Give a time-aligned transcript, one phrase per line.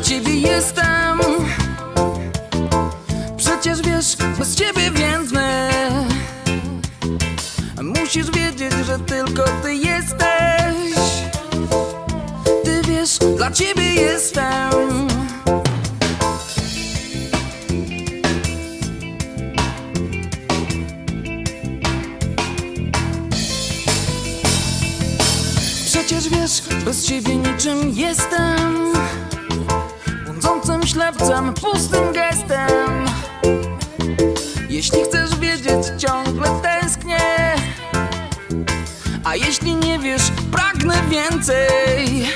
[0.00, 1.20] dla ciebie jestem.
[3.36, 5.70] Przecież wiesz, bez ciebie więdnę
[7.82, 11.10] Musisz wiedzieć, że tylko ty jesteś.
[12.64, 15.08] Ty wiesz, dla ciebie jestem.
[25.86, 28.99] Przecież wiesz, bez ciebie niczym jestem
[30.92, 33.06] ślepcem, pustym gestem.
[34.68, 37.18] Jeśli chcesz wiedzieć, ciągle tęsknię.
[39.24, 42.26] A jeśli nie wiesz, pragnę więcej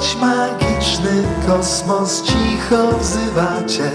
[0.00, 3.90] choć magiczny kosmos cicho wzywa cię.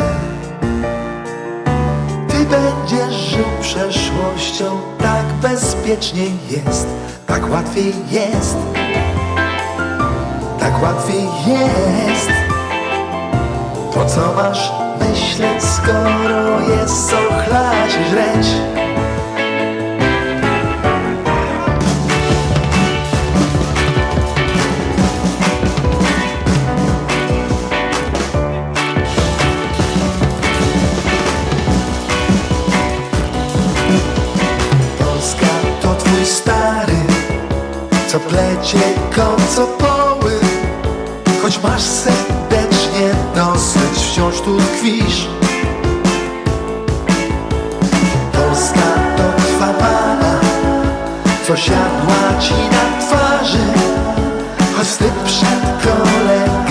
[2.28, 6.88] Ty będziesz żył przeszłością Tak bezpiecznie jest,
[7.28, 8.58] tak łatwiej jest
[10.60, 12.30] Tak łatwiej jest.
[13.94, 17.92] Po co masz myśleć, skoro jest co chlać
[38.66, 40.32] co plecie kocopoły
[41.42, 45.28] Choć masz serdecznie dosyć, wciąż tu tkwisz.
[48.32, 50.40] Polska to twa mama,
[51.48, 53.66] co siadła ci na twarzy.
[54.78, 56.65] Choć wstyd przed kolegami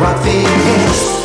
[0.00, 1.19] Tak łatwiej jest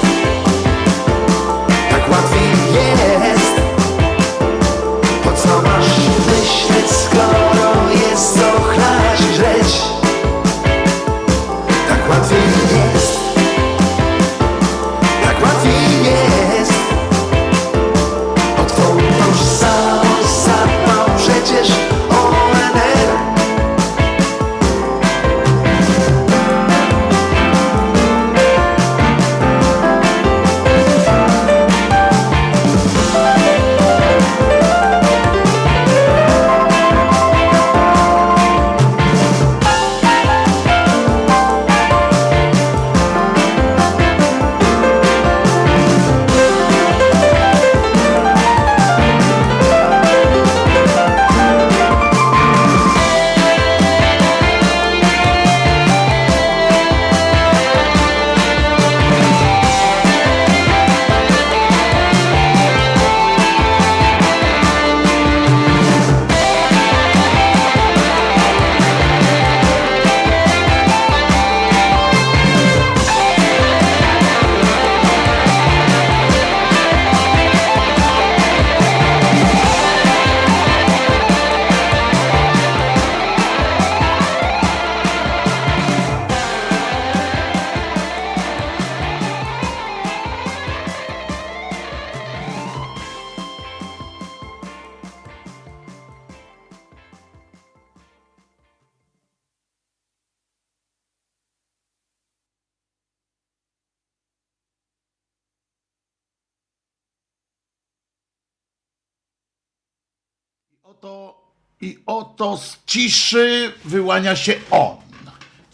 [112.95, 114.97] ciszy wyłania się on.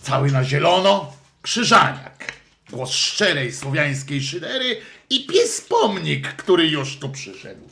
[0.02, 2.34] Cały na zielono, krzyżaniak.
[2.70, 7.70] Głos szczerej słowiańskiej szydery i pies pomnik, który już tu przyszedł.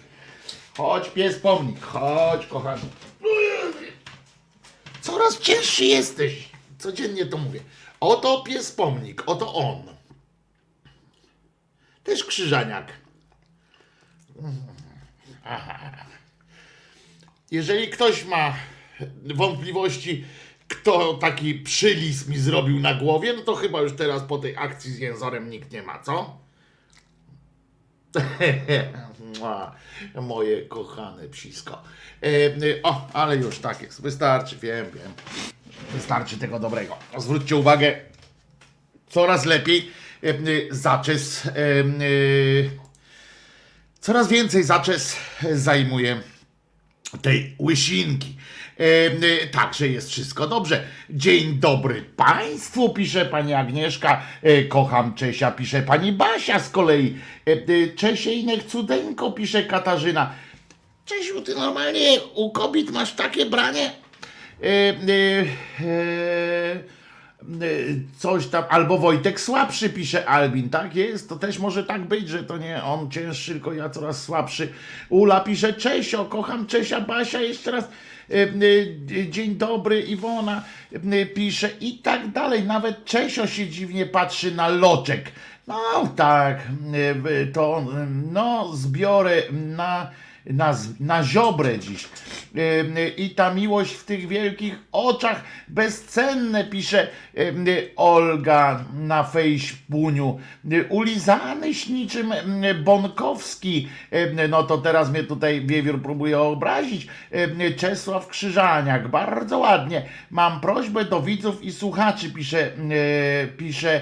[0.78, 2.82] Chodź pies pomnik, chodź kochany.
[5.02, 6.50] Coraz cięższy jesteś.
[6.80, 7.60] Codziennie to mówię.
[8.00, 9.96] Oto pies pomnik, oto on.
[12.04, 12.94] Też krzyżaniak.
[17.52, 18.56] jeżeli ktoś ma
[19.36, 20.26] wątpliwości,
[20.68, 24.92] kto taki przylis mi zrobił na głowie, no to chyba już teraz po tej akcji
[24.92, 26.38] z jęzorem nikt nie ma, co?
[30.22, 31.82] Moje kochane psisko.
[32.24, 32.28] E,
[32.84, 34.02] o, ale już tak jest.
[34.02, 35.14] Wystarczy, wiem, wiem.
[35.94, 36.98] Wystarczy tego dobrego.
[37.18, 38.00] Zwróćcie uwagę,
[39.10, 39.92] coraz lepiej
[40.24, 40.34] e,
[40.72, 41.46] zaczes.
[41.46, 41.52] e,
[44.00, 45.16] coraz więcej zaczes
[45.54, 46.22] zajmuje
[47.22, 48.38] tej łysinki.
[48.80, 50.84] E, także jest wszystko dobrze.
[51.10, 54.22] Dzień dobry Państwu, pisze pani Agnieszka.
[54.44, 57.18] E, kocham Czesia, pisze pani Basia z kolei.
[57.48, 60.32] E, e, Czesiejnek cudeńko, pisze Katarzyna.
[61.06, 63.92] Czesiu, ty normalnie u kobiet masz takie branie?
[64.64, 64.94] E,
[67.62, 72.30] Y, coś tam, albo Wojtek słabszy, pisze Albin, tak jest, to też może tak być,
[72.30, 74.74] że to nie on cięższy, tylko ja coraz słabszy.
[75.10, 78.19] Ula pisze, Czesio, kocham Czesia, Basia, jeszcze raz, y, y,
[79.30, 80.64] dzień dobry, Iwona
[81.14, 85.32] y, pisze i tak dalej, nawet Czesio się dziwnie patrzy na loczek.
[85.68, 86.62] No tak,
[87.54, 87.86] to
[88.32, 90.12] no zbiorę na
[90.50, 92.08] na, na ziobrę dziś.
[93.18, 97.08] I ta miłość w tych wielkich oczach bezcenne, pisze
[97.96, 99.32] Olga na.
[100.72, 103.88] Y, Ulizanyś niczym ym, Bonkowski.
[104.50, 107.08] No to teraz mnie tutaj Wiewiór próbuje obrazić.
[107.78, 109.08] Czesław Krzyżaniak.
[109.08, 110.06] Bardzo ładnie.
[110.32, 112.72] Mam prośbę do widzów i słuchaczy, pisze,
[113.58, 114.02] pisze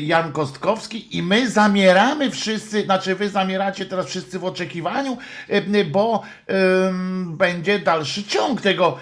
[0.00, 5.18] Jan Kostkowski i my zamieramy wszyscy, znaczy wy zamieracie teraz wszyscy w oczekiwaniu,
[5.84, 6.22] bo
[7.26, 8.98] będzie dalszy ciąg tego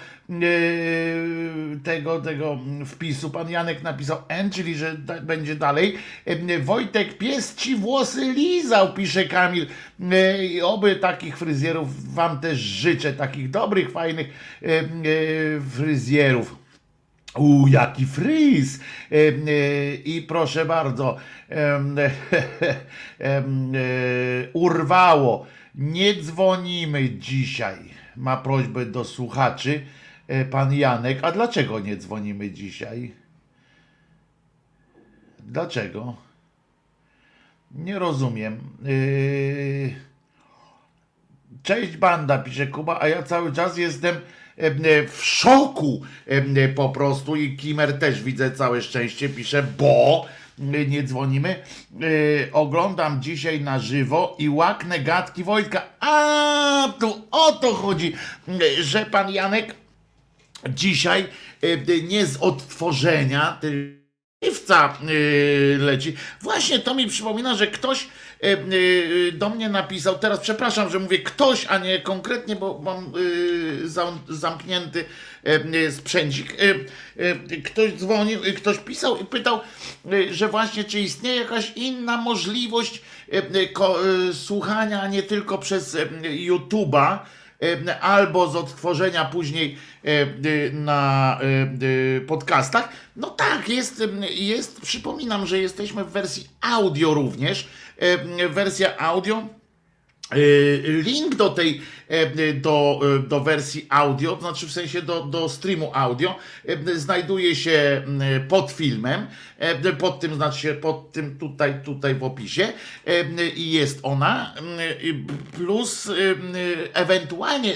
[1.83, 3.29] tego, tego wpisu.
[3.29, 5.97] Pan Janek napisał N, czyli że będzie dalej.
[6.61, 9.67] Wojtek, pies ci włosy lizał, pisze Kamil.
[10.41, 14.27] I oby takich fryzjerów wam też życzę, takich dobrych, fajnych
[15.75, 16.60] fryzjerów.
[17.35, 18.79] U, jaki fryz!
[19.11, 21.17] E, e, I proszę bardzo,
[21.49, 23.43] e,
[24.53, 25.45] urwało.
[25.75, 27.77] Nie dzwonimy dzisiaj.
[28.17, 29.81] Ma prośbę do słuchaczy
[30.51, 31.19] pan Janek.
[31.21, 33.13] A dlaczego nie dzwonimy dzisiaj?
[35.39, 36.15] Dlaczego?
[37.71, 38.59] Nie rozumiem.
[41.63, 44.21] Cześć banda, pisze Kuba, a ja cały czas jestem em,
[45.11, 50.25] w szoku e, po prostu i Kimer też widzę całe szczęście, pisze, bo
[50.59, 51.49] e, nie dzwonimy.
[51.49, 55.83] E, Oglądam dzisiaj na żywo i łaknę gadki Wojtka.
[55.99, 58.13] A tu o to chodzi,
[58.47, 59.75] e, że pan Janek
[60.69, 61.25] dzisiaj
[61.61, 64.01] e, nie z odtworzenia, tylko
[65.77, 66.15] leci.
[66.41, 68.07] Właśnie to mi przypomina, że ktoś
[69.33, 73.13] do mnie napisał, teraz przepraszam, że mówię ktoś, a nie konkretnie, bo mam
[73.83, 75.05] zam, zamknięty
[75.43, 75.59] yy,
[77.63, 79.59] ktoś dzwonił, ktoś pisał i pytał,
[80.31, 83.01] że właśnie czy istnieje jakaś inna możliwość
[84.33, 87.19] słuchania nie tylko przez YouTube'a,
[87.61, 90.25] e, albo z odtworzenia później e, e,
[90.71, 91.45] na e,
[92.17, 92.89] e, podcastach.
[93.15, 97.67] No tak, jest, jest, przypominam, że jesteśmy w wersji audio również.
[98.01, 99.47] E, Wersja audio.
[100.31, 100.35] E,
[101.01, 105.91] Link do tej, e, do, do wersji audio, to znaczy w sensie do, do streamu
[105.93, 106.35] audio,
[106.95, 108.01] znajduje się
[108.47, 109.27] pod filmem,
[109.99, 112.73] pod tym, znaczy się pod tym tutaj, tutaj w opisie
[113.55, 114.55] i jest ona,
[115.57, 116.11] plus
[116.93, 117.73] ewentualnie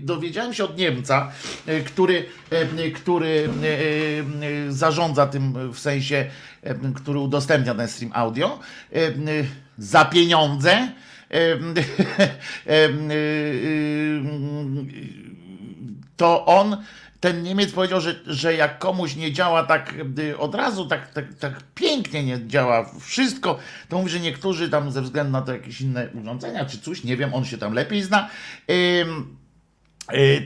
[0.00, 1.32] dowiedziałem się od Niemca,
[1.86, 2.24] który,
[2.94, 3.48] który
[4.68, 6.30] zarządza tym w sensie,
[6.94, 8.58] który udostępnia ten stream audio
[9.78, 10.88] za pieniądze,
[11.32, 11.36] y,
[13.10, 14.22] y,
[16.16, 16.84] to on,
[17.20, 21.34] ten Niemiec powiedział, że, że jak komuś nie działa tak y, od razu, tak, tak,
[21.34, 25.80] tak pięknie nie działa wszystko, to mówi, że niektórzy tam ze względu na to jakieś
[25.80, 28.28] inne urządzenia czy coś, nie wiem, on się tam lepiej zna.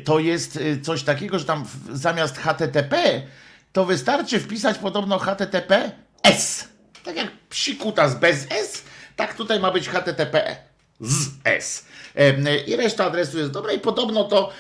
[0.05, 3.23] To jest coś takiego, że tam zamiast HTTP
[3.73, 5.93] to wystarczy wpisać podobno HTTP
[6.23, 6.69] S.
[7.05, 8.85] Tak jak psikuta z bez S,
[9.17, 10.57] tak tutaj ma być HTTP
[11.01, 11.87] z S.
[12.67, 14.53] I reszta adresu jest dobra i podobno to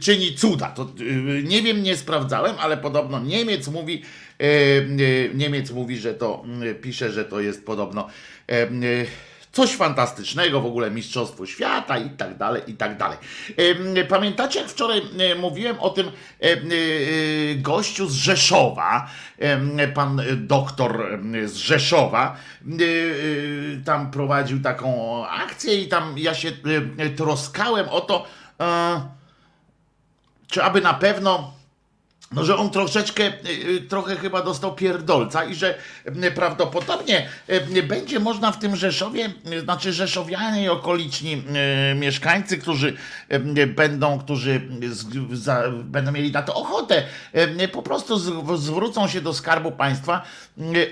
[0.00, 0.68] czyni cuda.
[0.68, 4.02] To, y, nie wiem, nie sprawdzałem, ale podobno Niemiec mówi,
[4.42, 8.08] y, Niemiec mówi, że to mm, pisze, że to jest podobno
[8.50, 9.06] y,
[9.58, 13.18] coś fantastycznego, w ogóle Mistrzostwo Świata i tak dalej, i tak dalej.
[14.08, 15.02] Pamiętacie, jak wczoraj
[15.40, 16.12] mówiłem o tym e,
[16.42, 16.58] e,
[17.54, 19.10] gościu z Rzeszowa,
[19.94, 22.36] pan e, doktor z Rzeszowa,
[23.84, 26.52] tam prowadził taką akcję i tam ja się
[27.16, 28.26] troskałem o to,
[30.48, 31.57] czy aby na pewno
[32.32, 33.32] no, że on troszeczkę, y,
[33.68, 35.74] y, trochę chyba dostał pierdolca i że
[36.24, 37.28] y, prawdopodobnie
[37.88, 39.32] będzie można w tym Rzeszowie,
[39.62, 41.42] znaczy Rzeszowianie i okoliczni
[41.96, 42.96] mieszkańcy, którzy
[43.76, 44.60] będą, którzy
[45.84, 47.02] będą mieli na to ochotę,
[47.72, 48.18] po prostu
[48.56, 50.22] zwrócą się do Skarbu Państwa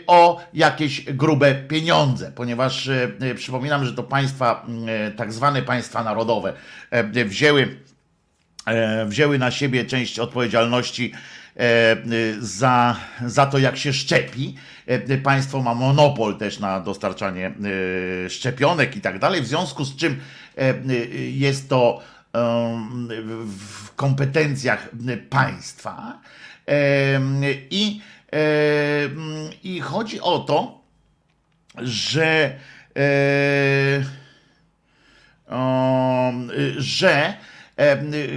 [0.06, 2.90] o jakieś grube pieniądze, ponieważ
[3.36, 4.66] przypominam, że to państwa,
[5.16, 6.52] tak zwane państwa narodowe,
[7.12, 7.85] wzięły
[9.06, 11.12] wzięły na siebie część odpowiedzialności
[11.56, 11.96] e, e,
[12.38, 12.96] za,
[13.26, 14.54] za to, jak się szczepi.
[14.86, 19.96] E, Państwo ma monopol też na dostarczanie e, szczepionek i tak dalej, w związku z
[19.96, 20.20] czym
[20.58, 20.74] e, e,
[21.18, 22.02] jest to
[23.58, 24.88] w kompetencjach
[25.30, 26.20] państwa.
[26.68, 27.20] E,
[27.70, 28.00] I,
[28.32, 28.38] e,
[29.64, 30.80] I chodzi o to,
[31.78, 32.58] że
[32.96, 34.26] e,
[36.76, 37.34] że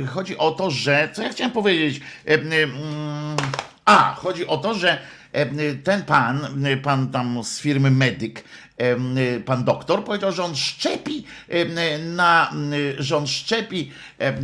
[0.08, 2.02] chodzi o to, że co ja chciałem powiedzieć?
[2.30, 3.36] Y, mm,
[3.86, 5.02] A, chodzi o to, że
[5.36, 7.92] y, ten pan, y, pan tam z firmy
[9.38, 13.92] y, pan doktor powiedział, że on szczepi y, na, y, że on szczepi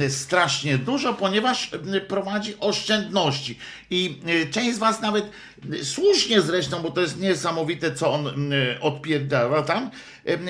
[0.09, 1.71] strasznie dużo, ponieważ
[2.07, 3.59] prowadzi oszczędności.
[3.89, 5.31] I y, część z was nawet y,
[5.83, 9.89] słusznie zresztą, bo to jest niesamowite, co on y, odpierdala tam,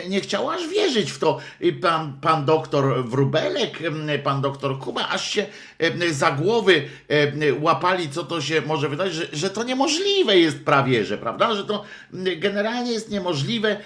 [0.09, 1.39] nie chciał aż wierzyć w to.
[1.81, 5.45] Pan, pan doktor Wróbelek, em, pan doktor Kuba, aż się
[6.11, 6.83] za głowy
[7.61, 11.65] łapali, co to się może wydać, że, że to niemożliwe jest prawie, że prawda, że
[11.65, 11.83] to
[12.37, 13.77] generalnie jest niemożliwe,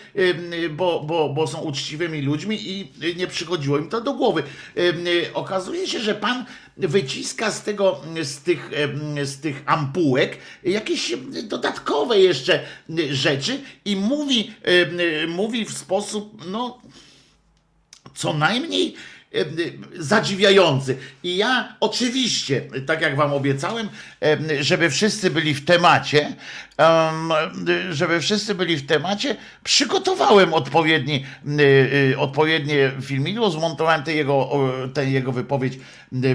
[0.69, 4.43] bo, bo, bo są uczciwymi ludźmi i nie przychodziło im to do głowy.
[5.33, 6.45] Okazuje się, że pan
[6.87, 8.69] wyciska z tego, z tych,
[9.23, 12.65] z tych ampułek jakieś dodatkowe jeszcze
[13.11, 14.53] rzeczy i mówi,
[15.27, 16.81] mówi w sposób, no,
[18.15, 18.95] co najmniej
[19.99, 20.97] zadziwiający.
[21.23, 23.89] I ja oczywiście, tak jak wam obiecałem,
[24.59, 26.35] żeby wszyscy byli w temacie,
[27.91, 31.25] żeby wszyscy byli w temacie, przygotowałem odpowiedni,
[32.11, 34.49] y, odpowiednie filmidło, zmontowałem tę jego,
[34.93, 35.79] tę jego wypowiedź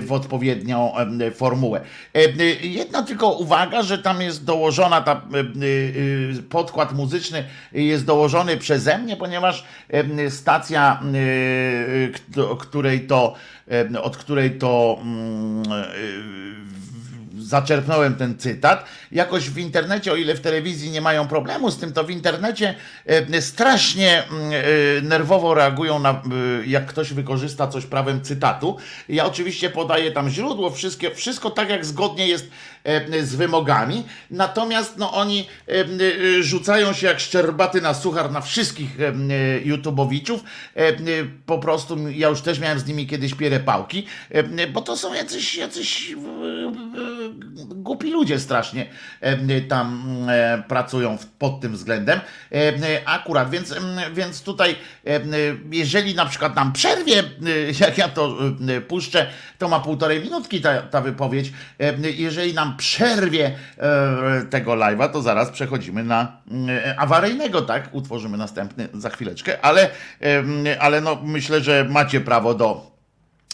[0.00, 0.92] w odpowiednią
[1.34, 1.80] formułę.
[2.62, 5.22] Jedna tylko uwaga, że tam jest dołożona ta
[6.48, 9.64] podkład muzyczny jest dołożony przeze mnie, ponieważ
[10.30, 11.00] stacja,
[12.84, 13.34] której to,
[14.02, 15.62] od której to mm,
[17.38, 18.84] zaczerpnąłem ten cytat.
[19.12, 22.74] Jakoś w internecie, o ile w telewizji nie mają problemu z tym, to w internecie
[23.06, 28.76] e, strasznie mm, e, nerwowo reagują na, e, jak ktoś wykorzysta coś prawem cytatu.
[29.08, 32.50] Ja oczywiście podaję tam źródło, wszystkie, wszystko tak jak zgodnie jest
[33.22, 35.48] z wymogami, natomiast no oni
[36.40, 38.96] rzucają się jak szczerbaty na suchar na wszystkich
[39.64, 40.44] YouTubeowiczów.
[41.46, 44.06] Po prostu ja już też miałem z nimi kiedyś pierepałki,
[44.72, 46.14] bo to są jacyś, jacyś
[47.74, 48.86] głupi ludzie strasznie
[49.68, 52.20] tam e, pracują pod tym względem.
[53.04, 53.74] Akurat, więc,
[54.14, 54.76] więc tutaj,
[55.70, 57.22] jeżeli na przykład nam przerwie,
[57.80, 58.38] jak ja to
[58.88, 61.52] puszczę, to ma półtorej minutki ta, ta wypowiedź.
[62.16, 66.36] Jeżeli nam przerwie e, tego live'a, to zaraz przechodzimy na
[66.96, 67.88] awaryjnego, tak?
[67.92, 69.90] Utworzymy następny za chwileczkę, ale,
[70.80, 72.93] ale no myślę, że macie prawo do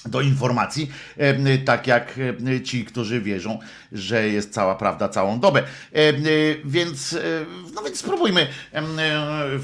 [0.07, 0.91] do informacji,
[1.65, 2.19] tak jak
[2.65, 3.59] ci, którzy wierzą,
[3.93, 5.63] że jest cała prawda całą dobę.
[6.65, 7.19] Więc,
[7.75, 8.47] no więc spróbujmy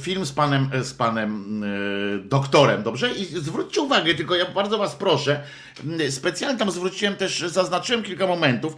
[0.01, 1.65] film z panem, z panem
[2.25, 3.11] doktorem, dobrze?
[3.11, 5.43] I zwróćcie uwagę, tylko ja bardzo was proszę,
[6.11, 8.77] specjalnie tam zwróciłem też, zaznaczyłem kilka momentów.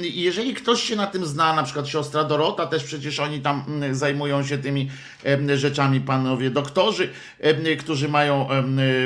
[0.00, 4.46] Jeżeli ktoś się na tym zna, na przykład siostra Dorota, też przecież oni tam zajmują
[4.46, 4.90] się tymi
[5.54, 7.08] rzeczami, panowie doktorzy,
[7.78, 8.48] którzy mają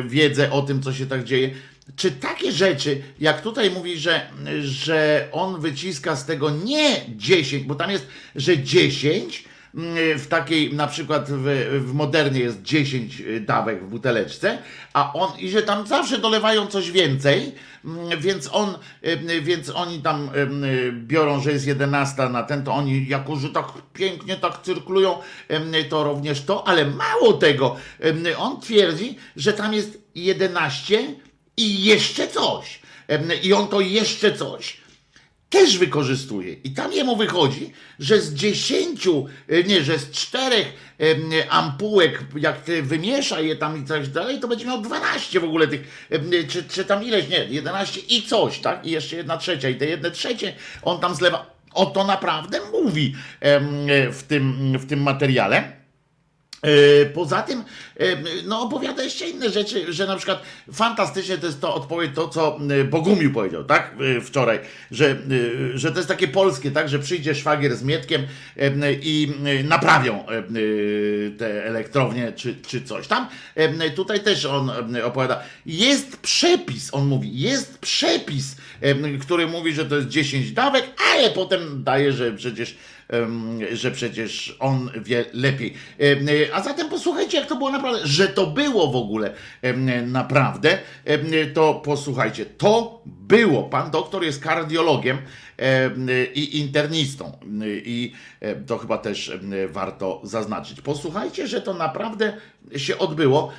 [0.06, 1.50] wiedzę o tym, co się tak dzieje
[1.96, 7.74] czy takie rzeczy, jak tutaj mówi, że, że on wyciska z tego nie 10, bo
[7.74, 11.44] tam jest, że 10, mm, w takiej, na przykład w,
[11.86, 14.58] w modernie jest 10 dawek w buteleczce,
[14.92, 20.02] a on, i że tam zawsze dolewają coś więcej, mm, więc on, mm, więc oni
[20.02, 20.30] tam
[20.92, 25.18] biorą, że jest 11 na ten, to oni jako, że tak pięknie tak cyrkulują,
[25.88, 27.76] to również to, ale mało tego,
[28.38, 31.14] on twierdzi, że tam jest 11
[31.60, 32.80] i jeszcze coś.
[33.42, 34.80] I on to jeszcze coś
[35.50, 36.52] też wykorzystuje.
[36.52, 40.90] I tam jemu wychodzi, że z dziesięciu, e, nie, że z czterech
[41.48, 45.68] ampułek, jak ty wymiesza je tam i tak dalej, to będzie miał 12 w ogóle
[45.68, 46.08] tych,
[46.48, 48.86] czy, czy tam ileś, nie, 11 i coś, tak?
[48.86, 49.68] I jeszcze jedna trzecia.
[49.68, 51.60] I te jedne trzecie on tam zlewa.
[51.74, 53.14] O to naprawdę mówi
[54.12, 55.79] w tym, w tym materiale.
[56.62, 57.64] E, poza tym,
[58.00, 58.04] e,
[58.46, 60.42] no opowiada jeszcze inne rzeczy, że na przykład
[60.72, 64.58] fantastycznie to jest to odpowiedź to, co e, Bogumił powiedział, tak, wczoraj,
[64.90, 65.16] że,
[65.74, 68.26] że to jest takie polskie, tak, że przyjdzie szwagier z Mietkiem
[69.02, 69.32] i
[69.64, 70.24] naprawią
[71.38, 73.28] te elektrownie czy, czy coś tam.
[73.96, 74.70] Tutaj też on
[75.04, 78.56] opowiada, jest przepis, on mówi, jest przepis,
[79.20, 82.76] który mówi, że to jest 10 dawek, ale potem daje, że przecież
[83.72, 85.74] że przecież on wie lepiej.
[86.52, 89.34] A zatem posłuchajcie, jak to było naprawdę, że to było w ogóle
[90.06, 90.78] naprawdę,
[91.54, 93.62] to posłuchajcie, to było.
[93.62, 95.18] Pan doktor jest kardiologiem
[96.34, 97.38] i internistą
[97.84, 98.12] i
[98.66, 99.32] to chyba też
[99.68, 100.80] warto zaznaczyć.
[100.80, 102.36] Posłuchajcie, że to naprawdę
[102.76, 103.52] się odbyło.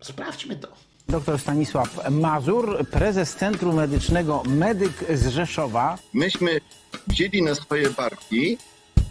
[0.00, 0.85] Sprawdźmy to.
[1.08, 5.98] Dr Stanisław Mazur, prezes Centrum Medycznego Medyk z Rzeszowa.
[6.12, 6.60] Myśmy
[7.06, 8.58] wzięli na swoje barki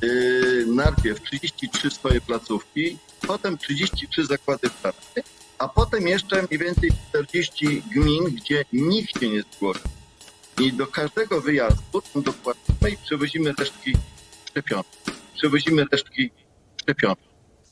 [0.01, 5.23] yy, najpierw 33 swoje placówki, potem 33 zakłady pracy,
[5.57, 9.89] a potem jeszcze mniej więcej 40 gmin, gdzie nikt się nie zgłosił.
[10.61, 13.93] I do każdego wyjazdu dokładamy i przewozimy resztki
[14.49, 14.85] szczepionek.
[15.35, 16.31] Przewozimy resztki
[16.81, 17.19] szczepionek.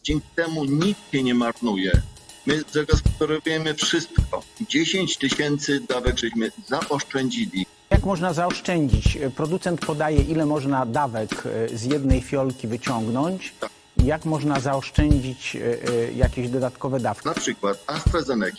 [0.04, 2.02] Dzięki temu nikt się nie marnuje
[2.46, 4.44] My zagospodarowujemy wszystko.
[4.70, 7.66] 10 tysięcy dawek żeśmy zaoszczędzili.
[7.90, 9.18] Jak można zaoszczędzić?
[9.36, 13.54] Producent podaje, ile można dawek e, z jednej fiolki wyciągnąć.
[13.60, 13.72] Tak.
[14.04, 17.28] Jak można zaoszczędzić e, e, jakieś dodatkowe dawki?
[17.28, 18.58] Na przykład AstraZeneca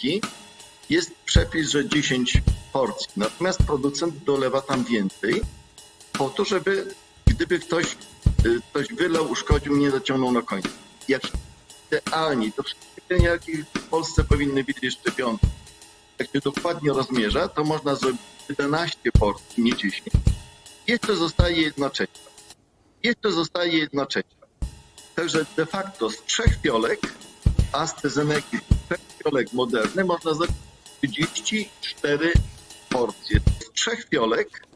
[0.91, 2.43] jest przepis, że 10
[2.73, 3.09] porcji.
[3.17, 5.41] Natomiast producent dolewa tam więcej
[6.13, 6.95] po to, żeby
[7.27, 7.97] gdyby ktoś
[8.73, 10.69] coś wylał, uszkodził, nie zaciągnął na końcu.
[11.09, 11.23] jak
[11.93, 15.47] idealnie, to szczepienia, jakie w Polsce powinny być szczepionki,
[16.19, 20.03] jak się dokładnie rozmierza, to można zrobić 11 porcji, nie 10.
[20.87, 22.21] Jeszcze zostaje jedna trzecia.
[23.03, 24.37] Jeszcze zostaje jedna trzecia.
[25.15, 27.01] Także de facto z trzech fiolek
[27.73, 30.57] AstraZeneca, z trzech fiolek Moderny można zrobić
[31.03, 32.33] 34
[32.89, 33.41] porcje.
[33.61, 34.67] Z trzech fiolek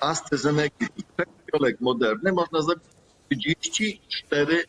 [0.00, 2.84] AstraZeneca i trzech fiolek Moderny można zrobić
[3.30, 4.64] 34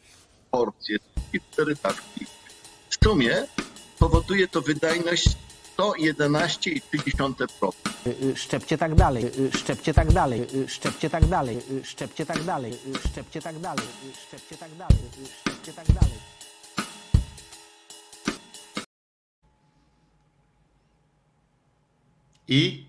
[0.52, 2.26] porcje, 34 dawki.
[3.02, 3.48] W sumie
[4.00, 5.30] powoduje to wydajność
[5.78, 7.48] 111,3%.
[8.08, 12.74] Y, y, Szczepcie tak dalej, y, szczepcie tak dalej, szczepcie tak dalej, szczepcie tak dalej,
[13.04, 13.84] szczepcie tak dalej,
[14.28, 14.98] szczepcie tak dalej,
[15.42, 16.16] szczepcie tak dalej.
[22.48, 22.86] I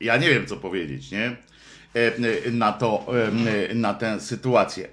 [0.00, 1.36] ja nie wiem, co powiedzieć, nie?
[1.94, 3.06] E, Na to,
[3.70, 4.88] e, na tę sytuację.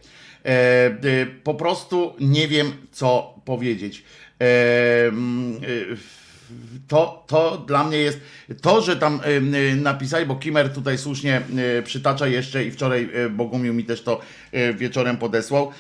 [0.46, 4.04] E, Po prostu nie wiem, co powiedzieć.
[6.88, 8.20] To, to dla mnie jest
[8.62, 9.20] to, że tam
[9.76, 11.42] napisali, bo Kimer tutaj słusznie
[11.84, 14.20] przytacza jeszcze i wczoraj Bogumił mi też to
[14.74, 15.72] wieczorem podesłał,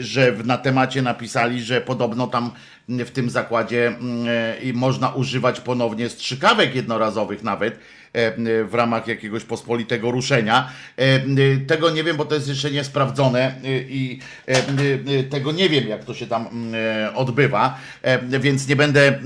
[0.00, 2.50] że na temacie napisali, że podobno tam
[2.98, 7.74] w tym zakładzie mm, e, i można używać ponownie strzykawek jednorazowych nawet
[8.12, 10.72] e, w ramach jakiegoś pospolitego ruszenia.
[10.96, 11.20] E,
[11.66, 16.04] Tego nie wiem, bo to jest jeszcze niesprawdzone e, i e, tego nie wiem, jak
[16.04, 19.18] to się tam e, odbywa, E, więc nie będę,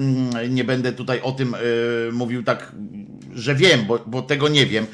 [0.50, 1.58] nie będę tutaj o tym e,
[2.12, 2.72] mówił tak,
[3.34, 4.86] że wiem, bo, bo tego nie wiem,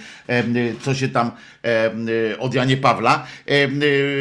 [0.82, 1.30] co się tam
[1.64, 3.26] e, od Janie Pawla.
[3.46, 3.68] E,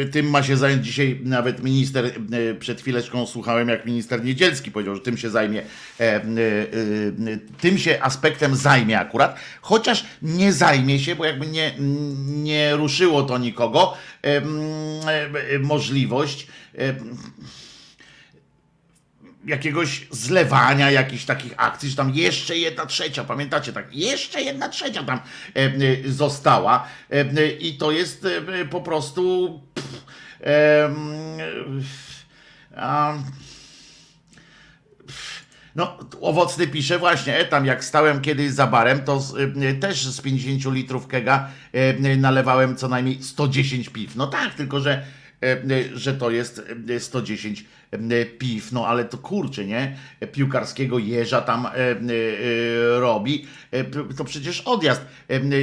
[0.06, 4.94] Tym ma się zająć dzisiaj nawet minister, e, przed chwileczką słuchałem, jak minister Niedzielski powiedział,
[4.94, 5.62] że tym się zajmie,
[7.60, 11.74] tym się aspektem zajmie akurat, chociaż nie zajmie się, bo jakby nie,
[12.26, 13.94] nie ruszyło to nikogo,
[15.60, 16.46] możliwość
[19.44, 25.02] jakiegoś zlewania jakichś takich akcji, że tam jeszcze jedna trzecia, pamiętacie, tak, jeszcze jedna trzecia
[25.02, 25.72] tam e, e,
[26.12, 28.26] została e, i to jest
[28.70, 30.10] po prostu pff,
[32.76, 33.14] a,
[35.74, 40.20] no, owocny pisze właśnie, tam jak stałem kiedyś za barem, to z, y, też z
[40.20, 44.16] 50 litrów kega y, nalewałem co najmniej 110 piw.
[44.16, 45.06] No tak, tylko że,
[45.94, 49.96] że to jest y, 110 y, piw, no ale to kurczę, nie?
[50.32, 51.68] Piłkarskiego jeża tam
[52.98, 53.46] robi,
[54.16, 55.02] to przecież odjazd.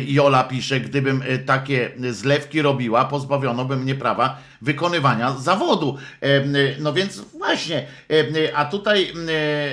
[0.07, 5.97] Jola pisze, gdybym takie zlewki robiła, pozbawiono by mnie prawa wykonywania zawodu.
[6.21, 6.43] E,
[6.79, 9.11] No więc właśnie, e, a tutaj,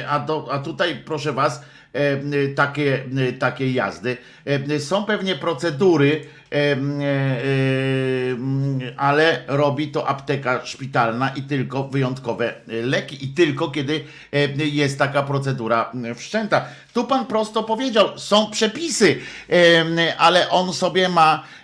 [0.01, 1.63] e, a, do, a tutaj proszę was,
[1.93, 3.05] e, takie,
[3.39, 4.17] takie jazdy.
[4.45, 6.44] E, Są pewnie procedury, e, e, e,
[8.97, 15.23] ale robi to apteka szpitalna i tylko wyjątkowe leki i tylko kiedy e, jest taka
[15.23, 16.65] procedura wszczęta.
[16.93, 21.64] Tu pan prosto powiedział, są przepisy, e, ale on sobie ma e,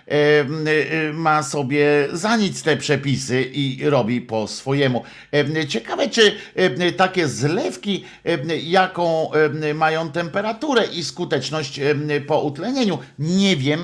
[1.13, 5.03] ma sobie za nic te przepisy i robi po swojemu.
[5.67, 6.35] Ciekawe, czy
[6.97, 8.03] takie zlewki,
[8.63, 9.31] jaką
[9.75, 11.79] mają temperaturę i skuteczność
[12.27, 12.97] po utlenieniu.
[13.19, 13.79] Nie wiem,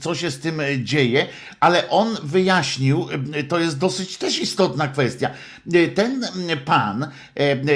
[0.00, 1.26] co się z tym dzieje,
[1.60, 3.08] ale on wyjaśnił,
[3.48, 5.30] to jest dosyć też istotna kwestia.
[5.74, 6.26] E, Ten
[6.64, 7.08] pan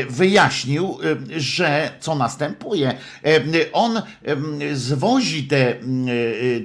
[0.08, 0.98] wyjaśnił,
[1.36, 2.94] że co następuje.
[3.72, 4.02] On
[4.72, 5.74] zwozi te,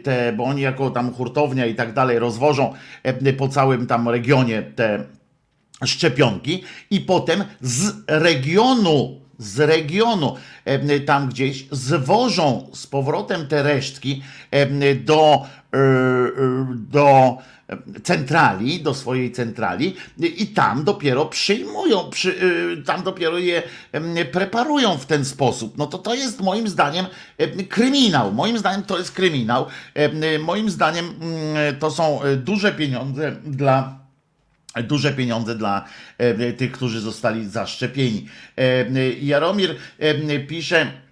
[0.03, 4.61] te, bo oni jako tam hurtownia i tak dalej rozwożą e, po całym tam regionie
[4.61, 5.03] te
[5.85, 6.63] szczepionki.
[6.89, 14.95] I potem z regionu, z regionu e, tam gdzieś zwożą z powrotem te resztki e,
[14.95, 15.45] do,
[16.73, 17.37] do
[18.03, 22.35] centrali, do swojej centrali i tam dopiero przyjmują, przy,
[22.79, 23.63] e, tam dopiero je
[24.31, 25.77] preparują w ten sposób.
[25.77, 27.05] No to to jest moim zdaniem
[27.37, 28.31] em, kryminał.
[28.31, 29.65] Moim zdaniem to jest kryminał.
[30.39, 34.03] Moim zdaniem mm, to są e, duże pieniądze dla
[34.83, 35.85] duże pieniądze dla
[36.17, 38.27] e, tych, którzy zostali zaszczepieni.
[38.57, 41.02] E, Jaromir e, pisze.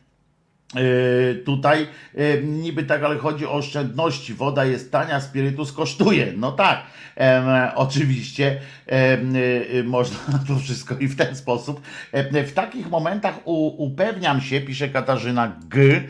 [0.76, 4.34] E, Tutaj e, niby tak, ale chodzi o oszczędności.
[4.34, 6.34] Woda jest tania, spirytus kosztuje.
[6.38, 6.84] No tak,
[7.16, 8.60] em, oczywiście e,
[9.84, 11.82] można to wszystko i w ten sposób.
[12.48, 13.40] W takich momentach
[13.78, 16.02] upewniam się, pisze Katarzyna G,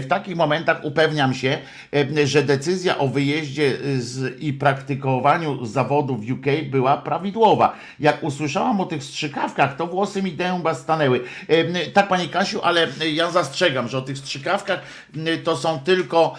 [0.00, 1.58] w takich momentach upewniam się,
[2.24, 7.76] że decyzja o wyjeździe z, i praktykowaniu zawodu w UK była prawidłowa.
[8.00, 11.20] Jak usłyszałam o tych strzykawkach, to włosy mi dęba stanęły.
[11.92, 14.82] Tak, Pani Kasiu, ale ja zastrzegam, że o tych strzykawkach
[15.16, 16.34] y, to są tylko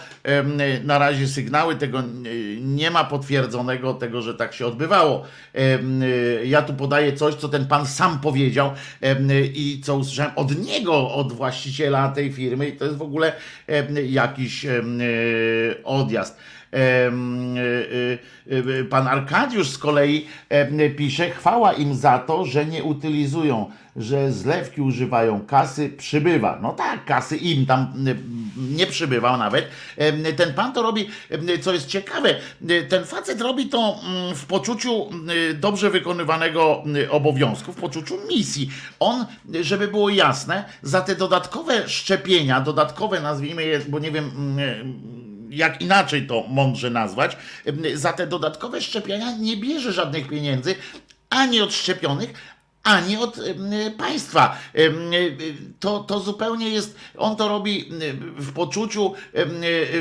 [0.80, 5.24] y, na razie sygnały, tego y, nie ma potwierdzonego tego, że tak się odbywało.
[6.02, 8.72] Y, Ja tu podaję coś, co ten pan sam powiedział
[9.30, 13.32] y, i co usłyszałem od niego, od właściciela tej firmy i to jest w ogóle
[14.08, 14.84] jakiś y,
[15.84, 16.36] odjazd.
[16.74, 16.78] Y,
[18.52, 20.26] y, y, Pan Arkadiusz z kolei
[20.96, 26.58] pisze, chwała im za to, że nie utylizują, że zlewki używają, kasy przybywa.
[26.62, 27.92] No tak, kasy im tam
[28.56, 29.68] nie przybywa nawet.
[30.36, 31.08] Ten pan to robi,
[31.60, 32.34] co jest ciekawe,
[32.88, 35.10] ten facet robi to mm, w poczuciu
[35.50, 38.70] y, dobrze wykonywanego y, obowiązku, w poczuciu misji.
[39.00, 39.26] On,
[39.60, 45.23] żeby było jasne, za te dodatkowe szczepienia, dodatkowe nazwijmy je, bo nie wiem, mm,
[45.56, 47.36] jak inaczej to mądrze nazwać,
[47.94, 50.74] za te dodatkowe szczepienia nie bierze żadnych pieniędzy
[51.30, 52.34] ani od szczepionych,
[52.82, 53.40] ani od
[53.98, 54.56] państwa.
[54.74, 54.94] Em,
[55.80, 57.90] To, to zupełnie jest, on to robi
[58.36, 59.50] w poczuciu, em,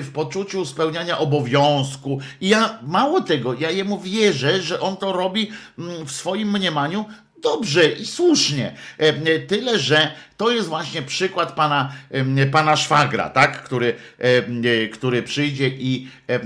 [0.01, 2.19] w poczuciu spełniania obowiązku.
[2.41, 7.05] I ja mało tego, ja jemu wierzę, że on to robi mm, w swoim mniemaniu
[7.43, 8.75] dobrze i słusznie.
[8.97, 13.63] E, Tyle, że to jest właśnie przykład pana, em, pana szwagra, tak?
[13.63, 16.39] który, e, który przyjdzie i e,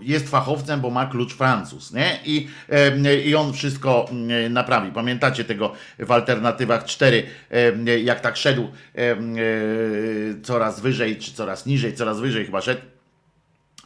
[0.00, 2.18] jest fachowcem, bo ma klucz Francuz, nie?
[2.24, 2.48] I,
[3.24, 4.08] i on wszystko
[4.50, 4.92] naprawi.
[4.92, 9.16] Pamiętacie tego w alternatywach 4, em, jak tak szedł e,
[10.42, 12.80] coraz wyżej, czy coraz niżej, coraz wyżej chyba szedł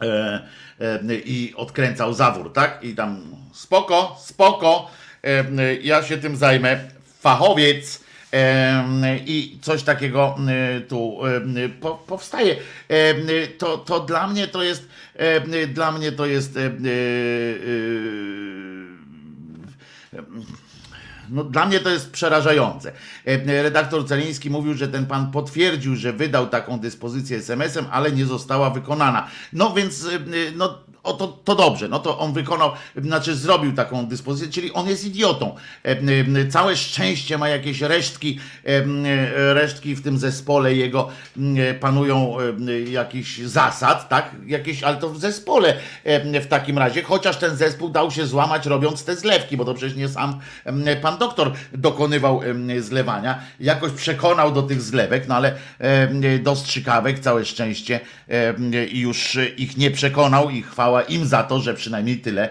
[0.02, 0.42] e,
[0.80, 2.84] e, i odkręcał zawór, tak?
[2.84, 5.06] I tam spoko, spoko, e,
[5.82, 6.80] ja się tym zajmę,
[7.20, 8.06] fachowiec.
[9.26, 11.18] I coś takiego e, tu
[11.80, 12.56] po, powstaje.
[13.58, 14.88] To, to dla mnie to jest
[15.74, 16.58] dla mnie to jest
[21.30, 22.92] no, dla mnie to jest przerażające.
[23.46, 28.70] Redaktor Celiński mówił, że ten pan potwierdził, że wydał taką dyspozycję SMS-em, ale nie została
[28.70, 29.28] wykonana.
[29.52, 30.06] No więc,
[30.56, 34.88] no o to, to dobrze, no to on wykonał, znaczy zrobił taką dyspozycję, czyli on
[34.88, 35.57] jest idiotą.
[35.83, 35.97] E,
[36.49, 41.09] Całe szczęście ma jakieś resztki, e, e, resztki w tym zespole jego
[41.81, 42.37] panują
[42.90, 44.31] jakichś zasad, tak?
[44.47, 45.75] Jakieś, ale to w zespole
[46.42, 49.97] w takim razie, chociaż ten zespół dał się złamać robiąc te zlewki, bo to przecież
[49.97, 50.40] nie sam
[51.03, 52.40] pan doktor dokonywał
[52.79, 55.55] zlewania, jakoś przekonał do tych zlewek, no ale
[56.42, 58.01] do strzykawek całe szczęście
[58.90, 62.48] i już ich nie przekonał i chwała im za to, że przynajmniej tyle,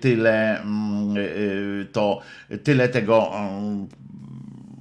[0.00, 2.20] tyle mm, e, to,
[2.64, 3.88] tyle tego mm,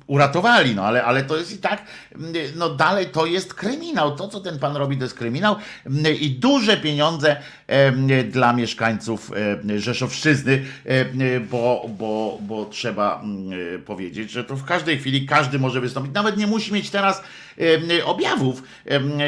[0.08, 1.84] uratowali, no ale, ale to jest i tak,
[2.16, 4.16] mm, no dalej to jest kryminał.
[4.16, 5.56] To, co ten pan robi, to jest kryminał
[6.20, 7.38] i duże pieniądze
[8.30, 9.32] dla mieszkańców
[9.78, 10.66] Rzeszowszczyzny,
[11.52, 16.14] bo, bo, bo trzeba mm, powiedzieć, że to w każdej chwili każdy może wystąpić.
[16.14, 17.24] Nawet nie musi mieć teraz
[18.06, 18.64] objawów.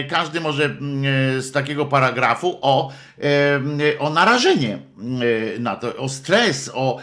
[0.09, 2.91] Każdy może mm, z takiego paragrafu o,
[3.99, 6.99] o narażenie em, na to, o stres, o,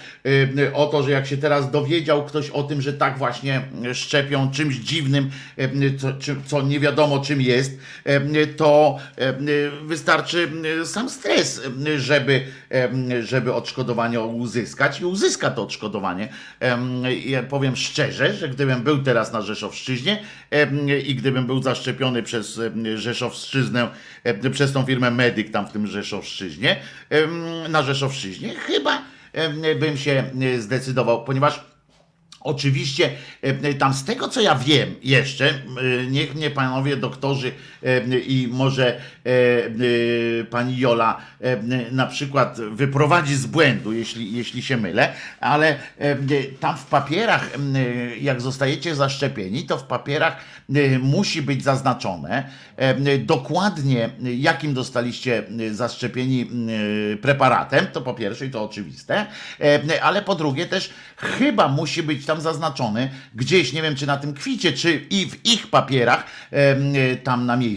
[0.74, 4.76] o to, że jak się teraz dowiedział ktoś o tym, że tak właśnie szczepią czymś
[4.76, 5.30] dziwnym,
[5.98, 6.08] co,
[6.46, 7.78] co nie wiadomo czym jest,
[8.56, 8.98] to
[9.86, 10.50] wystarczy
[10.84, 12.46] sam stres, em, żeby,
[13.20, 16.28] żeby odszkodowanie uzyskać i uzyska to odszkodowanie.
[17.24, 20.22] Ja powiem szczerze, że gdybym był teraz na Rzeszowszczyźnie
[21.06, 22.60] i gdybym był zaszczepiony przez
[22.94, 23.88] Rzeszowszczyznę,
[24.52, 26.76] przez tą firmę Medyk tam w tym Rzeszowszczyźnie,
[27.68, 29.02] na Rzeszowszczyźnie, chyba
[29.80, 31.60] bym się e, zdecydował, ponieważ
[32.44, 33.10] Oczywiście
[33.78, 37.52] tam z tego co ja wiem jeszcze, e, niech mnie panowie doktorzy
[38.26, 38.98] i może e,
[40.40, 46.16] e, pani Jola e, na przykład wyprowadzi z błędu, jeśli, jeśli się mylę, ale e,
[46.60, 50.36] tam w papierach, e, jak zostajecie zaszczepieni, to w papierach
[50.74, 52.44] e, musi być zaznaczone
[52.76, 59.26] e, dokładnie jakim dostaliście e, zaszczepieni e, preparatem, to po pierwsze i to oczywiste,
[59.60, 64.16] e, ale po drugie też chyba musi być tam zaznaczony gdzieś, nie wiem czy na
[64.16, 67.73] tym kwicie, czy i w ich papierach e, tam na miejscu,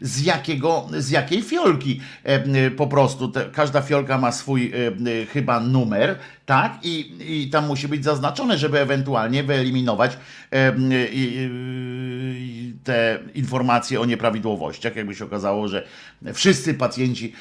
[0.00, 2.00] z jakiego, z jakiej fiolki.
[2.24, 7.66] E, po prostu, te, każda fiolka ma swój e, chyba numer, tak, i, i tam
[7.66, 10.18] musi być zaznaczone, żeby ewentualnie wyeliminować
[12.84, 15.86] te informacje o nieprawidłowościach, jakby się okazało, że
[16.34, 17.32] wszyscy pacjenci,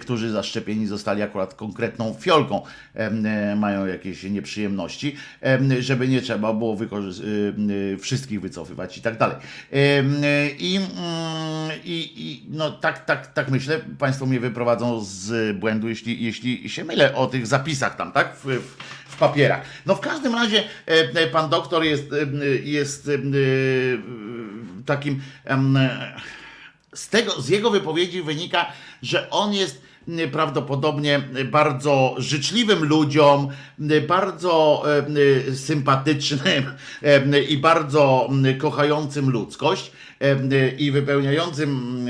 [0.00, 2.62] którzy zaszczepieni zostali akurat konkretną fiolką,
[3.56, 6.76] mają jakieś nieprzyjemności, em, żeby nie trzeba było
[8.00, 9.36] wszystkich wycofywać i tak dalej.
[9.70, 10.22] Mm,
[10.58, 16.84] i, i no tak, tak, tak myślę, Państwo mnie wyprowadzą z błędu, jeśli, jeśli się
[16.84, 18.41] mylę o tych zapisach tam, tak?
[18.44, 19.64] W, w, w papierach.
[19.86, 23.10] No w każdym razie e, e, pan doktor jest, e, jest
[24.86, 25.20] takim
[26.94, 28.66] z, tego, z jego wypowiedzi wynika,
[29.02, 29.82] że on jest
[30.32, 33.48] prawdopodobnie bardzo życzliwym ludziom,
[34.08, 34.84] bardzo
[35.54, 36.64] sympatycznym
[37.48, 38.28] i bardzo
[38.58, 39.92] kochającym ludzkość
[40.78, 42.06] i wypełniającym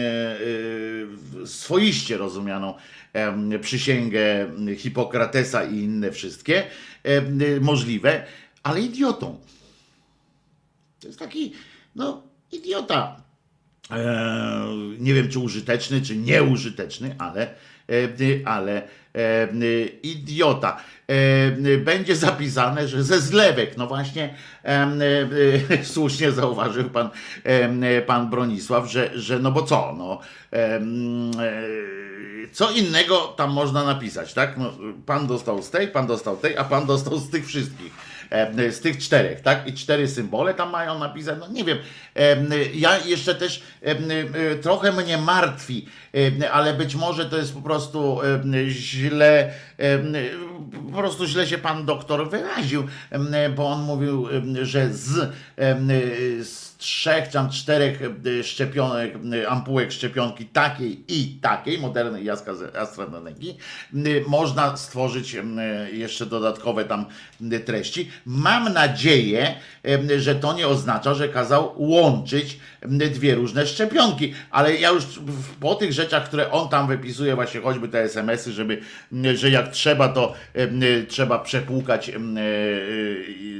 [1.44, 2.74] swoiście rozumianą
[3.60, 6.64] przysięgę Hipokratesa i inne wszystkie
[7.02, 8.24] em, możliwe,
[8.62, 9.40] ale idiotą.
[11.00, 11.52] To jest taki,
[11.96, 12.22] no,
[12.52, 13.22] idiota.
[13.90, 17.54] Eee, nie wiem, czy użyteczny, czy nieużyteczny, ale,
[17.88, 18.08] e,
[18.44, 19.48] ale e,
[20.02, 20.84] idiota.
[21.12, 23.76] E, Będzie zapisane, że ze zlewek.
[23.76, 24.88] No właśnie, e,
[25.84, 27.10] słusznie zauważył pan,
[28.06, 30.20] pan Bronisław, że, że no bo co, no.
[30.52, 30.80] e,
[32.52, 34.56] Co innego tam można napisać, tak?
[34.58, 34.72] No,
[35.06, 38.11] pan dostał z tej, pan dostał tej, a pan dostał z tych wszystkich e,
[38.70, 39.66] z tych czterech, tak?
[39.68, 41.78] I cztery symbole tam mają napisane, no nie wiem.
[42.16, 42.36] E,
[42.74, 43.94] Ja jeszcze też e, e,
[44.56, 45.86] trochę mnie martwi,
[46.42, 49.98] e, ale być może to jest po prostu e, źle, e,
[50.92, 54.28] po prostu źle się pan doktor wyraził, e, bo on mówił,
[54.60, 55.18] e, że z,
[55.58, 55.76] e,
[56.44, 62.30] z trzech tam czterech e, szczepionek, e, ampułek szczepionki takiej i takiej, modernej
[62.80, 63.56] AstraZeneki,
[63.94, 65.36] m, można stworzyć
[65.92, 67.06] jeszcze dodatkowe tam
[67.64, 68.10] treści.
[68.26, 69.54] Mam nadzieję,
[70.18, 75.04] że to nie oznacza, że kazał łączyć dwie różne szczepionki, ale ja już
[75.60, 78.80] po tych rzeczach, które on tam wypisuje, właśnie choćby te SMS-y, żeby,
[79.34, 80.34] że jak trzeba, to
[81.08, 82.10] trzeba przepłukać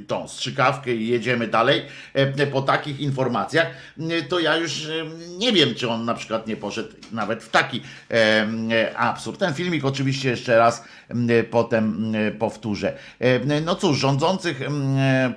[0.07, 1.83] tą strzykawkę i jedziemy dalej.
[2.53, 3.12] Po takich informacjach,
[3.98, 7.51] m, to ja już em, nie wiem, czy on na przykład nie poszedł nawet w
[7.51, 9.38] taki em, absurd.
[9.38, 12.92] Ten filmik oczywiście jeszcze raz m, potem powtórzę.
[13.64, 14.61] No cóż, rządzących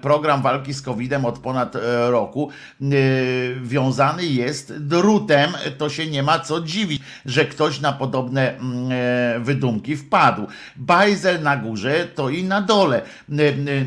[0.02, 2.50] program walki z COVID-em od ponad e, roku
[2.82, 2.92] m,
[3.64, 5.52] wiązany jest drutem.
[5.78, 10.48] To się nie ma co dziwić, że ktoś na podobne e, wydumki wpadł.
[10.76, 13.02] Bajzel na górze, to i na dole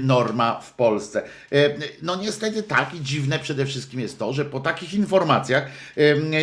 [0.02, 1.22] norma w Polsce.
[1.52, 1.58] E,
[2.02, 5.66] No niestety tak i dziwne przede wszystkim jest to, że po takich informacjach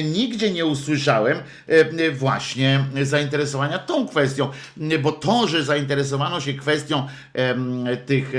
[0.04, 4.50] nigdzie nie usłyszałem em, właśnie zainteresowania tą kwestią,
[5.02, 7.08] bo to, że zainteresowano się kwestią
[8.06, 8.32] tych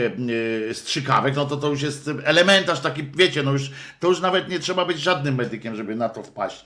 [0.73, 4.59] strzykawek, no to to już jest elementarz taki, wiecie, no już to już nawet nie
[4.59, 6.65] trzeba być żadnym medykiem, żeby na to wpaść.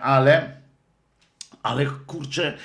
[0.00, 0.64] Ale
[1.64, 2.56] ale kurczę,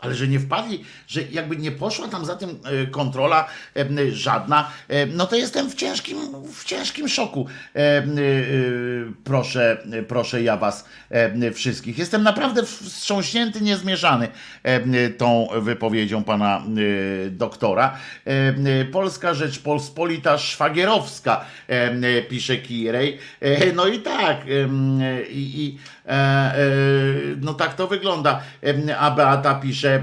[0.00, 4.70] ale że nie wpadli, że jakby nie poszła tam za tym e, kontrola em, żadna,
[4.88, 6.18] em, no to jestem w ciężkim,
[6.54, 7.46] w ciężkim szoku.
[9.24, 10.84] Proszę, proszę ja was
[11.54, 11.98] wszystkich.
[11.98, 14.28] Jestem naprawdę wstrząśnięty, niezmieszany
[14.62, 16.62] em, tą wypowiedzią pana
[17.30, 17.98] doktora.
[18.92, 21.44] Polska Rzeczpospolita Szwagierowska,
[22.28, 23.18] pisze Kirej.
[23.40, 24.36] E, No i tak,
[25.30, 25.97] i, i e, e,
[27.40, 28.40] no tak to wygląda.
[28.62, 30.02] Em, A Beata pisze,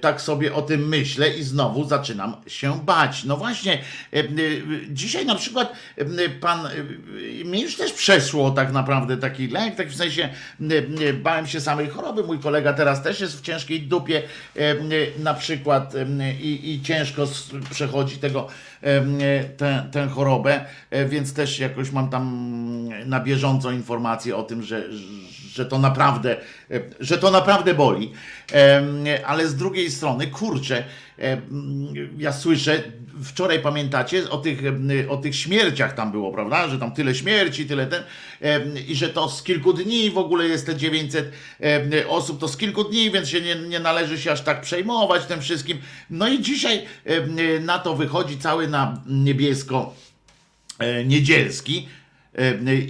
[0.00, 3.24] tak sobie o tym myślę i znowu zaczynam się bać.
[3.24, 3.78] No właśnie,
[4.90, 5.72] dzisiaj na przykład
[6.40, 6.68] pan,
[7.44, 10.28] mi już też przeszło tak naprawdę taki lęk, tak w sensie
[11.22, 12.22] bałem się samej choroby.
[12.22, 14.22] Mój kolega teraz też jest w ciężkiej dupie
[15.18, 15.94] na przykład
[16.40, 17.26] i, i ciężko
[17.70, 18.48] przechodzi tego
[19.56, 24.92] tę, tę chorobę, e, więc też jakoś mam tam na bieżąco informacje o tym, że,
[25.52, 26.42] że to naprawdę, e,
[27.00, 28.12] że to naprawdę boli.
[29.26, 30.84] Ale z drugiej strony, kurczę,
[32.18, 32.82] ja słyszę,
[33.24, 34.60] wczoraj pamiętacie o tych,
[35.08, 36.68] o tych śmierciach tam było, prawda?
[36.68, 38.02] Że tam tyle śmierci, tyle ten
[38.88, 42.56] i że to z kilku dni w ogóle jest te 900 em, osób, to z
[42.56, 45.78] kilku dni, więc się nie, nie należy się aż tak przejmować tym wszystkim.
[46.10, 46.82] No i dzisiaj
[47.60, 49.94] na to wychodzi cały na niebiesko
[50.78, 52.01] e, niedzielski e,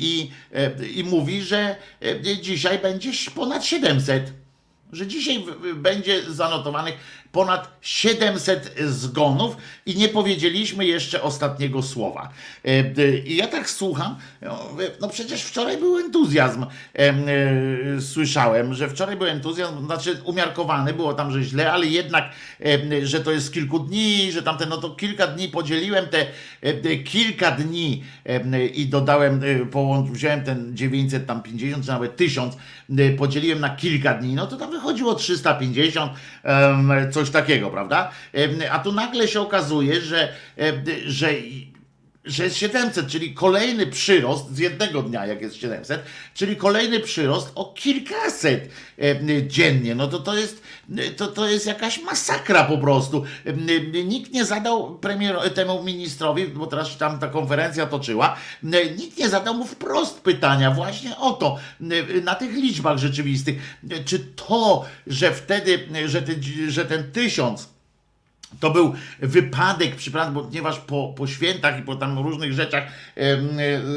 [0.00, 0.30] i,
[0.94, 4.32] i mówi, że e, dzisiaj będzie ponad 700.
[4.92, 6.94] Że dzisiaj będzie zanotowanych
[7.32, 9.56] ponad 700 zgonów
[9.86, 12.28] i nie powiedzieliśmy jeszcze ostatniego słowa.
[12.64, 14.16] E, I ja tak słucham,
[15.00, 16.66] no, przecież wczoraj był entuzjazm.
[16.94, 17.14] E,
[18.00, 22.24] Słyszałem, że wczoraj był entuzjazm, znaczy umiarkowany, było tam, że źle, ale jednak,
[23.02, 26.26] że to jest kilku dni, że tamte, no to kilka dni podzieliłem te
[26.60, 28.04] e, kilka dni
[28.74, 29.40] i dodałem,
[30.12, 32.56] wziąłem ten 950 czy nawet 1000,
[32.98, 36.12] e, podzieliłem na kilka dni, no to tam wychodziło 350,
[36.42, 36.92] em,
[37.22, 38.10] coś takiego, prawda?
[38.70, 40.32] A tu nagle się okazuje, że,
[41.06, 41.32] że
[42.24, 46.02] że jest 700, czyli kolejny przyrost z jednego dnia, jak jest 700,
[46.34, 48.68] czyli kolejny przyrost o kilkaset
[49.46, 49.94] dziennie.
[49.94, 50.62] No to to jest,
[51.16, 53.24] to, to jest jakaś masakra po prostu.
[54.04, 58.36] Nikt nie zadał premier, temu ministrowi, bo teraz tam ta konferencja toczyła,
[58.98, 61.58] nikt nie zadał mu wprost pytania właśnie o to,
[62.24, 63.78] na tych liczbach rzeczywistych.
[64.04, 67.71] Czy to, że wtedy, że ten, że ten tysiąc
[68.60, 72.84] to był wypadek, przypadek, ponieważ po, po świętach i po tam różnych rzeczach
[73.16, 73.38] e,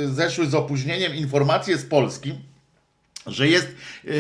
[0.07, 2.33] zeszły z opóźnieniem informacje z Polski,
[3.27, 4.11] że jest, e,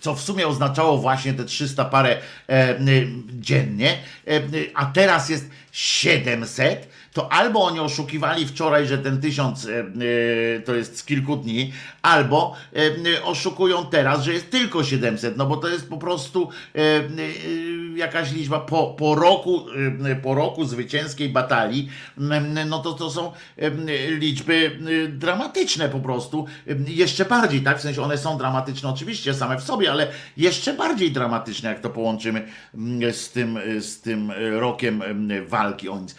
[0.00, 2.16] co w sumie oznaczało właśnie te 300 parę
[3.28, 3.98] dziennie,
[4.74, 9.84] a teraz jest 700, to albo oni oszukiwali wczoraj, że ten 1000 e, e,
[10.60, 12.56] to jest z kilku dni, albo
[13.16, 16.48] e, oszukują teraz, że jest tylko 700, no bo to jest po prostu
[17.96, 18.60] jakaś liczba.
[18.60, 19.66] Po, po roku,
[20.22, 21.88] po roku zwycięskiej batalii,
[22.66, 23.32] no to to są
[24.08, 26.46] liczby dramatyczne po prostu,
[26.86, 30.06] jeszcze bardziej, tak, w sensie one są dramatyczne oczywiście same w sobie, ale
[30.36, 32.48] jeszcze bardziej dramatyczne, jak to połączymy
[33.12, 35.02] z tym, z tym rokiem
[35.46, 36.14] walki o nic.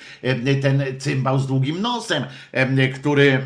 [0.61, 3.41] Ten cymbał z długim nosem, e, który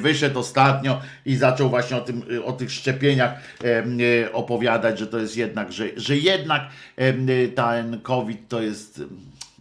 [0.00, 3.32] wyszedł ostatnio i zaczął właśnie o, tym, o tych szczepieniach
[4.24, 6.62] e, opowiadać, że to jest jednak, że, że jednak
[6.96, 9.02] e, ten COVID to jest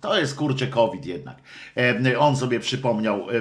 [0.02, 1.38] to jest kurczę COVID jednak.
[1.78, 3.28] E, On sobie przypomniał.
[3.32, 3.36] e,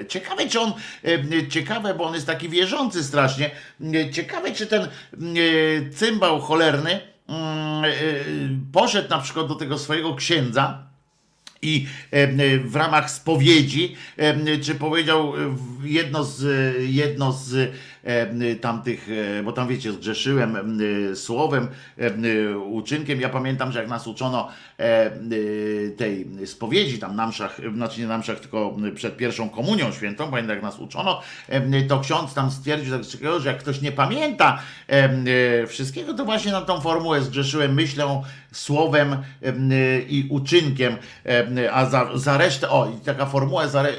[0.00, 0.72] e, Ciekawe, czy on,
[1.04, 3.50] e, ciekawe, bo on jest taki wierzący strasznie.
[3.94, 4.88] e, Ciekawe, czy ten e,
[5.90, 7.90] cymbał cholerny mm, e,
[8.72, 10.85] poszedł na przykład do tego swojego księdza
[11.62, 15.56] i e, w ramach spowiedzi, e, czy powiedział e,
[15.88, 16.42] jedno z,
[16.90, 17.68] jedno z e,
[18.60, 20.78] tamtych, e, bo tam wiecie, zgrzeszyłem
[21.10, 23.20] e, słowem, e, uczynkiem.
[23.20, 24.48] Ja pamiętam, że jak nas uczono
[24.78, 25.10] e, e,
[25.96, 30.54] tej spowiedzi, tam na mszach, znaczy nie na mszach, tylko przed pierwszą komunią świętą, pamiętam
[30.54, 34.92] jak nas uczono, e, to ksiądz tam stwierdził, tak że jak ktoś nie pamięta e,
[35.62, 38.22] e, wszystkiego, to właśnie na tą formułę zgrzeszyłem myślą,
[38.56, 40.96] słowem e, i uczynkiem,
[41.26, 43.94] e, a za, za resztę, o taka formuła, za, e,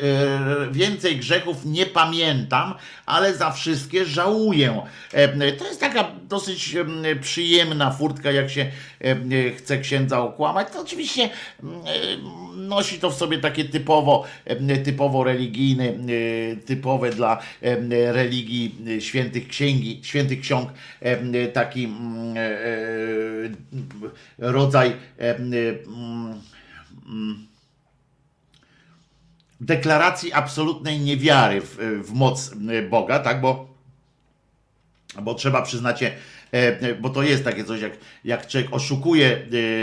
[0.72, 2.74] więcej grzechów nie pamiętam,
[3.06, 4.82] ale za wszystkie żałuję.
[5.14, 10.68] E, To jest taka dosyć em, przyjemna furtka, jak się em, chce księdza okłamać.
[10.74, 11.30] To oczywiście
[12.68, 14.24] nosi to w sobie takie typowo,
[14.84, 17.40] typowo religijne, e, typowe dla
[18.12, 20.70] religii e, świętych księgi, świętych ksiąg,
[21.54, 22.60] taki mm, e, e,
[24.38, 26.42] rodzaj mm,
[29.62, 32.52] deklaracji absolutnej niewiary w, w moc
[32.90, 33.77] Boga, tak, bo
[35.22, 36.12] bo trzeba przyznać, się,
[36.52, 37.92] e, bo to jest takie coś, jak,
[38.24, 39.40] jak człowiek oszukuje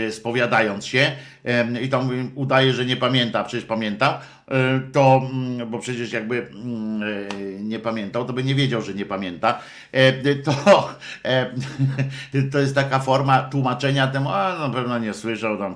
[0.09, 1.13] e, spowiadając się
[1.45, 6.47] e, i tam udaje, że nie pamięta, przecież pamięta, e, to, mm, bo przecież jakby
[6.51, 9.61] mm, e, nie pamiętał, to by nie wiedział, że nie pamięta,
[9.93, 10.89] e, to,
[11.25, 11.51] e,
[12.53, 15.75] to jest taka forma tłumaczenia temu, a na pewno nie słyszał tam.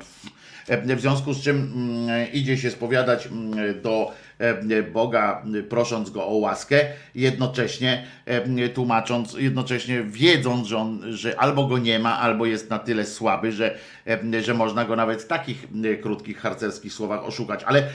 [0.68, 3.28] E, W związku z czym mm, idzie się spowiadać
[3.82, 4.27] do e,
[4.92, 6.80] Boga, m, prosząc go o łaskę,
[7.14, 12.78] jednocześnie e, tłumacząc, jednocześnie wiedząc, że, on, że albo go nie ma, albo jest na
[12.78, 15.66] tyle słaby, że, e, że można go nawet w takich
[16.02, 17.64] krótkich, harcerskich słowach oszukać.
[17.64, 17.88] Ale,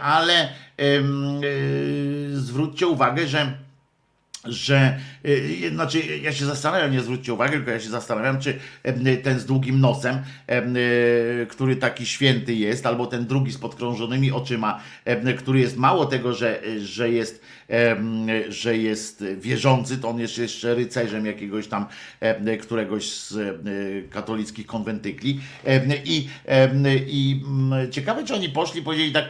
[0.00, 0.48] ale e,
[2.32, 3.65] zwróćcie uwagę, że
[4.48, 9.04] że y, znaczy ja się zastanawiam, nie zwróćcie uwagi, tylko ja się zastanawiam, czy em,
[9.22, 14.32] ten z długim nosem, em, y, który taki święty jest, albo ten drugi z podkrążonymi
[14.32, 14.80] oczyma,
[15.38, 17.42] który jest mało tego, że, że jest
[18.48, 21.86] że jest wierzący, to on jest jeszcze rycerzem jakiegoś tam
[22.60, 23.60] któregoś z
[24.10, 25.40] katolickich konwentykli.
[26.04, 26.28] I,
[27.06, 29.24] i mm, ciekawe, czy oni poszli, powiedzieli tak,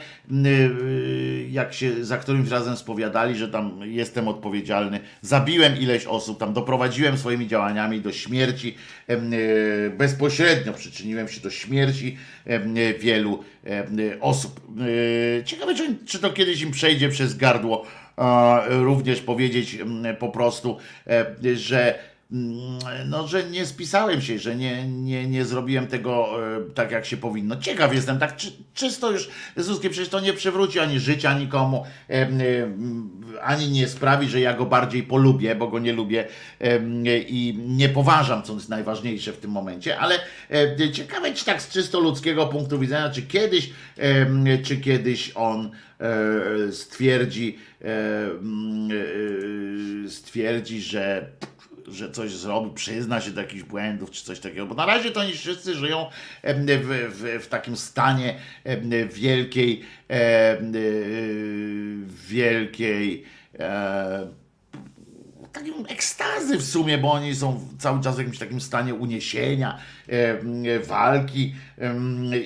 [1.50, 7.18] jak się za którymś razem spowiadali, że tam jestem odpowiedzialny, zabiłem ileś osób, tam doprowadziłem
[7.18, 8.74] swoimi działaniami do śmierci,
[9.10, 12.16] y, bezpośrednio przyczyniłem się do śmierci
[12.98, 13.44] wielu
[14.20, 14.60] osób.
[14.80, 17.86] Y, Ciekawe, czy, czy to kiedyś im przejdzie przez gardło,
[18.68, 21.98] również powiedzieć mm, po prostu, e, że
[22.32, 27.06] mm, no, że nie spisałem się, że nie, nie, nie zrobiłem tego e, tak, jak
[27.06, 27.56] się powinno.
[27.56, 32.40] Ciekaw jestem, tak czy, czysto już, Zuzkie, przecież to nie przywróci ani życia nikomu, em,
[33.42, 36.24] ani nie sprawi, że ja go bardziej polubię, bo go nie lubię
[37.28, 40.14] i nie poważam, co jest najważniejsze w tym momencie, ale
[40.50, 43.70] e, ciekawe, czy tak z czysto ludzkiego punktu widzenia, czy kiedyś,
[44.62, 47.65] czy kiedyś on e, stwierdzi, e, e,
[50.08, 51.30] stwierdzi, że
[51.88, 55.20] że coś zrobił, przyzna się do jakichś błędów czy coś takiego, bo na razie to
[55.20, 56.06] oni wszyscy żyją
[56.44, 58.38] w, w, w takim stanie
[59.08, 59.84] wielkiej,
[62.28, 63.24] wielkiej
[65.56, 69.78] takim ekstazy w sumie, bo oni są cały czas w jakimś takim stanie uniesienia,
[70.08, 71.54] e, walki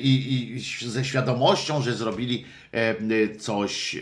[0.01, 4.01] i, i ze świadomością, że zrobili e, coś, e,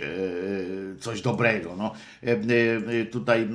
[1.00, 1.76] coś dobrego.
[1.76, 1.94] No.
[3.10, 3.48] Tutaj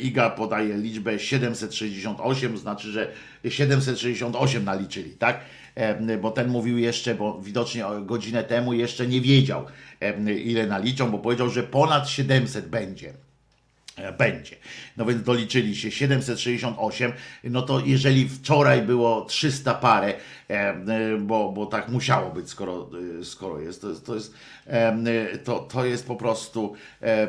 [0.00, 3.12] Iga podaje liczbę 768, znaczy, że
[3.48, 5.40] 768 naliczyli, tak?
[6.22, 9.66] Bo ten mówił jeszcze, bo widocznie godzinę temu jeszcze nie wiedział,
[10.44, 13.12] ile naliczą, bo powiedział, że ponad 700 będzie.
[13.96, 14.56] E, będzie.
[14.96, 17.12] No więc doliczyli się 768,
[17.44, 20.14] no to jeżeli wczoraj było 300 parę,
[20.50, 22.90] e, e, bo, bo tak musiało być, skoro,
[23.22, 24.34] skoro jest, to jest, to jest,
[25.44, 26.74] to, to jest po prostu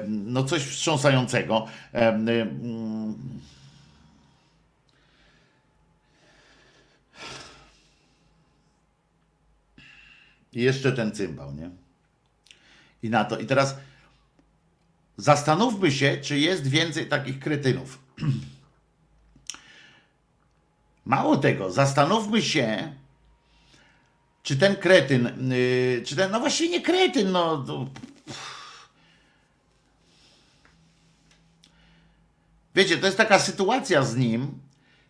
[0.07, 1.67] no coś wstrząsającego.
[10.53, 11.69] I jeszcze ten cymbał, nie?
[13.03, 13.39] I na to.
[13.39, 13.75] I teraz
[15.17, 17.99] Zastanówmy się, czy jest więcej takich kretynów.
[21.05, 22.93] Mało tego, zastanówmy się,
[24.43, 27.65] czy ten kretyn, yy, czy ten, no właśnie nie kretyn, no.
[32.75, 34.59] Wiecie, to jest taka sytuacja z nim,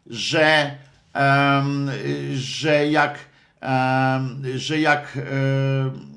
[0.07, 0.77] że,
[1.13, 1.91] em,
[2.35, 3.19] że jak,
[3.61, 5.17] em, że jak.
[5.17, 6.12] em,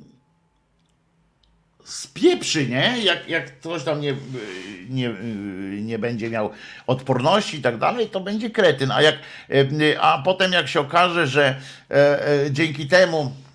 [1.86, 2.98] spieprzy, nie?
[3.02, 4.14] Jak, jak ktoś tam nie,
[4.88, 5.14] nie,
[5.82, 6.50] nie będzie miał
[6.86, 8.90] odporności i tak dalej, to będzie kretyn.
[8.90, 9.14] A, jak,
[10.00, 11.56] a potem jak się okaże, że
[11.90, 13.45] e, e, dzięki temu e,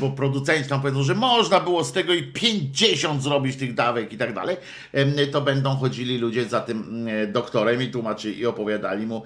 [0.00, 4.18] bo producenci tam powiedzą, że można było z tego i 50 zrobić tych dawek i
[4.18, 4.56] tak dalej,
[5.32, 9.22] to będą chodzili ludzie za tym e, doktorem i tłumaczyli i opowiadali mu,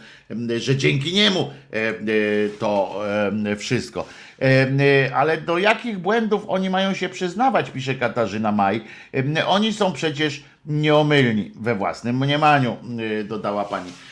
[0.56, 1.40] że dzięki niemu
[1.72, 1.94] e, e,
[2.58, 3.00] to
[3.58, 4.06] wszystko.
[4.42, 8.84] E, Ale do jakich błędów oni mają się przyznawać, pisze Katarzyna Maj.
[9.46, 12.76] Oni są przecież nieomylni we własnym mniemaniu,
[13.20, 14.07] e, dodała pani e,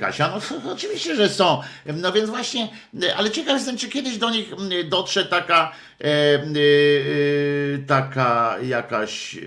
[0.00, 0.40] Kasia.
[0.64, 1.62] No oczywiście, że są.
[1.86, 2.68] No więc właśnie,
[3.02, 5.72] e, ale ciekaw jestem, czy kiedyś do nich m, dotrze taka
[7.86, 9.40] taka jakaś e,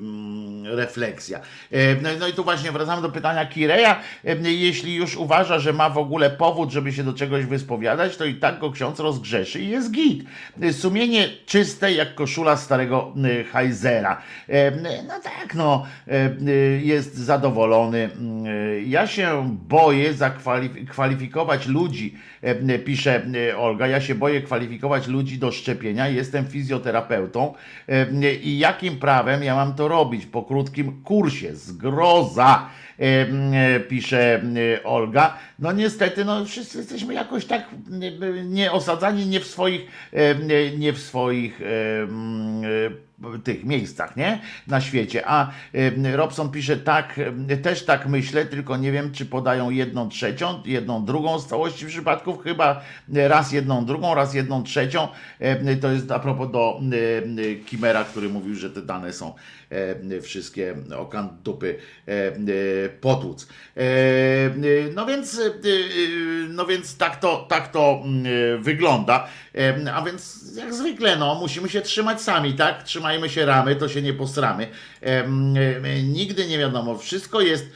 [0.00, 1.40] mm, refleksja.
[1.72, 4.00] E, No, no i tu właśnie wracamy do pytania Kireja.
[4.24, 8.24] E, Jeśli już uważa, że ma w ogóle powód, żeby się do czegoś wyspowiadać, to
[8.24, 10.24] i tak go ksiądz rozgrzeszy i jest git.
[10.62, 14.22] E, Sumienie czyste jak koszula starego e, Heizera.
[14.48, 14.70] E,
[15.08, 16.50] No tak, no, e, e,
[16.82, 18.10] jest zadowolony.
[18.46, 25.38] E, Ja się boję zakwalifikować ludzi, e, pisze e, Olga, ja się boję kwalifikować ludzi
[25.38, 27.54] do szczepienia, jestem fizjoterapeutą
[27.88, 31.56] e, i jakim prawem ja mam to robić po krótkim kursie?
[31.56, 32.68] Zgroza,
[32.98, 34.42] e, e, pisze
[34.84, 35.38] Olga.
[35.58, 37.66] No niestety, no wszyscy jesteśmy jakoś tak
[39.10, 43.08] e, nie w swoich, e, nie w swoich e, mm, e,
[43.44, 44.40] tych miejscach, nie?
[44.66, 45.22] Na świecie.
[45.26, 45.50] A
[46.12, 47.20] Robson pisze tak,
[47.62, 52.42] też tak myślę, tylko nie wiem, czy podają jedną trzecią, jedną drugą z całości przypadków,
[52.42, 55.08] chyba raz jedną drugą, raz jedną trzecią.
[55.80, 56.80] To jest a propos do
[57.66, 59.34] Kimera, który mówił, że te dane są
[60.22, 61.78] wszystkie okan dupy
[63.00, 63.48] potłuc.
[64.94, 65.40] No więc,
[66.48, 69.28] no więc tak to, tak to y, wygląda.
[69.54, 72.82] Y, A więc jak zwykle, no, musimy się trzymać sami, tak?
[72.82, 74.68] Trzymajmy się ramy, to się nie posramy.
[76.02, 77.66] Nigdy nie wiadomo, wszystko jest,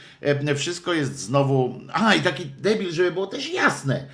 [0.55, 1.79] wszystko jest znowu.
[1.93, 4.05] A, i taki debil, żeby było też jasne.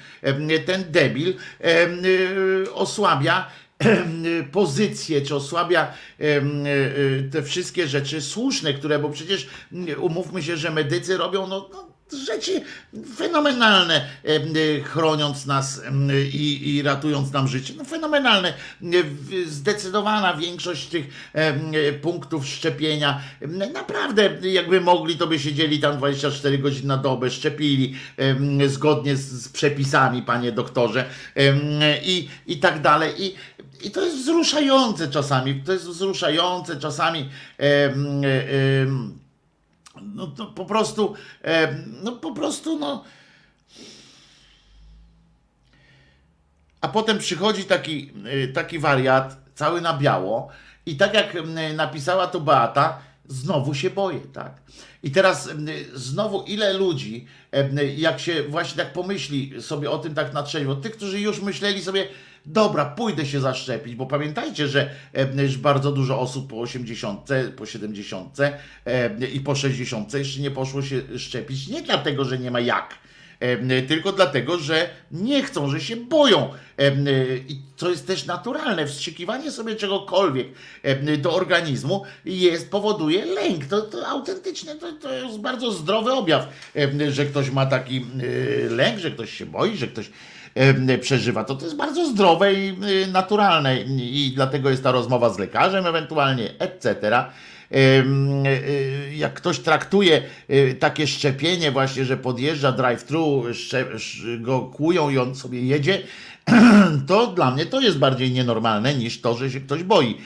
[0.65, 1.33] Ten debil
[1.65, 3.49] y, osłabia
[3.85, 10.43] y, pozycję, czy osłabia y, y, te wszystkie rzeczy słuszne, które, bo przecież mm, umówmy
[10.43, 12.61] się, że medycy robią no, no, rzeczy
[13.15, 15.81] fenomenalne, em, y, chroniąc nas
[16.33, 17.73] i, i ratując nam życie.
[17.77, 18.53] No, fenomenalne.
[18.81, 21.31] W- Zdecydowana większość tych
[22.01, 23.21] punktów szczepienia,
[23.73, 27.95] naprawdę jakby mogli, to by siedzieli tam 24 godziny na dobę, szczepili
[28.67, 31.05] zgodnie z, przepisami, panie doktorze,
[32.03, 33.13] i, i tak dalej.
[33.23, 33.35] I,
[33.87, 37.29] i to jest wzruszające czasami, to jest wzruszające czasami.
[37.57, 38.21] em,
[38.83, 39.18] em,
[40.03, 43.03] no to po prostu, e, no po prostu, no.
[46.81, 50.49] A potem przychodzi taki, e, taki wariat, cały na biało,
[50.85, 51.33] i tak jak
[51.75, 54.61] napisała to Beata, znowu się boję, tak?
[55.03, 55.49] I teraz
[55.93, 60.75] znowu ile ludzi, em, jak się właśnie tak pomyśli sobie o tym tak na trzeźwo,
[60.75, 62.07] tych, którzy już myśleli sobie,
[62.45, 64.89] dobra, pójdę się zaszczepić, bo pamiętajcie, że
[65.43, 68.37] już bardzo dużo osób po 80, po 70
[68.85, 72.97] em, i po 60 jeszcze nie poszło się szczepić, nie dlatego, że nie ma jak,
[73.39, 76.49] em, tylko dlatego, że nie chcą, że się boją.
[77.47, 80.47] I co jest też naturalne, wstrzykiwanie sobie czegokolwiek
[81.17, 83.65] do organizmu jest, powoduje lęk.
[83.65, 86.47] To, to autentycznie to, to jest bardzo zdrowy objaw,
[87.09, 88.05] że ktoś ma taki
[88.69, 90.09] lęk, że ktoś się boi, że ktoś
[91.01, 91.43] przeżywa.
[91.43, 95.85] To to jest bardzo zdrowe i y, naturalne i dlatego jest ta rozmowa z lekarzem
[95.85, 97.23] ewentualnie, etc.
[97.75, 103.43] Y, Jak ktoś traktuje y, takie szczepienie właśnie, że podjeżdża drive-thru,
[104.39, 106.01] go kłują i on sobie jedzie,
[107.07, 110.17] to dla mnie to jest bardziej nienormalne niż to, że się ktoś boi.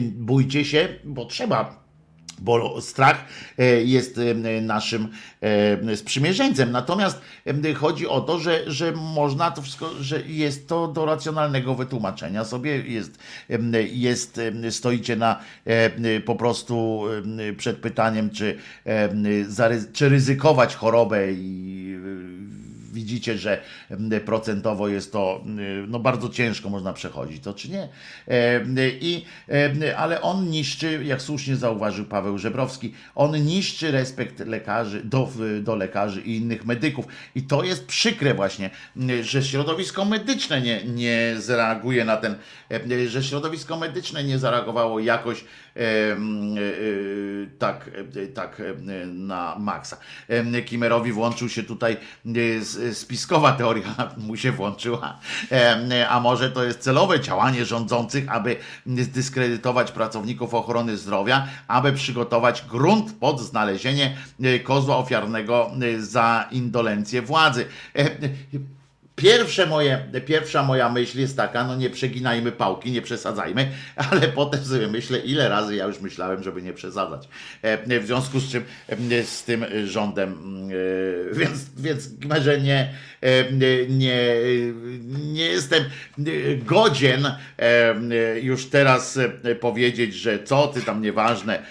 [0.00, 1.85] Bójcie się, bo trzeba
[2.40, 3.24] bo strach
[3.58, 5.08] e, jest e, naszym
[5.40, 6.72] e, sprzymierzeńcem.
[6.72, 7.20] Natomiast
[7.74, 12.76] chodzi o to, że, że można to wszystko, że jest to do racjonalnego wytłumaczenia sobie.
[12.76, 13.18] Jest,
[13.92, 15.40] jest stoicie na
[16.24, 17.02] po prostu
[17.56, 18.58] przed pytaniem, czy,
[19.92, 21.65] czy ryzykować chorobę i
[23.06, 23.62] widzicie, że
[24.24, 25.44] procentowo jest to
[25.88, 27.88] no, bardzo ciężko można przechodzić to, czy nie.
[28.28, 28.60] E,
[29.00, 35.28] I, e, ale on niszczy, jak słusznie zauważył Paweł Żebrowski, on niszczy respekt lekarzy, do,
[35.62, 37.06] do lekarzy i innych medyków.
[37.34, 38.70] I to jest przykre właśnie,
[39.22, 42.34] że środowisko medyczne nie, nie zareaguje na ten,
[42.70, 45.44] e, że środowisko medyczne nie zareagowało jakoś
[47.58, 49.96] tak, e, tak e, na maksa.
[50.28, 51.96] E, Kimerowi włączył się tutaj
[52.26, 55.18] e, spiskowa teoria mu się włączyła,
[55.50, 58.56] E, a może to jest celowe działanie rządzących, aby
[58.86, 67.22] zdyskredytować pracowników ochrony zdrowia, aby przygotować grunt pod znalezienie e, kozła ofiarnego e, za indolencję
[67.22, 67.66] władzy.
[69.16, 73.68] Pierwsze moje, pierwsza moja myśl jest taka, no nie przeginajmy pałki, nie przesadzajmy,
[74.10, 77.28] ale potem sobie myślę, ile razy ja już myślałem, żeby nie przesadzać.
[77.62, 80.32] E, W związku z czym e, z tym rządem,
[81.30, 82.08] e, więc, więc
[82.40, 82.94] że nie,
[83.50, 83.86] nie,
[85.08, 85.84] nie jestem
[86.64, 87.32] godzien
[88.42, 89.18] już teraz
[89.60, 91.62] powiedzieć, że co ty tam nieważne,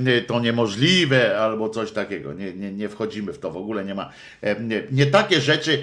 [0.00, 2.32] nie, to niemożliwe albo coś takiego.
[2.32, 4.12] Nie, nie, nie wchodzimy w to w ogóle, nie ma.
[4.90, 5.82] Nie, takie rzeczy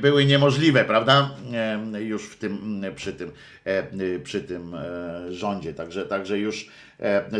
[0.00, 1.30] były niemożliwe, prawda?
[2.00, 3.32] Już w tym, przy tym,
[4.24, 5.74] przy tym e, rządzie.
[5.74, 6.68] Także, także już,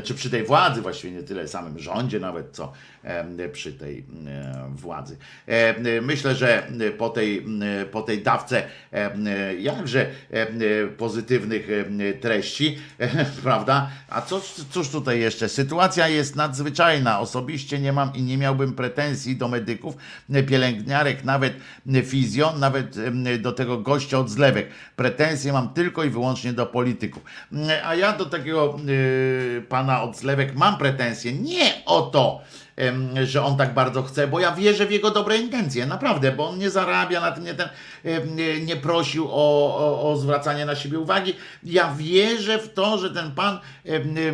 [0.05, 4.71] czy przy tej władzy, właściwie nie tyle samym rządzie, nawet co e, przy tej e,
[4.75, 5.17] władzy.
[5.47, 6.67] E, Myślę, że
[6.99, 7.47] po tej,
[7.91, 10.47] po tej dawce e, jakże e,
[10.87, 13.91] pozytywnych e, treści, e, prawda?
[14.09, 14.41] A co,
[14.71, 15.49] cóż tutaj jeszcze?
[15.49, 17.21] Sytuacja jest nadzwyczajna.
[17.21, 19.95] Osobiście nie mam i nie miałbym pretensji do medyków,
[20.49, 21.55] pielęgniarek, nawet
[22.05, 24.69] fizjo, nawet e, do tego gościa od zlewek.
[24.97, 27.23] Pretensje mam tylko i wyłącznie do polityków.
[27.85, 32.41] A ja do takiego e, pana od zlewek mam pretensje nie o to,
[33.25, 36.59] że on tak bardzo chce, bo ja wierzę w jego dobre intencje, naprawdę, bo on
[36.59, 37.69] nie zarabia na tym, nie, ten,
[38.67, 41.35] nie, prosił o, o, o zwracanie na siebie uwagi.
[41.63, 43.59] Ja wierzę w to, że ten pan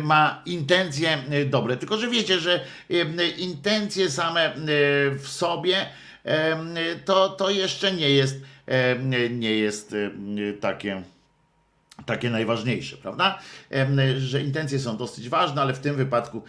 [0.03, 2.59] ma intencje e, dobre, tylko że wiecie, że
[3.37, 4.55] intencje same e,
[5.19, 5.85] w sobie
[7.05, 8.35] to, to jeszcze nie jest,
[9.29, 9.95] nie jest
[10.59, 11.03] takie
[12.05, 13.39] takie najważniejsze, prawda?
[14.17, 16.43] Że intencje są dosyć ważne, ale w tym wypadku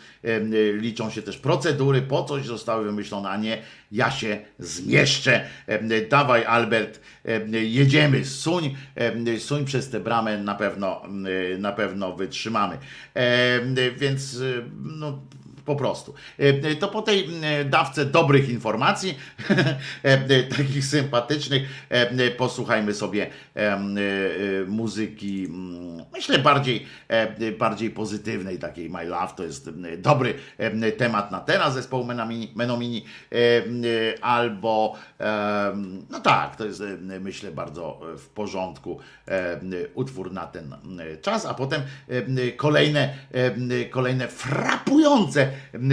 [0.73, 5.45] liczą się też procedury, po coś zostały wymyślone, a nie ja się zmieszczę.
[6.11, 8.77] Dawaj Albert, em, jedziemy, suń,
[9.39, 11.03] suń przez tę bramę, na pewno,
[11.59, 12.79] na pewno wytrzymamy.
[13.99, 14.37] Więc
[14.83, 15.23] no,
[15.69, 16.15] po prostu.
[16.39, 19.19] E, To po tej e, dawce dobrych informacji,
[20.03, 23.81] e, takich sympatycznych, e, posłuchajmy sobie e, e,
[24.67, 30.93] muzyki, mm, myślę bardziej, e, bardziej pozytywnej, takiej My Love, to jest e, dobry e,
[30.93, 35.77] temat na teraz zespołu Menomini, Menomini e, e, albo e,
[36.11, 38.99] no tak, to jest e, myślę bardzo w porządku
[39.29, 39.61] e,
[39.95, 45.51] utwór na ten e, czas, a potem e, kolejne, e, kolejne frapujące e,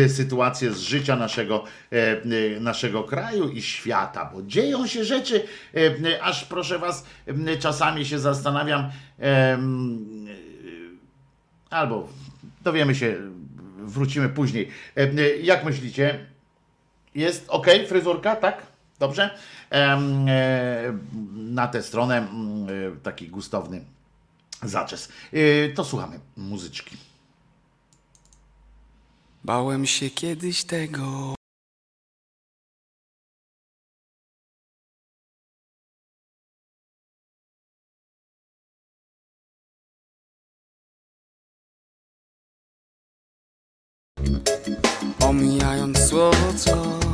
[0.07, 5.43] sytuacje z życia naszego, e, naszego kraju i świata, bo dzieją się rzeczy,
[6.13, 7.05] e, aż proszę was,
[7.59, 9.57] czasami się zastanawiam, e,
[11.69, 12.09] albo
[12.61, 13.15] dowiemy się,
[13.77, 14.69] wrócimy później.
[15.41, 16.25] Jak myślicie?
[17.15, 18.61] Jest ok, fryzurka, tak?
[18.99, 19.29] Dobrze?
[21.35, 22.27] Na tę stronę
[23.03, 23.81] taki gustowny
[24.63, 25.09] zaczes.
[25.75, 26.97] To słuchamy muzyczki.
[29.45, 31.35] Bałem się kiedyś tego.
[45.19, 47.04] Omijając słowo, co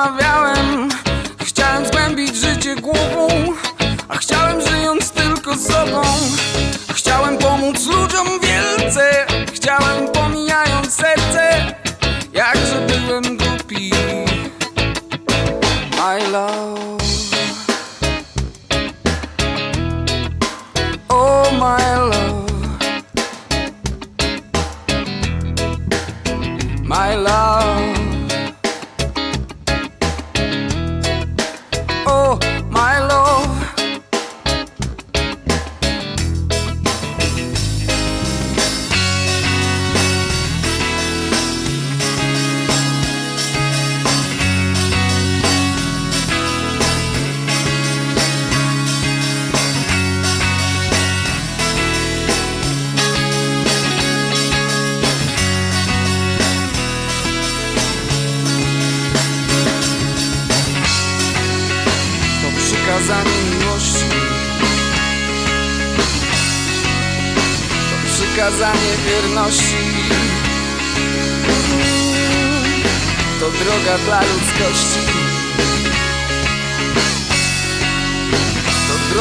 [0.00, 0.88] rozmawiałem.
[1.40, 3.28] Chciałem zgłębić życie głową
[4.08, 6.02] A chciałem żyjąc tylko sobą.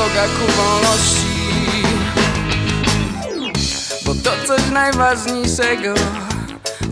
[0.09, 1.29] droga ku wolności.
[4.05, 5.93] Bo to coś najważniejszego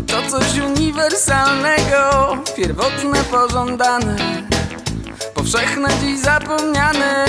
[0.08, 4.16] To coś uniwersalnego Pierwotne, pożądane
[5.34, 7.26] Powszechne, dziś zapomniane.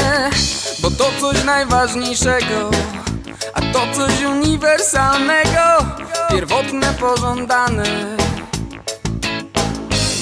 [0.82, 2.70] Bo to coś najważniejszego
[3.54, 5.86] A to coś uniwersalnego
[6.30, 8.16] Pierwotne, pożądane.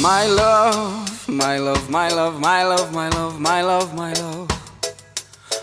[0.00, 4.55] My love, my love, my love, my love, my love, my love, my love.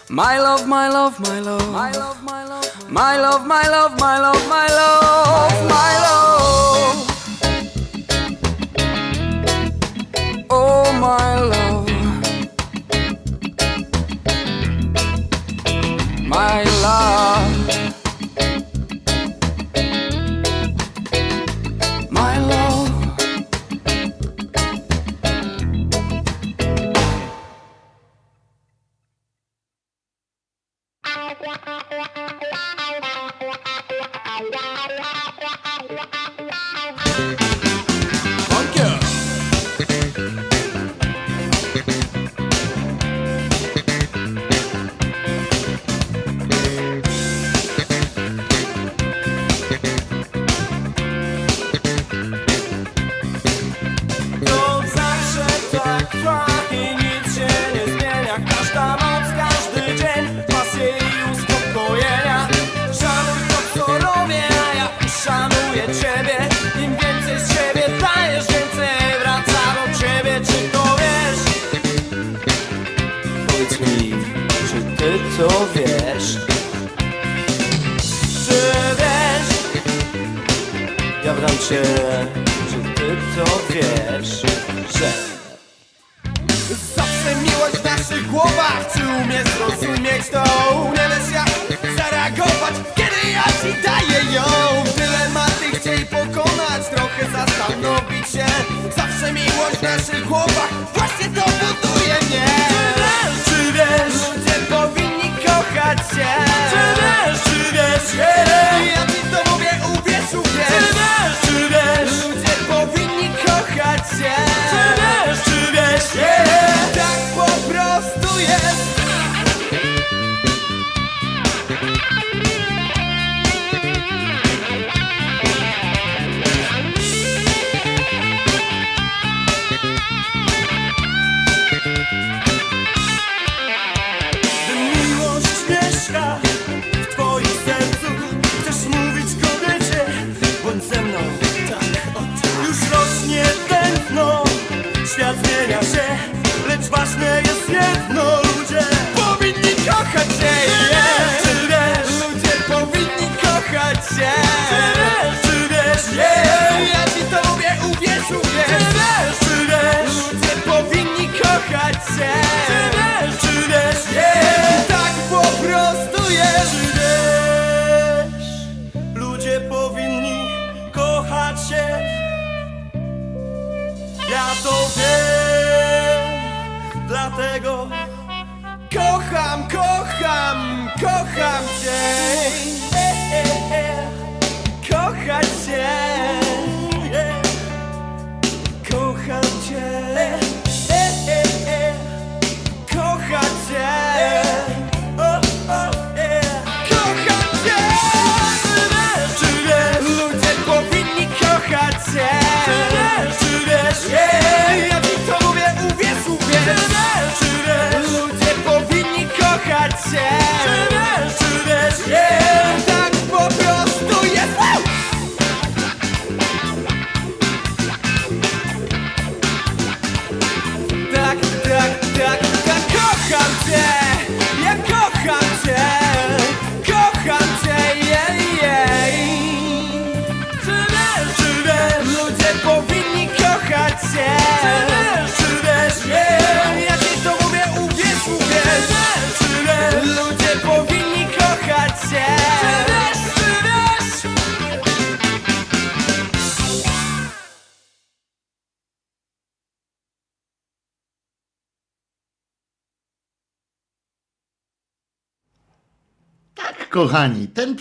[0.09, 4.19] My love, my love, my love, my love, my love, my love, my love, my
[4.19, 7.07] love, my love, my love.
[10.49, 11.87] Oh, my love,
[16.27, 17.82] my love.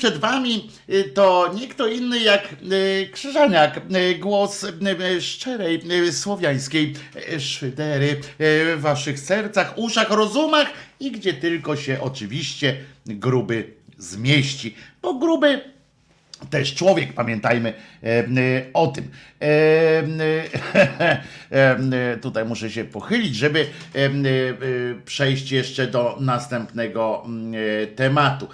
[0.03, 4.67] Przed wami y, to nie kto inny jak y, Krzyżaniak, y, głos
[5.21, 5.81] szczerej
[6.13, 6.95] słowiańskiej
[7.39, 10.67] szydery w waszych sercach, uszach, rozumach
[11.01, 12.77] i gdzie tylko się oczywiście
[13.07, 14.75] gruby zmieści.
[15.03, 15.61] Bo gruby
[16.51, 17.75] też człowiek, pamiętajmy
[18.73, 19.11] o tym.
[19.43, 20.03] E,
[21.51, 23.67] e, tutaj muszę się pochylić, żeby
[25.05, 27.55] przejść jeszcze do następnego mm,
[27.97, 28.49] tematu.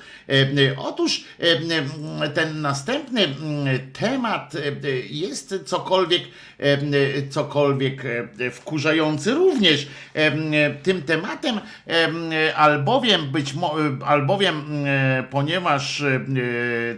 [0.76, 4.53] Otóż e, ten następny mm, temat
[5.11, 6.22] jest cokolwiek,
[7.30, 8.03] cokolwiek
[8.53, 9.86] wkurzający również.
[10.82, 11.61] Tym tematem,
[12.57, 13.55] albowiem być
[14.05, 14.84] albowiem,
[15.30, 16.03] ponieważ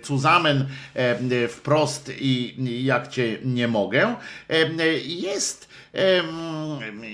[0.02, 0.66] Cuzamen
[1.48, 2.39] wprost i
[2.82, 4.16] jak cię nie mogę,
[4.48, 6.26] e, jest em,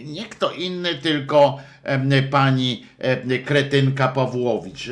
[0.05, 1.59] nie kto inny, tylko
[2.31, 2.87] pani
[3.45, 4.91] kretynka Pawłowicz.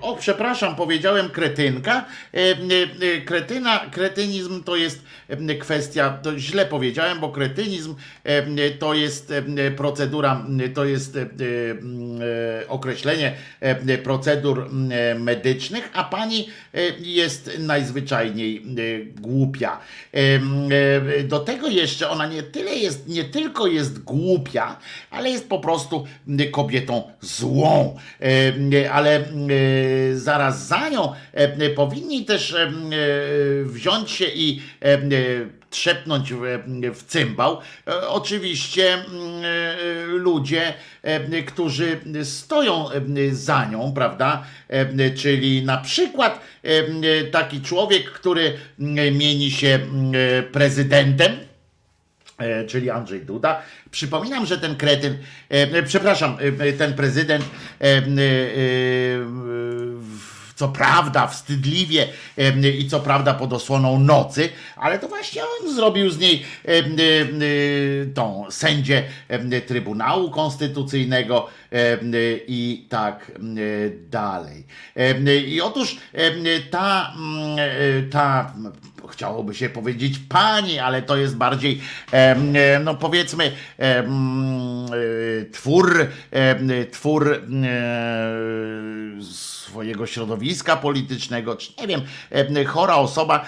[0.00, 2.04] O, przepraszam, powiedziałem kretynka.
[3.24, 5.02] Kretyna, kretynizm to jest
[5.60, 7.94] kwestia, to źle powiedziałem, bo kretynizm
[8.78, 9.32] to jest
[9.76, 11.28] procedura, to jest e,
[12.68, 13.34] określenie
[14.04, 14.68] procedur
[15.18, 16.48] medycznych, a pani
[16.98, 18.62] jest najzwyczajniej
[19.20, 19.80] głupia.
[20.12, 24.78] E, Do tego jeszcze ona nie tyle jest, nie tylko jest głupia,
[25.10, 26.06] ale jest po prostu
[26.50, 27.96] kobietą złą.
[28.20, 29.24] Em, Ale e,
[30.14, 32.72] zaraz za nią e, powinni też e,
[33.64, 34.98] wziąć się i e,
[35.72, 36.32] trzepnąć
[36.92, 37.58] w, cymbał.
[37.86, 39.04] E, Oczywiście mm,
[39.44, 43.00] e, ludzie, e, którzy stoją e,
[43.34, 44.44] za nią, prawda?
[44.68, 50.12] E, Czyli na przykład e, taki człowiek, który mm, mieni się mm,
[50.52, 51.32] prezydentem,
[52.38, 53.62] e, czyli Andrzej Duda.
[53.92, 55.18] Przypominam, że ten kretyn,
[55.48, 57.44] e, przepraszam, e, ten prezydent
[57.80, 58.02] e, e,
[60.56, 66.10] co prawda wstydliwie e, i co prawda pod osłoną nocy, ale to właśnie on zrobił
[66.10, 66.84] z niej e, e, e,
[68.14, 71.98] tą sędzię e, Trybunału Konstytucyjnego e, e,
[72.48, 73.40] i tak e,
[74.10, 74.66] dalej.
[74.96, 77.14] E, I otóż e, ta,
[77.58, 78.54] e, ta
[79.12, 81.80] chciałoby się powiedzieć pani, ale to jest bardziej,
[82.12, 84.04] e, no powiedzmy, e,
[85.52, 86.06] twór,
[86.90, 87.38] twór e,
[89.22, 93.44] swojego środowiska politycznego, czy nie wiem, em, chora osoba.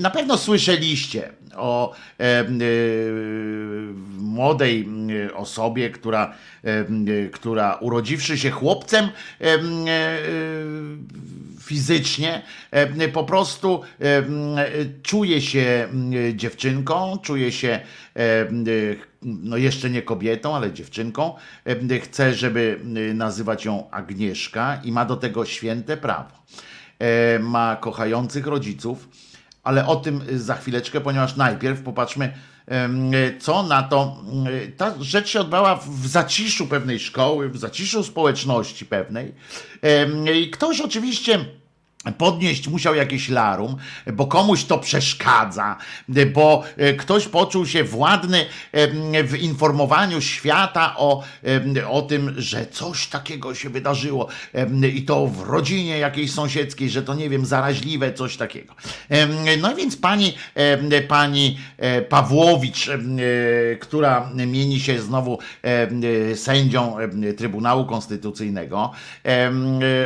[0.00, 2.64] Na pewno słyszeliście o em, e,
[4.18, 4.88] młodej
[5.26, 6.34] e, osobie, która,
[6.64, 6.84] e,
[7.28, 9.08] która urodziwszy się chłopcem,
[9.40, 10.18] em, e,
[11.60, 14.22] fizycznie, e, po prostu e,
[15.02, 15.88] czuje się
[16.28, 17.80] e, dziewczynką, czuje się
[18.16, 18.46] e,
[19.22, 21.34] no jeszcze nie kobietą, ale dziewczynką.
[21.66, 22.80] E, Chce, żeby
[23.10, 26.42] e, nazywać ją Agnieszka i ma do tego święte prawo.
[26.98, 29.08] E, Ma kochających rodziców,
[29.62, 32.32] ale o tym za chwileczkę, ponieważ najpierw popatrzmy,
[32.66, 33.10] em,
[33.40, 34.16] co na to.
[34.32, 39.34] em, Ta rzecz się odbywała w zaciszu pewnej szkoły, w zaciszu społeczności pewnej.
[40.34, 41.61] I ktoś oczywiście.
[42.18, 43.76] Podnieść musiał jakieś larum,
[44.12, 45.76] bo komuś to przeszkadza,
[46.34, 48.46] bo e, ktoś poczuł się władny
[49.24, 51.22] w informowaniu świata o,
[51.88, 54.28] o tym, że coś takiego się wydarzyło
[54.94, 58.74] i to w rodzinie jakiejś sąsiedzkiej, że to nie wiem, zaraźliwe, coś takiego.
[59.60, 60.34] No więc pani,
[61.08, 62.96] pani e, Pawłowicz, e,
[63.80, 65.38] która mieni się znowu
[66.34, 66.96] sędzią
[67.36, 68.92] Trybunału Konstytucyjnego,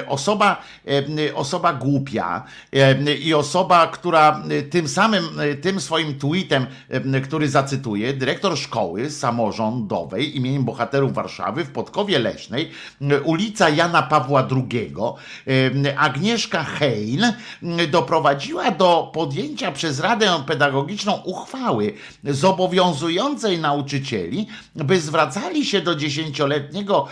[0.07, 0.62] osoba,
[1.34, 2.45] osoba głupia.
[2.72, 8.59] Em, i osoba, która e, tym samym, e, tym swoim tweetem, em, który zacytuję, dyrektor
[8.59, 12.70] szkoły samorządowej imieniem bohaterów Warszawy w Podkowie Leśnej,
[13.24, 14.95] ulica Jana Pawła II,
[15.97, 17.32] Agnieszka Hein
[17.91, 27.09] doprowadziła do podjęcia przez Radę Pedagogiczną uchwały zobowiązującej nauczycieli, by zwracali się do dziesięcioletniego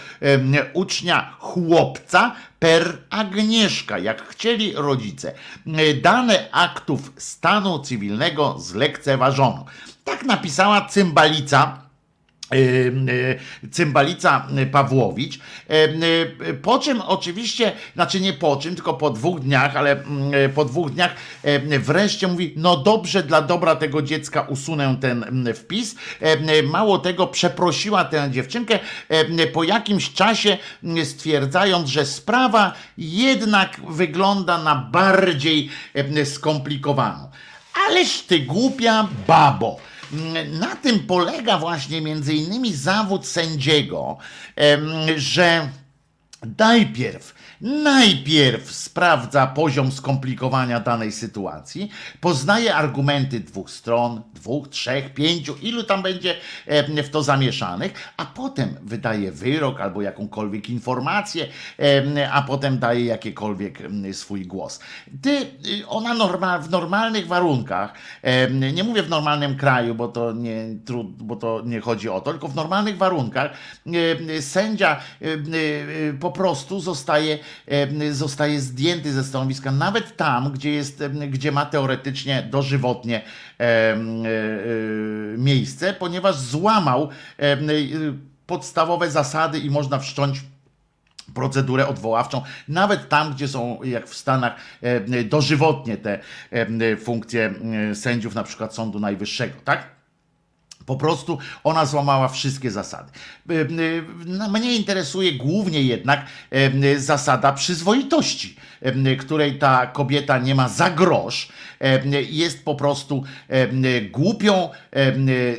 [0.75, 5.35] ucznia chłopca per Agnieszka, jak chcieli rodzice.
[5.67, 9.65] E, Dane aktów stanu cywilnego zlekceważono.
[10.05, 11.84] Tak napisała cymbalica
[13.71, 15.39] cymbalica Pawłowicz.
[15.39, 15.73] E,
[16.49, 20.65] e, Po czym oczywiście, znaczy nie po czym, tylko po dwóch dniach, ale mm, po
[20.65, 21.15] dwóch dniach
[21.81, 25.95] wreszcie mówi, no dobrze, dla dobra tego dziecka usunę ten mm, wpis.
[26.65, 28.79] Mało tego, przeprosiła tę dziewczynkę
[29.53, 35.71] po jakimś czasie, mm, stwierdzając, że sprawa jednak wygląda na bardziej
[36.25, 37.31] skomplikowaną.
[37.89, 39.94] Ależ ty głupia babo.
[40.51, 44.19] Na tym polega właśnie między innymi zawód sędziego,
[45.17, 45.69] że
[46.59, 51.91] najpierw, najpierw sprawdza poziom skomplikowania danej sytuacji,
[52.21, 56.37] poznaje argumenty dwóch stron, dwóch, trzech, pięciu, ilu tam będzie
[57.05, 61.49] w to zamieszanych, a potem wydaje wyrok albo jakąkolwiek informację,
[62.33, 63.79] a potem daje jakiekolwiek
[64.13, 64.81] swój głos.
[65.23, 67.95] Ty, y, ona norma, w normalnych warunkach,
[68.73, 70.67] nie mówię w normalnym kraju, bo to nie,
[71.19, 73.51] bo to nie chodzi o to, tylko w normalnych warunkach
[74.41, 75.39] sędzia e, e,
[76.21, 77.39] po prostu zostaje,
[78.11, 83.23] zostaje zdjęty ze stanowiska, nawet tam, gdzie, jest, gdzie ma teoretycznie dożywotnie
[83.61, 83.99] e, e,
[85.39, 87.57] miejsce, ponieważ złamał e,
[88.47, 90.41] podstawowe zasady i można wszcząć
[91.35, 94.57] procedurę odwoławczą, nawet tam, gdzie są, jak w Stanach,
[95.25, 96.19] dożywotnie te
[97.05, 97.55] funkcje
[97.95, 99.95] sędziów, na przykład Sądu Najwyższego, tak?
[100.87, 103.13] Po prostu ona złamała wszystkie zasady.
[103.51, 106.27] Y, y, no, Mnie interesuje głównie jednak
[106.85, 108.57] y, zasada przyzwoitości,
[109.19, 111.49] której ta kobieta nie ma za grosz.
[112.31, 113.25] Jest po prostu
[114.11, 114.69] głupią,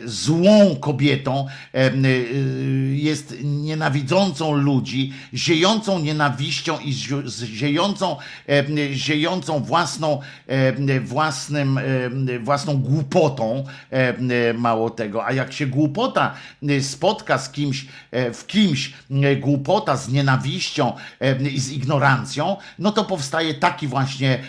[0.06, 6.94] złą kobietą, y, jest nienawidzącą ludzi, ziejącą nienawiścią i
[7.46, 8.18] ziejącą,
[8.92, 10.22] ziejącą własną,
[11.02, 11.80] własnym,
[12.44, 13.64] własną głupotą,
[14.58, 15.26] mało tego.
[15.26, 20.94] A jak się głupota y, spotka z kimś, e, w kimś y, głupota z nienawiścią
[21.52, 24.40] i z ignorancją, no to powstaje taki właśnie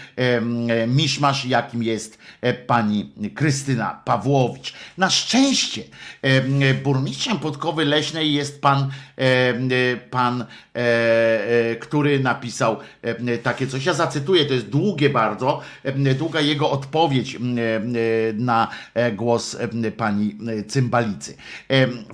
[0.87, 4.75] miszmasz, jakim jest e, pani Krystyna Pawłowicz.
[4.99, 5.83] Na szczęście
[6.23, 10.45] e, burmistrzem Podkowy Leśnej jest pan, e, pan
[11.81, 12.77] który napisał
[13.43, 13.85] takie coś.
[13.85, 15.61] Ja zacytuję, to jest długie bardzo,
[16.19, 17.37] długa jego odpowiedź
[18.35, 18.69] na
[19.13, 19.57] głos
[19.97, 20.39] pani
[20.69, 21.37] Cymbalicy.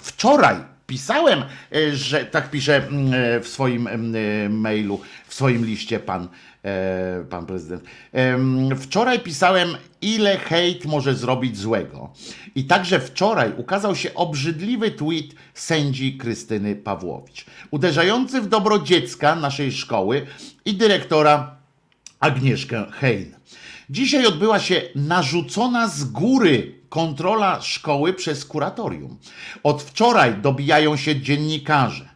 [0.00, 5.64] Wczoraj pisałem, e, że tak pisze m, e, w swoim m, e, mailu, w swoim
[5.64, 6.28] liście pan,
[7.30, 7.84] pan prezydent.
[8.76, 9.68] Wczoraj pisałem,
[10.03, 12.12] ile hejt może zrobić złego.
[12.55, 19.72] I także wczoraj ukazał się obrzydliwy tweet sędzi Krystyny Pawłowicz, uderzający w dobro dziecka naszej
[19.72, 20.26] szkoły
[20.64, 21.57] i dyrektora
[22.20, 23.41] Agnieszkę Hein.
[23.93, 29.16] Dzisiaj odbyła się narzucona z góry kontrola szkoły przez kuratorium.
[29.62, 32.09] Od wczoraj dobijają się dziennikarze.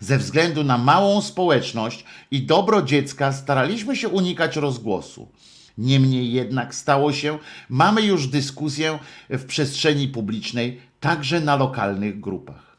[0.00, 5.28] Ze względu na małą społeczność i dobro dziecka staraliśmy się unikać rozgłosu.
[5.78, 12.69] Niemniej jednak stało się, mamy już dyskusję w przestrzeni publicznej, także na lokalnych grupach.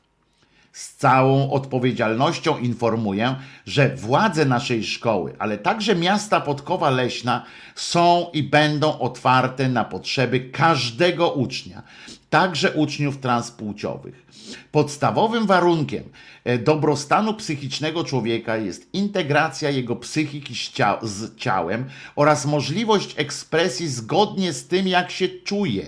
[0.74, 7.45] Z całą odpowiedzialnością informuję, że władze naszej szkoły, ale także miasta Podkowa Leśna
[7.76, 11.84] są i będą otwarte na potrzeby każdego ucznia,
[12.30, 14.26] także uczniów transpłciowych.
[14.72, 16.03] Podstawowym warunkiem
[16.43, 24.53] e, dobrostanu psychicznego człowieka jest integracja jego psychiki z, z ciałem oraz możliwość ekspresji zgodnie
[24.53, 25.88] z tym, jak się czuje.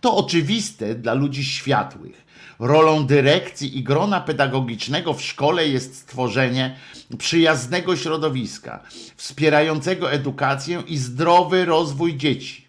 [0.00, 2.25] To oczywiste dla ludzi światłych.
[2.58, 6.76] Rolą dyrekcji i grona pedagogicznego w szkole jest stworzenie
[7.18, 8.82] przyjaznego środowiska,
[9.16, 12.66] wspierającego edukację i zdrowy rozwój dzieci.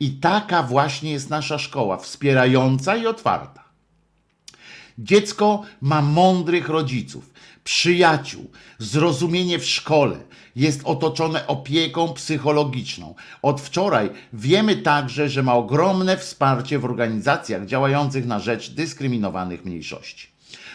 [0.00, 3.64] I taka właśnie jest nasza szkoła, wspierająca i otwarta.
[4.98, 7.30] Dziecko ma mądrych rodziców,
[7.64, 10.18] przyjaciół, zrozumienie w szkole,
[10.56, 13.14] jest otoczone opieką psychologiczną.
[13.42, 20.28] Od wczoraj wiemy także, że ma ogromne wsparcie w organizacjach działających na rzecz dyskryminowanych mniejszości.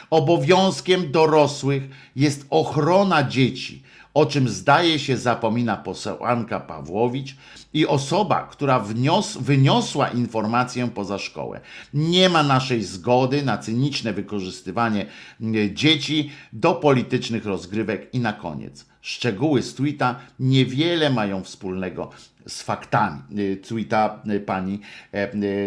[0.09, 1.83] Obowiązkiem dorosłych
[2.15, 3.83] jest ochrona dzieci,
[4.13, 7.35] o czym zdaje się zapomina posłanka Pawłowicz
[7.73, 11.61] i osoba, która wnios, wyniosła informację poza szkołę.
[11.93, 15.05] Nie ma naszej zgody na cyniczne wykorzystywanie
[15.41, 18.85] e, dzieci do politycznych rozgrywek i na koniec.
[19.01, 22.09] Szczegóły z tweeta niewiele mają wspólnego
[22.47, 23.19] z faktami.
[23.37, 24.79] E, Tweeta e, pani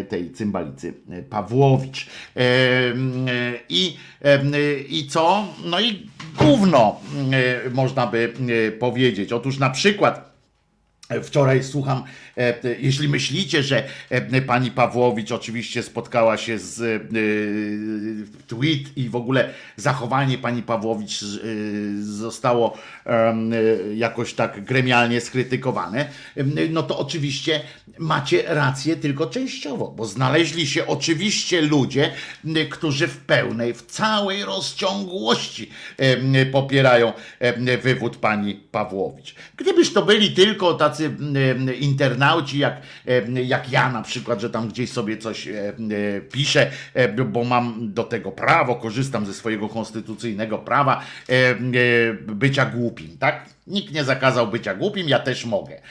[0.09, 0.93] tej cymbalicy
[1.29, 2.07] Pawłowicz.
[3.69, 3.97] I,
[4.89, 5.47] I co?
[5.65, 6.07] No i
[6.37, 6.99] gówno
[7.65, 8.33] e, można by
[8.67, 9.33] e, powiedzieć.
[9.33, 10.33] Otóż na przykład
[11.23, 12.32] Wczoraj słucham, e, e,
[12.79, 16.99] jeśli myślicie, że e, pani Pawłowicz oczywiście spotkała się z e,
[18.47, 21.25] tweet i w ogóle zachowanie pani Pawłowicz e,
[22.01, 23.35] zostało e,
[23.95, 26.09] jakoś tak gremialnie skrytykowane,
[26.69, 27.61] no to oczywiście
[27.99, 32.11] macie rację tylko częściowo, bo znaleźli się oczywiście ludzie,
[32.69, 35.69] którzy w pełnej, w całej rozciągłości
[36.51, 37.13] popierają
[37.83, 39.35] wywód pani Pawłowicz.
[39.57, 41.69] Gdybyż to byli tylko tacy mm,
[42.23, 46.71] internauci jak, e, jak ja na przykład, że tam gdzieś sobie coś e, e, piszę,
[47.25, 51.01] bo mam do tego prawo, korzystam ze swojego konstytucyjnego prawa
[52.27, 53.45] bycia głupim, tak?
[53.67, 55.81] Nikt nie zakazał bycia głupim, ja też mogę.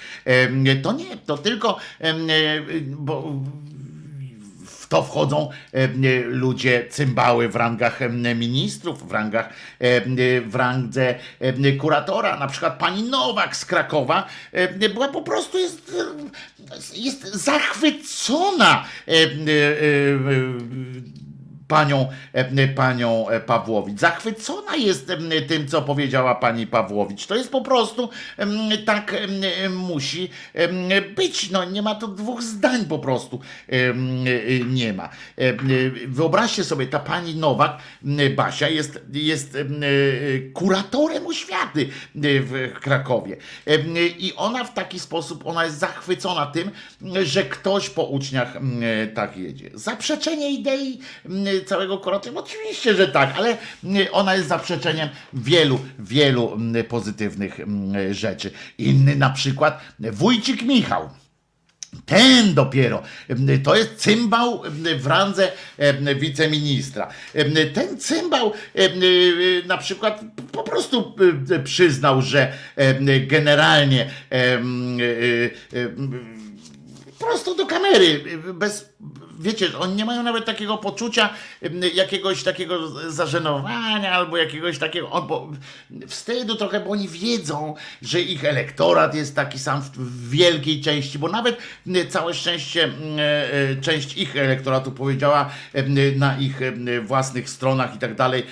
[0.83, 1.79] To nie, to tylko,
[2.87, 3.33] bo
[4.93, 5.89] to wchodzą e, e,
[6.21, 9.49] ludzie, cymbały w rangach e, ministrów, w rangach,
[10.47, 11.15] w randze
[11.79, 12.37] kuratora.
[12.39, 14.27] Na przykład pani Nowak z Krakowa
[14.95, 15.93] była po prostu jest,
[16.95, 18.85] jest zachwycona
[21.73, 23.99] panią, e, panią e, Pawłowicz.
[24.01, 27.27] Zachwycona jest em, tym, co powiedziała pani Pawłowicz.
[27.27, 28.09] To jest po prostu
[28.87, 29.15] tak
[29.71, 30.31] musi
[31.17, 31.51] być.
[31.51, 33.41] No, nie ma tu dwóch zdań po prostu.
[33.69, 33.95] e,
[34.65, 35.09] Nie ma.
[35.39, 35.53] E,
[36.07, 37.79] Wyobraźcie sobie, ta pani Nowak,
[38.37, 39.87] Basia, jest, jest em, e,
[40.53, 41.89] kuratorem oświaty e,
[42.41, 43.37] w Krakowie.
[44.19, 46.71] I ona w taki sposób, ona jest zachwycona tym,
[47.23, 48.57] że ktoś po uczniach
[49.15, 49.71] tak jedzie.
[49.75, 50.99] Zaprzeczenie idei
[51.65, 52.39] całego kuratorium?
[52.39, 53.49] Oczywiście, że tak, ale
[53.85, 58.51] m, ona jest zaprzeczeniem wielu, wielu m, pozytywnych m, rzeczy.
[58.79, 61.11] Inny na przykład Wójcik Michał.
[62.07, 63.03] Ten dopiero,
[63.65, 64.63] to jest cymbał
[64.99, 67.09] w randze em, wiceministra.
[67.35, 70.21] Em, Ten cymbał y, na przykład
[70.53, 71.15] po prostu
[71.51, 72.53] y, przyznał, że
[73.27, 75.91] generalnie y,
[77.19, 78.25] prosto do kamery,
[78.55, 78.89] bez,
[79.41, 81.31] wiecie, oni nie mają nawet takiego poczucia
[81.95, 85.51] jakiegoś takiego zażenowania albo jakiegoś takiego albo
[86.07, 91.29] wstydu trochę, bo oni wiedzą, że ich elektorat jest taki sam w, wielkiej części, bo
[91.29, 91.59] nawet
[92.09, 95.51] całe szczęście e, e, część ich elektoratu powiedziała
[96.17, 96.61] na ich
[97.03, 98.43] własnych stronach i tak dalej,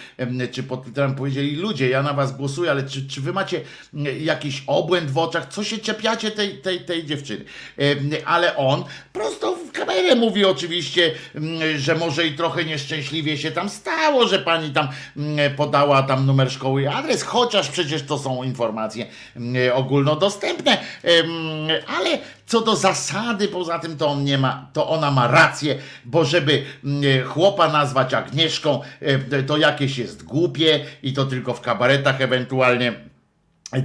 [0.53, 3.61] czy pod Twitterem powiedzieli ludzie, ja na was głosuję, ale czy, czy wy macie
[4.21, 7.45] jakiś obłęd w oczach, co się czepiacie tej, tej, tej dziewczyny?
[8.25, 10.70] Ale on prosto w kamerę mówi oczywiście,
[11.35, 16.27] mm, że może i trochę nieszczęśliwie się tam stało, że pani tam mm, podała tam
[16.27, 19.07] numer szkoły i adres, chociaż przecież to są informacje
[19.37, 20.79] mm, ogólnodostępne,
[21.87, 26.25] ale co do zasady, poza tym to on nie ma, to ona ma rację, bo
[26.25, 26.65] żeby
[27.27, 28.81] chłopa nazwać Agnieszką,
[29.47, 33.10] to jakieś jest głupie i to tylko w kabaretach ewentualnie.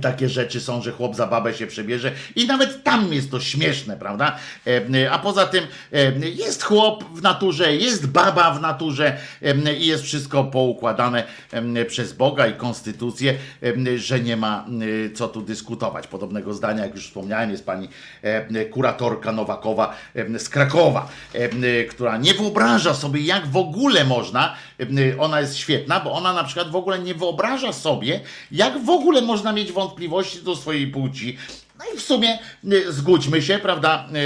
[0.01, 3.97] Takie rzeczy są, że chłop za babę się przebierze i nawet tam jest to śmieszne,
[3.97, 4.35] prawda?
[4.67, 5.63] E, A poza tym
[5.93, 11.85] e, jest chłop w naturze, jest baba w naturze e, i jest wszystko poukładane e,
[11.85, 14.65] przez Boga i konstytucję, e, że nie ma
[15.05, 16.07] e, co tu dyskutować.
[16.07, 17.89] Podobnego zdania, jak już wspomniałem, jest pani
[18.21, 24.55] e, kuratorka Nowakowa e, z Krakowa, e, która nie wyobraża sobie, jak w ogóle można,
[24.74, 24.74] e,
[25.19, 28.19] ona jest świetna, bo ona na przykład w ogóle nie wyobraża sobie,
[28.51, 31.37] jak w ogóle można mieć wątpliwości do swojej płci.
[31.79, 32.39] No i w sumie
[32.73, 34.17] y, zgódźmy się, prawda, y,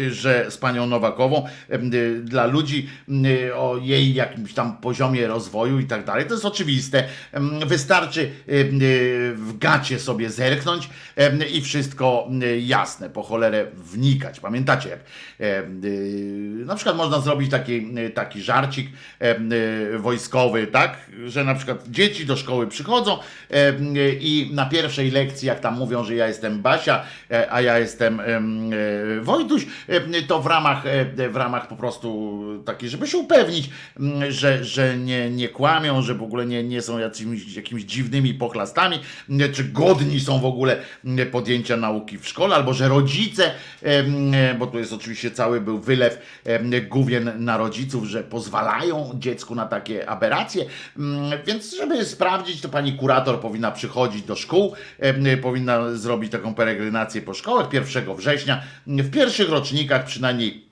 [0.00, 1.46] y, że z panią Nowakową
[2.22, 2.88] dla ludzi
[3.54, 7.04] o jej jakimś tam poziomie rozwoju i tak dalej, to jest oczywiste.
[7.36, 8.30] Ym, Wystarczy
[9.34, 10.88] w gacie sobie zerknąć
[11.52, 12.28] i wszystko
[12.60, 14.40] jasne, po cholerę wnikać.
[14.40, 15.00] Pamiętacie, jak
[16.66, 18.90] na przykład można zrobić taki, taki żarcik
[19.98, 23.18] wojskowy, tak, że na przykład dzieci do szkoły przychodzą
[24.20, 28.20] i na pierwszej lekcji, jak tam mówią, że ja jestem Basia, e, a ja jestem
[28.20, 30.82] em, e, Wojtuś, e, to w ramach,
[31.30, 33.70] w ramach po prostu takiej, żeby się upewnić,
[34.28, 38.98] że, że nie, nie kłamią, że w ogóle nie, nie są jakimiś, jakimiś dziwnymi pochlastami,
[39.52, 40.76] czy godni są w ogóle
[41.32, 43.50] podjęcia nauki w szkole, albo że rodzice,
[44.58, 46.18] bo tu jest oczywiście cały był wylew
[46.88, 50.64] główien na rodziców, że pozwalają dziecku na takie aberracje,
[51.46, 54.74] więc żeby sprawdzić, to pani kurator powinna przychodzić do szkół,
[55.42, 60.64] powinna zrobić taką peregrinację po szkołach 1 września, w pierwszych rocznikach przynajmniej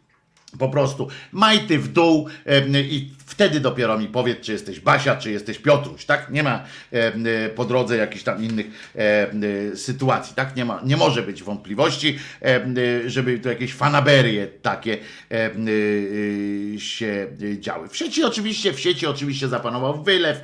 [0.58, 2.28] po prostu majty w dół
[2.74, 6.30] i wtedy dopiero mi powiedz, czy jesteś Basia, czy jesteś Piotruś, tak?
[6.30, 9.42] Nie ma em, e, po drodze jakichś tam innych em,
[9.72, 10.56] e, sytuacji, tak?
[10.56, 14.98] Nie ma, nie może być wątpliwości, em, e, żeby tu jakieś fanaberie takie
[15.30, 15.50] e, e,
[16.78, 17.88] się e, działy.
[17.88, 20.40] W sieci oczywiście, w sieci oczywiście zapanował wylew,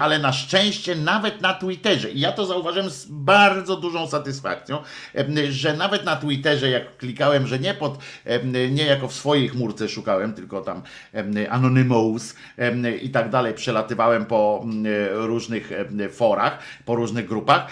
[0.00, 4.78] ale na szczęście nawet na Twitterze, i ja to zauważyłem z bardzo dużą satysfakcją,
[5.50, 7.98] że nawet na Twitterze, jak klikałem, że nie pod,
[8.70, 10.82] nie jako w swojej chmurce szukałem, tylko tam
[11.50, 11.99] anonimowo
[13.02, 13.54] I tak dalej.
[13.54, 14.66] Przelatywałem po
[15.12, 15.72] różnych
[16.12, 17.66] forach, po różnych grupach.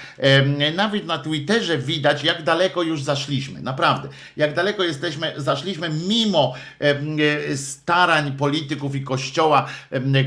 [0.76, 3.62] Nawet na Twitterze widać, jak daleko już zaszliśmy.
[3.62, 4.08] Naprawdę.
[4.36, 6.54] Jak daleko jesteśmy, zaszliśmy mimo
[7.56, 9.68] starań polityków i kościoła,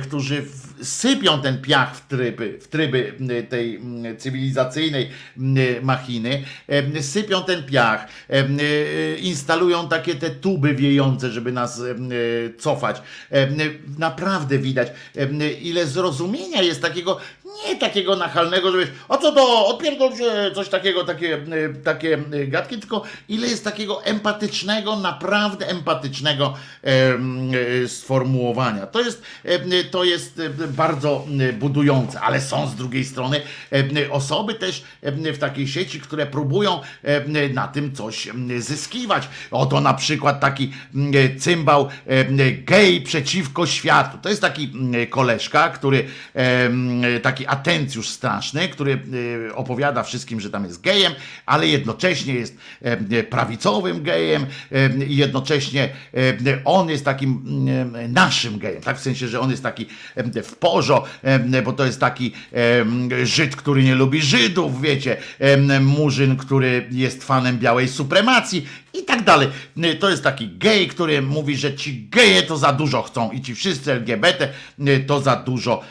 [0.03, 0.43] którzy
[0.81, 3.13] sypią ten piach w tryby, w tryby
[3.49, 3.81] tej
[4.17, 5.09] cywilizacyjnej
[5.81, 6.43] machiny,
[7.01, 8.07] sypią ten piach,
[9.21, 11.81] instalują takie te tuby wiejące, żeby nas
[12.59, 13.01] cofać.
[13.97, 14.87] Naprawdę widać,
[15.61, 17.17] ile zrozumienia jest takiego
[17.67, 22.47] nie takiego nachalnego, żebyś, o co to, odpierdol się, coś takiego, takie, e, takie e,
[22.47, 26.53] gadki, tylko ile jest takiego empatycznego, naprawdę empatycznego
[26.83, 28.87] e, sformułowania.
[28.87, 31.25] To jest, e, to jest bardzo
[31.59, 33.41] budujące, ale są z drugiej strony
[34.11, 36.79] osoby też w takiej sieci, które próbują
[37.53, 38.29] na tym coś
[38.59, 39.27] zyskiwać.
[39.51, 40.73] Oto na przykład taki
[41.39, 41.89] cymbał
[42.65, 44.17] gej przeciwko światu.
[44.21, 44.71] To jest taki
[45.09, 46.05] koleżka, który
[47.21, 49.01] taki atencjusz straszny, który
[49.49, 51.13] e, opowiada wszystkim, że tam jest gejem,
[51.45, 54.45] ale jednocześnie jest e, prawicowym gejem
[55.07, 55.89] i jednocześnie
[56.65, 57.45] on jest takim
[58.09, 59.85] naszym gejem, tak w sensie, że on jest taki
[60.43, 61.03] w porzo,
[61.65, 62.31] bo to jest taki
[63.23, 65.17] Żyd, który nie lubi Żydów, wiecie,
[65.81, 69.47] murzyn, który jest fanem białej supremacji i tak dalej.
[69.99, 73.55] To jest taki gej, który mówi, że ci geje to za dużo chcą i ci
[73.55, 74.49] wszyscy LGBT
[75.07, 75.81] to za dużo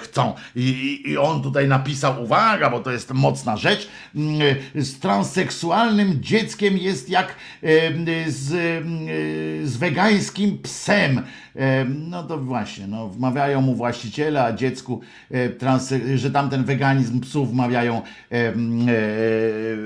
[0.00, 0.34] chcą.
[0.56, 3.88] I, i on tutaj napisał, uwaga, bo to jest mocna rzecz,
[4.74, 7.34] z transseksualnym dzieckiem jest jak
[8.26, 8.48] z,
[9.68, 11.22] z wegańskim psem.
[11.88, 15.00] No to właśnie, no, wmawiają mu właściciele, a dziecku,
[15.58, 18.52] trans, że tamten weganizm psów wmawiają, e,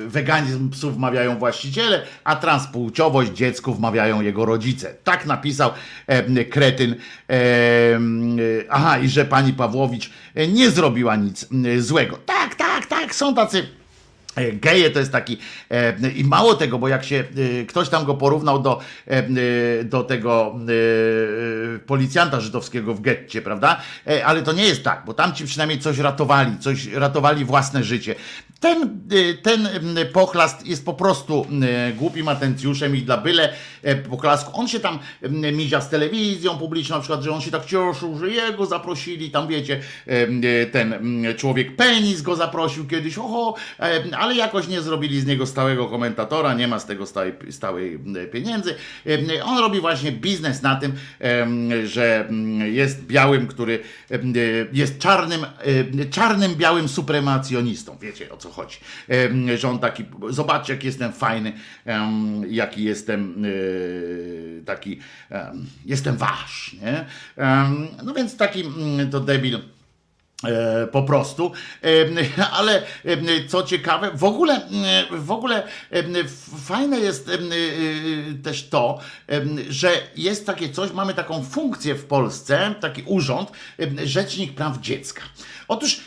[0.07, 4.95] weganizm psów wmawiają właściciele, a transpłciowość dziecku wmawiają jego rodzice.
[5.05, 5.71] Tak napisał
[6.51, 6.95] kretyn.
[8.71, 10.11] Aha, i że pani Pawłowicz
[10.49, 11.49] nie zrobiła nic
[11.79, 12.19] złego.
[12.27, 13.84] Tak, tak, tak, są tacy E,
[14.53, 15.39] geje to jest taki
[15.71, 17.25] e, i mało tego, bo jak się
[17.63, 18.81] e, ktoś tam go porównał do,
[19.85, 20.55] do tego
[21.87, 23.81] policjanta żydowskiego w getcie, prawda?
[24.25, 28.15] Ale to nie jest tak, bo tam ci przynajmniej coś ratowali, coś ratowali własne życie.
[28.61, 29.01] Ten,
[29.43, 29.69] ten
[30.13, 31.47] pochlast jest po prostu
[31.97, 33.53] głupim atencjuszem i dla byle
[34.11, 34.61] poklasku.
[34.61, 34.99] On się tam
[35.53, 39.49] mizia z telewizją publiczną, na przykład, że on się tak cieszył, że jego zaprosili, tam
[39.49, 39.81] wiecie,
[40.73, 40.95] ten
[41.37, 43.55] człowiek penis go zaprosił kiedyś, oho,
[44.25, 47.99] ale jakoś nie zrobili z niego stałego komentatora, nie ma z tego stałej, stałej
[48.33, 48.75] pieniędzy.
[49.45, 50.93] On robi właśnie biznes na tym,
[51.85, 52.29] że
[52.65, 53.79] jest białym, który
[54.73, 55.47] jest czarnym,
[56.11, 57.99] czarnym białym supremacjonistą.
[58.01, 58.77] Wiecie o co chodzi.
[59.57, 61.53] Że on taki, zobaczcie jak jestem fajny,
[62.49, 63.45] jaki jestem
[64.67, 65.01] taki,
[65.87, 67.05] jestem wasz, nie?
[68.05, 68.65] No więc taki
[69.11, 69.74] to debil E,
[70.93, 71.53] po prostu,
[71.83, 71.89] e,
[72.59, 74.61] ale e, co ciekawe, w ogóle,
[75.11, 75.63] w ogóle
[76.65, 77.31] fajne jest
[78.43, 79.01] też to,
[79.69, 83.53] że jest takie coś, mamy taką funkcję w Polsce, taki urząd,
[84.05, 85.23] Rzecznik Praw Dziecka.
[85.69, 86.01] Otóż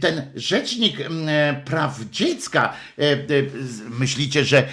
[0.00, 0.96] ten rzecznik
[1.64, 3.16] praw dziecka, e, e,
[3.98, 4.68] myślicie, że,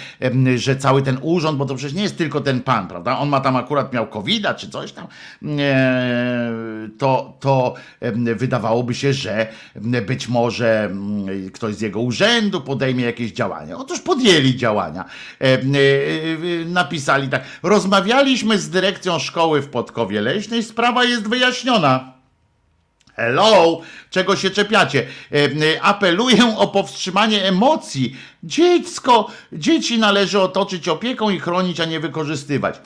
[0.56, 3.18] że cały ten urząd, bo to przecież nie jest tylko ten pan, prawda?
[3.18, 5.06] On ma tam akurat miał covid czy coś tam,
[5.58, 7.74] e, to, to
[8.36, 9.46] wydawałoby się, że
[10.06, 10.90] być może
[11.52, 13.76] ktoś z jego urzędu podejmie jakieś działania.
[13.76, 15.04] Otóż podjęli działania.
[16.66, 17.42] Napisali tak.
[17.62, 22.15] Rozmawialiśmy z dyrekcją szkoły w Podkowie Leśnej, sprawa jest wyjaśniona.
[23.16, 23.80] Hello,
[24.10, 25.06] czego się czepiacie?
[25.32, 28.16] E, e, apeluję o powstrzymanie emocji.
[28.42, 32.76] Dziecko, dzieci należy otoczyć opieką i chronić, a nie wykorzystywać.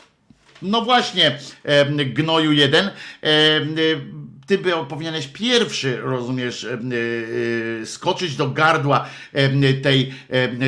[0.63, 2.91] No właśnie, e, gnoju jeden
[4.51, 6.79] ty by powinieneś pierwszy, rozumiesz, e,
[7.83, 10.15] e, skoczyć do gardła e, tej,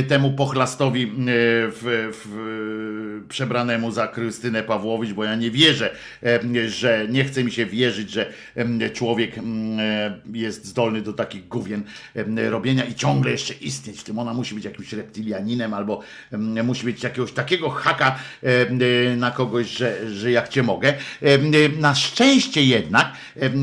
[0.09, 5.95] temu pochlastowi w, w, przebranemu za Krystynę Pawłowicz, bo ja nie wierzę,
[6.67, 8.33] że nie chce mi się wierzyć, że
[8.93, 9.35] człowiek
[10.33, 11.83] jest zdolny do takich gówien
[12.51, 14.19] robienia i ciągle jeszcze istnieć w tym.
[14.19, 16.03] Ona musi być jakimś reptilianinem albo
[16.65, 18.19] musi mieć jakiegoś takiego haka
[19.17, 20.95] na kogoś, że, że jak cię mogę.
[21.79, 23.13] Na szczęście jednak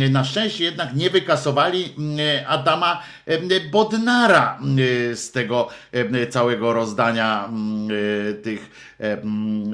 [0.10, 2.18] na szczęście jednak nie wykasowali mm,
[2.48, 3.02] Adama
[3.72, 4.60] Bodnara
[5.14, 5.70] z tego
[6.30, 7.50] całego rozdania
[8.44, 8.96] tych,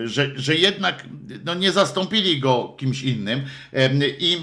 [0.05, 1.03] że, że jednak
[1.45, 3.41] no nie zastąpili go kimś innym
[4.19, 4.37] i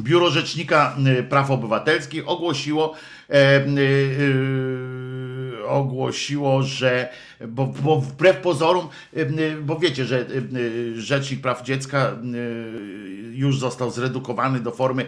[0.00, 0.96] Biuro Rzecznika
[1.28, 5.09] Praw Obywatelskich ogłosiło y, y,
[5.70, 7.08] ogłosiło, że
[7.48, 8.88] bo, bo wbrew pozorom,
[9.62, 10.26] bo wiecie, że
[10.96, 12.16] Rzecznik Praw Dziecka
[13.32, 15.06] już został zredukowany do formy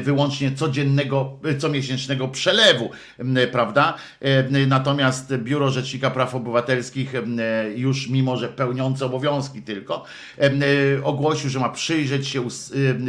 [0.00, 2.90] wyłącznie codziennego, comiesięcznego przelewu,
[3.52, 3.94] prawda?
[4.66, 7.12] Natomiast Biuro Rzecznika Praw Obywatelskich
[7.76, 10.04] już mimo, że pełniące obowiązki tylko,
[11.04, 12.50] ogłosił, że ma przyjrzeć się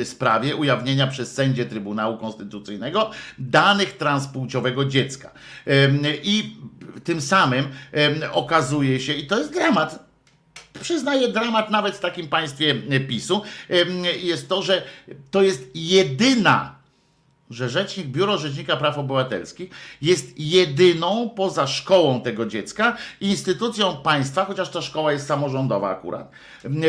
[0.04, 5.32] sprawie ujawnienia przez sędzię Trybunału Konstytucyjnego danych transpłciowego dziecka.
[6.24, 6.56] I
[7.04, 7.68] tym samym
[8.32, 10.06] okazuje się, i to jest dramat,
[10.82, 12.76] przyznaję dramat nawet w takim państwie
[13.08, 13.42] PiSu,
[14.22, 14.84] jest to, że
[15.32, 16.83] to jest jedyna
[17.54, 19.70] że rzecznik, Biuro Rzecznika Praw Obywatelskich
[20.02, 26.32] jest jedyną poza szkołą tego dziecka instytucją państwa, chociaż ta szkoła jest samorządowa akurat,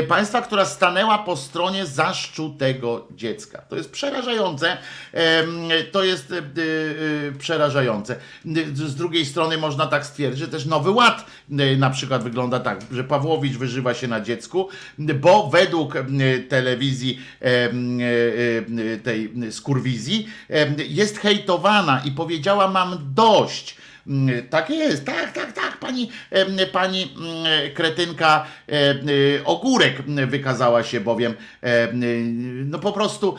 [0.09, 3.63] państwa, która stanęła po stronie zaszczutego dziecka.
[3.69, 4.77] To jest przerażające.
[5.93, 6.43] To jest e, e,
[7.39, 8.17] przerażające.
[8.75, 12.81] Z drugiej strony można tak stwierdzić, że też Nowy Ład e, na przykład wygląda tak,
[12.93, 14.69] że Pawłowicz wyżywa się na dziecku,
[14.99, 15.95] bo według
[16.49, 17.21] telewizji
[19.03, 20.29] tej skurwizji
[20.89, 23.77] jest hejtowana i powiedziała mam dość.
[24.07, 26.11] Mm, tak jest, tak, tak, tak, pani,
[26.73, 28.47] pani mm, kretynka
[29.45, 31.35] Ogórek wykazała się bowiem
[32.65, 33.37] no po prostu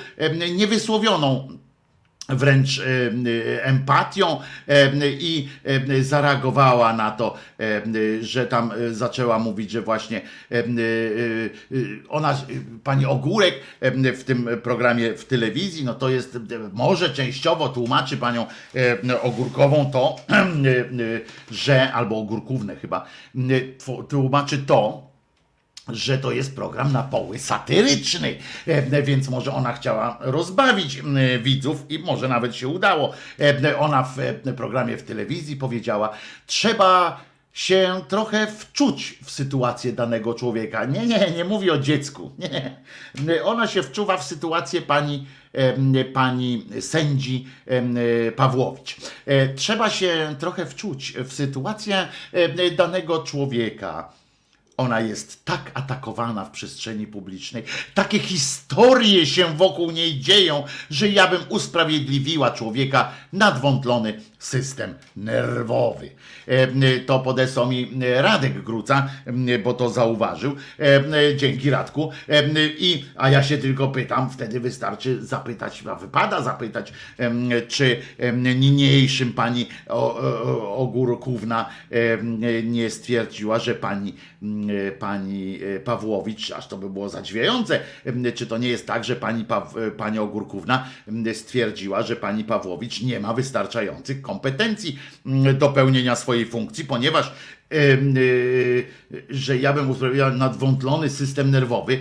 [0.56, 1.58] niewysłowioną
[2.30, 2.82] wręcz
[3.62, 4.40] empatią
[5.20, 5.50] i
[6.02, 7.38] zareagowała na to,
[8.22, 10.22] że tam zaczęła mówić, że właśnie
[12.10, 12.38] ona,
[12.84, 13.56] pani Ogórek
[14.16, 16.38] w tym programie w telewizji, no to jest,
[16.74, 18.46] może częściowo tłumaczy panią
[19.22, 20.16] Ogórkową to,
[21.52, 23.06] że, albo Ogórkówne chyba,
[24.10, 25.15] tłumaczy to,
[25.90, 28.38] że to jest program na poły satyryczny,
[28.68, 31.02] e, więc może ona chciała rozbawić
[31.42, 33.14] widzów i może nawet się udało.
[33.40, 34.18] E, ona w
[34.58, 36.10] programie w telewizji powiedziała,
[36.46, 37.20] trzeba
[37.54, 40.86] się trochę wczuć w sytuację danego człowieka.
[40.86, 42.32] Nie, nie, nie mówi o dziecku.
[42.40, 42.76] Nie.
[43.44, 45.28] Ona się wczuwa w sytuację pani,
[46.14, 47.48] pani sędzi
[48.36, 48.98] Pawłowicz.
[49.26, 52.08] E, trzeba się trochę wczuć w sytuację
[52.78, 54.14] danego człowieka
[54.78, 61.28] ona jest tak atakowana w przestrzeni publicznej, takie historie się wokół niej dzieją, że ja
[61.28, 66.10] bym usprawiedliwiła człowieka nadwątlony system nerwowy.
[66.48, 69.10] E, to podesłał mi Radek Gruca,
[69.64, 70.56] bo to zauważył.
[70.80, 72.12] E, dzięki Radku.
[72.78, 76.94] I, a ja się tylko pytam, wtedy wystarczy zapytać, a wypada zapytać,
[77.68, 78.02] czy
[78.56, 79.68] niniejszym pani
[80.76, 81.70] Ogórkówna
[82.64, 84.14] nie stwierdziła, że pani
[84.70, 87.80] E, pani e, Pawłowicz, aż to by było zadziwiające.
[88.36, 89.46] Czy to nie jest tak, że pani,
[89.88, 90.88] e, pani Ogórkówna
[91.34, 94.35] stwierdziła, że pani Pawłowicz nie ma wystarczających kompetencji
[95.54, 97.32] do pełnienia swojej funkcji, ponieważ
[99.30, 102.00] że ja bym usprawiedliwiał nadwątlony system nerwowy.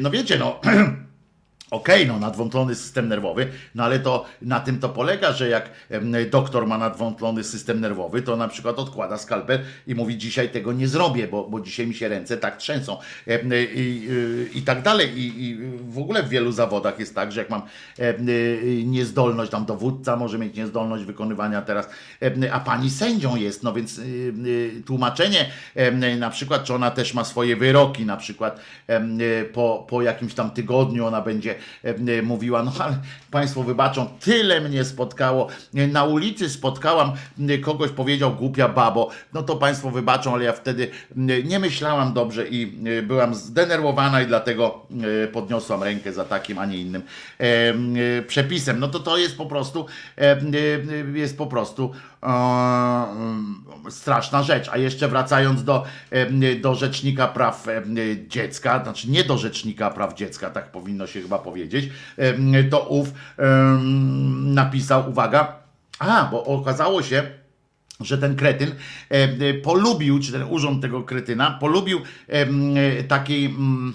[0.00, 0.60] No wiecie, no
[1.72, 5.70] Okej, okay, no nadwątlony system nerwowy, no ale to na tym to polega, że jak
[6.30, 10.88] doktor ma nadwątlony system nerwowy, to na przykład odkłada skalpel i mówi dzisiaj tego nie
[10.88, 12.96] zrobię, bo, bo dzisiaj mi się ręce tak trzęsą
[13.26, 13.30] i,
[13.80, 15.18] i, i tak dalej.
[15.18, 15.58] I, I,
[15.88, 17.62] w ogóle w wielu zawodach jest tak, że jak mam
[18.84, 21.88] niezdolność, tam dowódca może mieć niezdolność wykonywania teraz,
[22.52, 24.02] a pani sędzią jest, no więc y,
[24.46, 25.50] y, tłumaczenie
[26.18, 28.60] na przykład, czy ona też ma swoje wyroki, na przykład
[29.52, 31.61] po, po jakimś tam tygodniu ona będzie
[32.22, 32.98] mówiła, no ale
[33.32, 35.48] Państwo wybaczą, tyle mnie spotkało.
[35.72, 37.12] Na ulicy spotkałam
[37.62, 39.10] kogoś, powiedział głupia babo.
[39.32, 40.90] No to Państwo wybaczą, ale ja wtedy
[41.44, 44.86] nie myślałam dobrze i e, byłam zdenerwowana i dlatego
[45.32, 47.02] podniosłam rękę za takim, a nie innym
[48.26, 48.78] przepisem.
[48.78, 49.86] No to to jest po prostu
[51.14, 51.90] jest po prostu
[53.90, 54.68] straszna rzecz.
[54.72, 55.84] A jeszcze wracając do,
[56.60, 57.66] do Rzecznika Praw
[58.28, 61.90] Dziecka, znaczy nie do Rzecznika Praw Dziecka, tak powinno się chyba powiedzieć,
[62.70, 63.08] to ów
[64.44, 65.56] napisał, uwaga,
[65.98, 67.30] a, bo okazało się,
[68.00, 68.74] że ten kretyn
[69.62, 72.00] polubił, czy ten urząd tego kretyna, polubił
[73.08, 73.94] takiej, mm,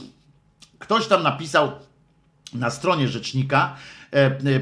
[0.80, 1.72] ktoś tam napisał
[2.54, 3.97] na stronie rzecznika, E, e,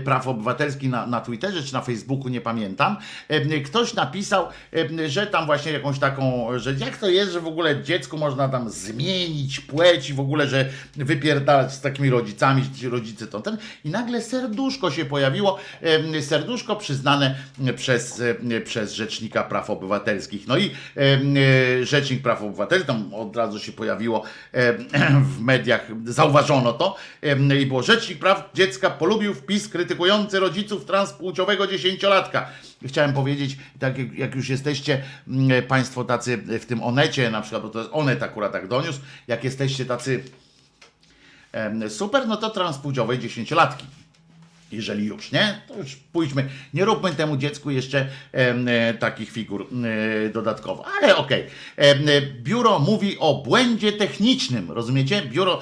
[0.03, 2.97] praw Obywatelskich na, na Twitterze czy na Facebooku, nie pamiętam,
[3.27, 4.47] e, ktoś napisał,
[5.07, 8.69] że tam właśnie jakąś taką, że jak to jest, że w ogóle dziecku można tam
[8.69, 13.57] zmienić płeć i w ogóle, że wypierdalać z takimi rodzicami, że ci rodzice to ten
[13.85, 15.59] i nagle serduszko się pojawiło,
[16.22, 17.35] serduszko przyznane
[17.76, 18.22] przez,
[18.65, 20.47] przez Rzecznika Praw Obywatelskich.
[20.47, 20.72] No i
[21.84, 24.23] Rzecznik Praw Obywatelskich, tam od razu się pojawiło
[25.35, 26.95] w mediach, zauważono to
[27.61, 32.49] i było Rzecznik Praw Dziecka polubił pojawił wpis krytykujący rodziców transpłciowego dziesięciolatka.
[32.86, 37.64] Chciałem powiedzieć, tak jak, jak już jesteście mm, Państwo tacy w tym Onecie, na przykład,
[37.64, 40.24] bo to jest Onet akurat tak doniósł, jak jesteście tacy
[41.90, 43.86] super, no to transpłciowej dziesięciolatki.
[44.76, 45.61] Jeżeli już, nie?
[45.68, 46.49] To już pójdźmy.
[46.73, 49.68] Nie róbmy temu dziecku jeszcze e, takich figur
[50.26, 50.85] e, dodatkowo.
[51.02, 51.43] Ale okej.
[51.77, 54.72] Em, e, Biuro mówi o błędzie technicznym.
[54.72, 55.22] Rozumiecie?
[55.22, 55.60] Biuro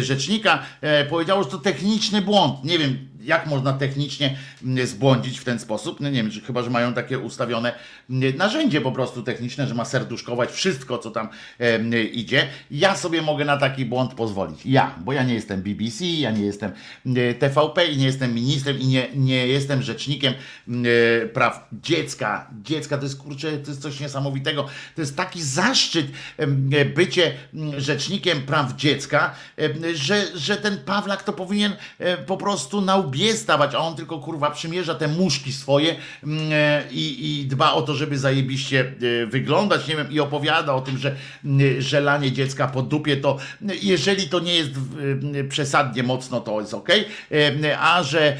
[0.00, 2.64] Rzecznika e, powiedziało, że to techniczny błąd.
[2.64, 4.38] Nie wiem, jak można technicznie
[4.84, 6.00] zbłądzić w ten sposób?
[6.00, 7.72] No nie wiem, chyba, że mają takie ustawione
[8.08, 11.28] narzędzie po prostu techniczne, że ma serduszkować wszystko, co tam
[12.12, 12.46] idzie.
[12.70, 14.66] Ja sobie mogę na taki błąd pozwolić.
[14.66, 16.72] Ja, bo ja nie jestem BBC, ja nie jestem
[17.38, 20.34] TVP i nie jestem ministrem i nie, nie jestem rzecznikiem
[21.32, 22.50] praw dziecka.
[22.62, 24.66] Dziecka to jest kurczę, to jest coś niesamowitego.
[24.94, 26.06] To jest taki zaszczyt
[26.94, 27.34] bycie
[27.76, 29.34] rzecznikiem praw dziecka,
[29.94, 34.18] że, że ten Pawlak to powinien e, po prostu na łbie stawać, a on tylko
[34.18, 39.26] kurwa przymierza te muszki swoje mm, e, i, i dba o to, żeby zajebiście e,
[39.26, 43.76] wyglądać, nie wiem, i opowiada o tym, że mm, żelanie dziecka po dupie to, mm,
[43.82, 44.70] jeżeli to nie jest
[45.48, 46.88] przesadnie mocno, to jest ok,
[47.78, 48.36] a że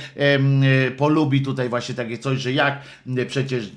[0.97, 2.82] polubi tutaj właśnie takie coś, że jak
[3.28, 3.70] przecież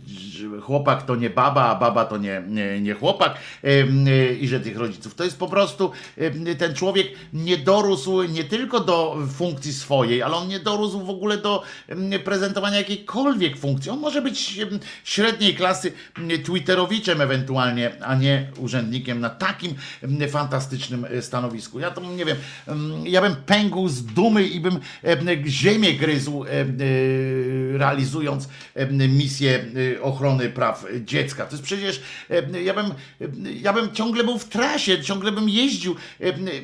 [0.62, 3.36] chłopak to nie baba, a baba to nie, nie, nie chłopak
[4.40, 5.92] i że tych rodziców to jest po prostu
[6.58, 11.38] ten człowiek nie dorósł nie tylko do funkcji swojej, ale on nie dorósł w ogóle
[11.38, 13.92] do em, prezentowania jakiejkolwiek funkcji.
[13.92, 19.76] On może być em, średniej klasy em, twitterowiczem ewentualnie, a nie urzędnikiem na takim
[20.30, 21.80] fantastycznym e, stanowisku.
[21.80, 22.38] Ja to nie wiem,
[22.68, 26.48] em, ja bym pękł z dumy i bym em, ziemię gryzł e,
[27.78, 28.48] realizując
[29.10, 31.46] misję e, ochrony praw dziecka.
[31.46, 32.02] To jest przecież,
[32.64, 32.94] ja bym,
[33.62, 35.96] ja bym ciągle był w trasie, ciągle bym jeździł.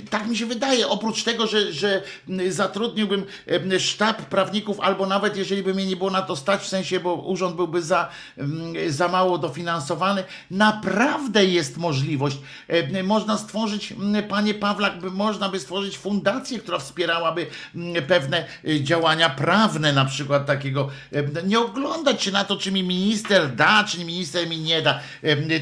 [0.09, 2.01] Tak mi się wydaje, oprócz tego, że, że
[2.49, 6.67] zatrudniłbym em, sztab prawników, albo nawet jeżeli by mnie nie było na to stać, w
[6.67, 12.37] sensie, bo urząd byłby za, em, za mało dofinansowany, naprawdę jest możliwość.
[12.67, 18.45] Em, Można stworzyć, m, panie Pawlak, by, można by stworzyć fundację, która wspierałaby m, pewne
[18.65, 23.55] y, działania prawne, na przykład takiego, em, nie oglądać się na to, czy mi minister
[23.55, 24.99] da, czy minister mi nie da.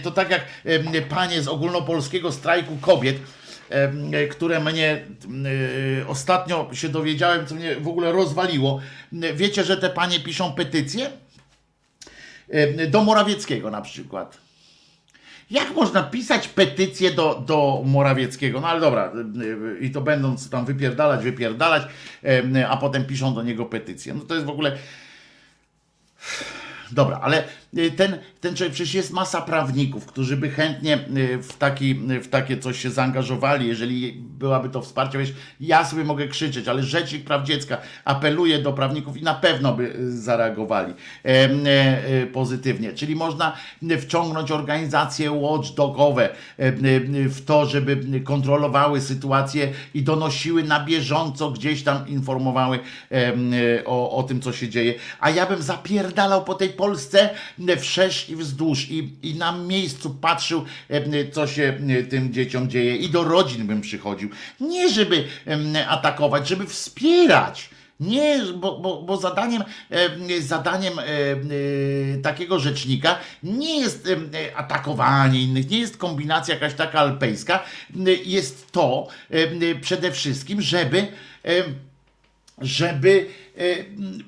[0.04, 0.46] To tak jak
[1.10, 3.18] panie z ogólnopolskiego strajku kobiet,
[4.32, 5.06] które mnie
[6.02, 8.80] y, ostatnio się dowiedziałem, co mnie w ogóle rozwaliło.
[9.12, 11.12] Wiecie, że te panie piszą petycje?
[12.90, 14.38] Do Morawieckiego na przykład.
[15.52, 18.62] Jak można pisać petycję do, do Morawieckiego?
[18.62, 19.12] No ale dobra,
[19.82, 21.84] i to będąc tam wypierdalać, wypierdalać,
[22.70, 24.14] a potem piszą do niego petycję.
[24.14, 24.78] No to jest w ogóle.
[26.92, 27.44] Dobra, ale
[27.96, 32.58] ten, ten człowiek, przecież jest masa prawników, którzy by chętnie y, w, taki, w takie
[32.58, 35.18] coś się zaangażowali, jeżeli byłaby to wsparcie.
[35.18, 39.74] Wiesz, ja sobie mogę krzyczeć, ale Rzecznik Praw Dziecka apeluje do prawników i na pewno
[39.74, 40.94] by y, zareagowali
[41.26, 42.94] e, e, pozytywnie.
[42.94, 43.58] Czyli można
[44.00, 46.30] wciągnąć organizacje watchdogowe
[47.30, 52.80] w to, żeby kontrolowały sytuację i donosiły na bieżąco, gdzieś tam informowały
[53.86, 54.94] o, o tym, co się dzieje.
[55.20, 57.30] A ja bym zapierdalał po tej Polsce
[57.78, 62.96] wszerz i wzdłuż i, i na miejscu patrzył, em, co się em, tym dzieciom dzieje
[62.96, 64.30] i do rodzin bym przychodził.
[64.60, 65.28] Nie żeby
[65.88, 67.70] atakować, żeby wspierać.
[68.00, 75.42] Nie, bo, bo, bo zadaniem, em, zadaniem em, e, takiego rzecznika nie jest e, atakowanie
[75.42, 77.64] innych, nie jest kombinacja jakaś taka alpejska,
[78.26, 79.08] jest to
[79.82, 81.08] przede wszystkim, żeby
[82.62, 83.28] żeby
[83.58, 83.64] e,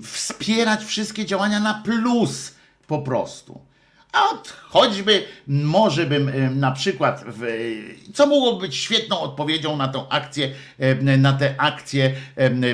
[0.04, 2.57] wspierać wszystkie działania na plus
[2.88, 3.68] po prostu.
[4.12, 9.78] A od, choćby może bym e, na przykład, w, e, co mogłoby być świetną odpowiedzią
[9.78, 12.14] na tą akcję, e, na tę akcję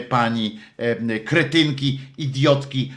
[0.09, 0.59] pani
[1.25, 2.93] kretynki, idiotki,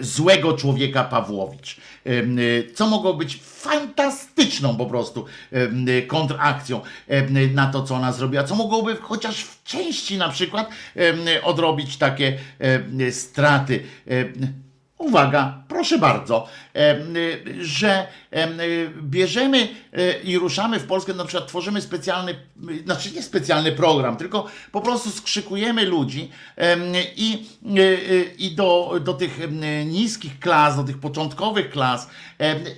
[0.00, 1.76] złego człowieka Pawłowicz.
[2.74, 5.24] Co mogło być fantastyczną po prostu
[6.06, 6.80] kontrakcją
[7.54, 10.70] na to, co ona zrobiła, co mogłoby chociaż w części na przykład
[11.42, 12.38] odrobić takie
[13.10, 13.84] straty.
[14.98, 16.46] Uwaga, proszę bardzo,
[17.60, 18.58] że em,
[19.02, 22.34] bierzemy e, i ruszamy w Polskę, na przykład tworzymy specjalny,
[22.84, 26.30] znaczy nie specjalny program, tylko po prostu skrzykujemy ludzi
[27.16, 27.46] i,
[28.38, 29.38] i do, do tych
[29.86, 32.08] niskich klas, do tych początkowych klas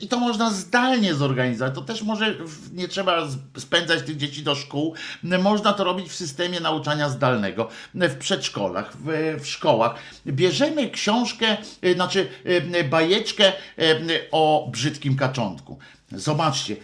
[0.00, 1.74] i to można zdalnie zorganizować.
[1.74, 2.34] To też może
[2.72, 3.28] nie trzeba
[3.58, 9.36] spędzać tych dzieci do szkół, można to robić w systemie nauczania zdalnego, w przedszkolach, w,
[9.42, 9.94] w szkołach.
[10.26, 12.28] Bierzemy książkę, y, znaczy
[12.76, 13.52] y, bajeczkę
[13.82, 13.85] y,
[14.30, 15.78] o brzydkim kaczątku.
[16.12, 16.76] Zobaczcie,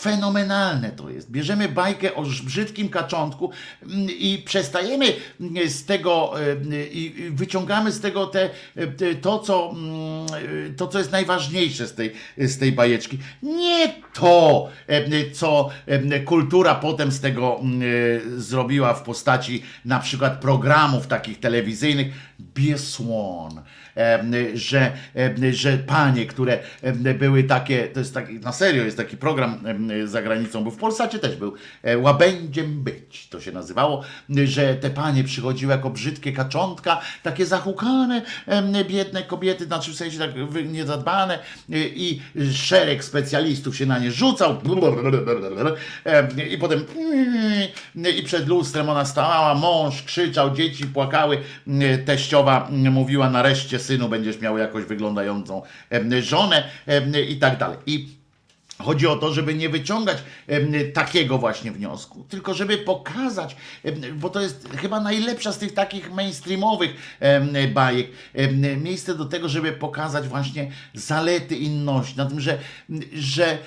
[0.00, 1.30] Fenomenalne to jest.
[1.30, 3.50] Bierzemy bajkę o brzydkim kaczątku
[3.82, 5.06] mm, i przestajemy
[5.40, 8.50] mm, z tego e, i wyciągamy z tego te,
[9.20, 10.26] to, co, mm,
[10.76, 13.18] to, co jest najważniejsze z tej, z tej bajeczki.
[13.42, 17.60] Nie to, e, co e, kultura potem z tego
[18.36, 22.14] zrobiła w postaci na przykład programów takich telewizyjnych.
[22.40, 23.62] Biesłon
[24.54, 24.92] że,
[25.50, 26.58] że panie, które
[27.18, 29.60] były takie, to jest taki, na serio jest taki program
[30.04, 34.02] za granicą, bo w Polsacie też był, e, łabędziem być to się nazywało,
[34.44, 38.22] że te panie przychodziły jako brzydkie kaczątka, takie zahukane,
[38.88, 40.30] biedne kobiety, znaczy w sensie tak
[40.66, 41.38] niezadbane
[41.70, 42.20] i
[42.52, 44.60] szereg specjalistów się na nie rzucał
[46.50, 46.84] i potem
[48.18, 51.38] i przed lustrem ona stała, mąż krzyczał, dzieci płakały,
[52.04, 55.62] teściowa mówiła nareszcie synu będziesz miał jakoś wyglądającą
[56.20, 56.68] żonę
[57.28, 57.78] i tak dalej.
[57.86, 58.23] I
[58.78, 60.18] Chodzi o to, żeby nie wyciągać
[60.94, 63.56] takiego właśnie wniosku, tylko żeby pokazać,
[64.14, 67.18] bo to jest chyba najlepsza z tych takich mainstreamowych
[67.74, 68.06] bajek,
[68.82, 72.58] miejsce do tego, żeby pokazać właśnie zalety inności, na tym, że,
[73.12, 73.58] że,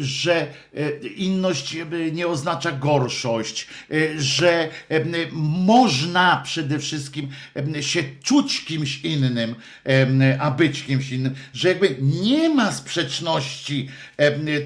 [0.00, 0.46] że
[1.16, 1.76] inność
[2.12, 3.68] nie oznacza gorszość,
[4.18, 4.68] że
[5.32, 7.28] można przede wszystkim
[7.80, 9.54] się czuć kimś innym,
[10.38, 13.49] a być kimś innym, że jakby nie ma sprzeczności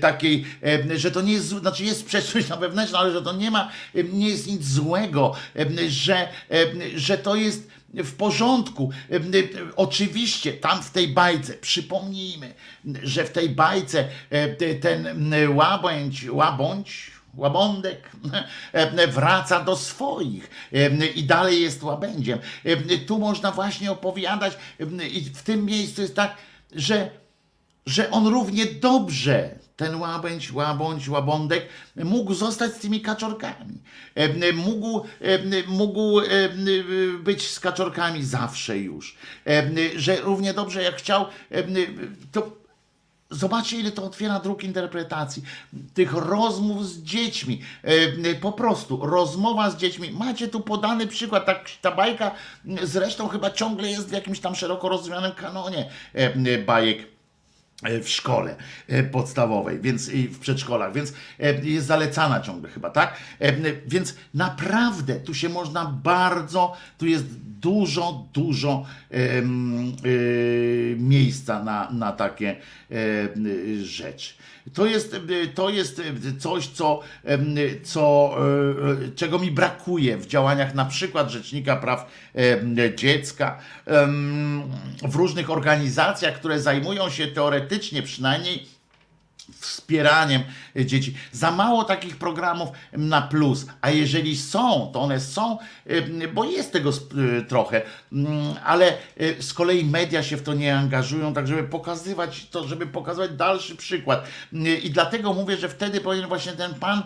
[0.00, 0.44] takiej,
[0.96, 3.70] że to nie jest, znaczy jest sprzeczność na wewnętrzna, ale że to nie ma,
[4.12, 5.34] nie jest nic złego,
[5.88, 6.28] że,
[6.94, 8.90] że to jest w porządku.
[9.76, 12.54] Oczywiście tam w tej bajce, przypomnijmy,
[13.02, 14.08] że w tej bajce
[14.80, 18.10] ten łabędź, łabądź, Łabądek
[19.14, 20.50] wraca do swoich
[21.14, 22.38] i dalej jest łabędziem.
[23.06, 24.56] Tu można właśnie opowiadać
[25.10, 26.36] i w tym miejscu jest tak,
[26.72, 27.10] że
[27.86, 33.78] że on równie dobrze, ten łabędź, łabądź, łabądek, mógł zostać z tymi kaczorkami.
[34.54, 35.04] Mógł,
[35.66, 36.20] mógł
[37.18, 39.16] być z kaczorkami zawsze już.
[39.96, 41.26] Że równie dobrze jak chciał,
[42.32, 42.64] to
[43.30, 45.42] Zobaczcie, ile to otwiera dróg interpretacji.
[45.94, 47.60] Tych rozmów z dziećmi.
[48.40, 50.10] Po prostu rozmowa z dziećmi.
[50.10, 51.46] Macie tu podany przykład.
[51.46, 52.30] Tak, ta bajka
[52.82, 55.90] zresztą chyba ciągle jest w jakimś tam szeroko rozumianym kanonie
[56.66, 57.13] bajek
[58.02, 58.56] w szkole
[58.88, 63.16] e, podstawowej, więc w przedszkolach, więc e, jest zalecana ciągle chyba, tak?
[63.86, 67.24] Więc naprawdę tu się można bardzo, tu jest
[67.60, 68.86] dużo, dużo
[70.96, 72.56] miejsca na, na takie
[73.82, 74.34] rzeczy.
[74.72, 75.16] To jest,
[75.54, 76.02] to jest
[76.38, 77.00] coś, co,
[77.82, 78.36] co,
[79.16, 82.10] czego mi brakuje w działaniach na przykład Rzecznika Praw
[82.96, 83.58] Dziecka,
[85.02, 88.73] w różnych organizacjach, które zajmują się teoretycznie przynajmniej
[89.64, 90.42] wspieraniem
[90.76, 91.14] dzieci.
[91.32, 95.58] Za mało takich programów na plus, a jeżeli są, to one są,
[96.34, 96.90] bo jest tego
[97.48, 97.82] trochę,
[98.64, 98.92] ale
[99.40, 103.76] z kolei media się w to nie angażują, tak żeby pokazywać to, żeby pokazywać dalszy
[103.76, 104.24] przykład.
[104.82, 107.02] I dlatego mówię, że wtedy powinien właśnie ten pan,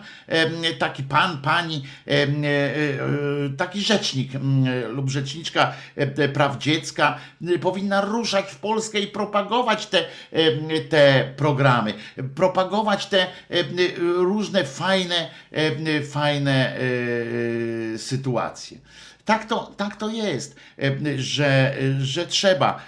[0.79, 1.83] taki pan, pani,
[3.57, 4.31] taki rzecznik
[4.89, 5.73] lub rzeczniczka
[6.33, 7.17] praw dziecka
[7.61, 10.05] powinna ruszać w Polskę i propagować te,
[10.89, 11.93] te programy
[12.49, 13.65] propagować te e, e,
[14.17, 16.77] różne fajne, e, fajne
[17.97, 18.77] sytuacje.
[19.25, 20.55] Tak to, tak to jest,
[21.17, 22.81] że, że trzeba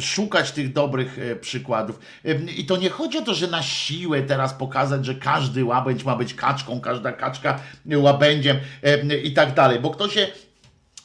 [0.00, 1.98] szukać tych dobrych przykładów.
[2.56, 6.16] I to nie chodzi o to, że na siłę teraz pokazać, że każdy łabędź ma
[6.16, 7.60] być kaczką, każda kaczka
[7.96, 8.56] łabędziem
[9.24, 10.26] i tak dalej, bo kto się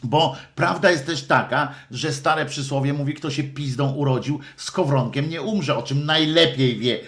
[0.04, 5.30] bo prawda jest też taka, że stare przysłowie mówi, kto się pizdą urodził, z kowronkiem
[5.30, 7.00] nie umrze, o czym najlepiej wie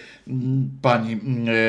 [0.82, 1.20] pani,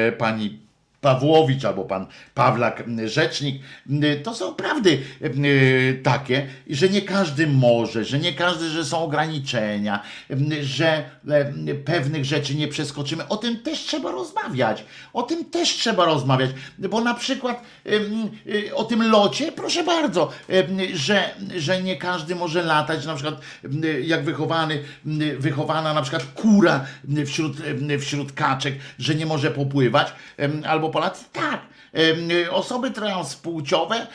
[0.07, 0.60] e, pani
[1.01, 3.61] Pawłowicz albo pan Pawlak, rzecznik,
[4.23, 5.29] to są prawdy e,
[5.93, 10.03] takie, że nie każdy może, że nie każdy, że są ograniczenia,
[10.61, 13.27] że e, pewnych rzeczy nie przeskoczymy.
[13.27, 14.85] O tym też trzeba rozmawiać.
[15.13, 20.29] O tym też trzeba rozmawiać, bo na przykład e, o tym locie, proszę bardzo,
[20.93, 23.41] że, że nie każdy może latać, na przykład
[24.03, 24.83] jak wychowany,
[25.39, 26.85] wychowana na przykład kura
[27.25, 27.57] wśród,
[27.99, 30.13] wśród kaczek, że nie może popływać,
[30.67, 31.61] albo Polacy tak.
[32.51, 34.07] Osoby transpłciowe,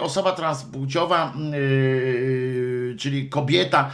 [0.00, 3.90] osoba transpłciowa, y, czyli kobieta,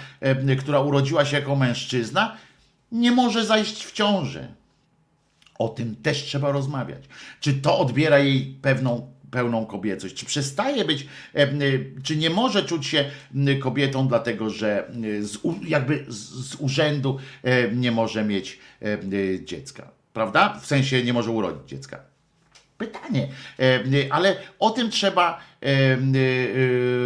[0.58, 2.36] która urodziła się jako mężczyzna,
[2.92, 4.48] nie może zajść w ciążę.
[5.58, 7.02] O tym też trzeba rozmawiać.
[7.40, 10.14] Czy to odbiera jej pewną pełną kobiecość?
[10.14, 11.06] Czy przestaje być,
[11.36, 13.04] y, czy nie może czuć się
[13.60, 17.18] kobietą, dlatego że y, z, jakby z urzędu
[17.74, 18.58] nie może mieć
[19.44, 19.99] dziecka?
[20.12, 20.58] Prawda?
[20.60, 21.98] W sensie nie może urodzić dziecka.
[22.78, 23.28] Pytanie,
[23.58, 25.49] E, ale o tym trzeba e, e,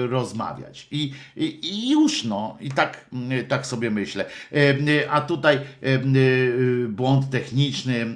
[0.08, 0.88] rozmawiać.
[0.90, 4.24] I, i, już no, i tak, mm, tak sobie myślę.
[5.10, 5.58] A tutaj
[6.88, 8.06] błąd techniczny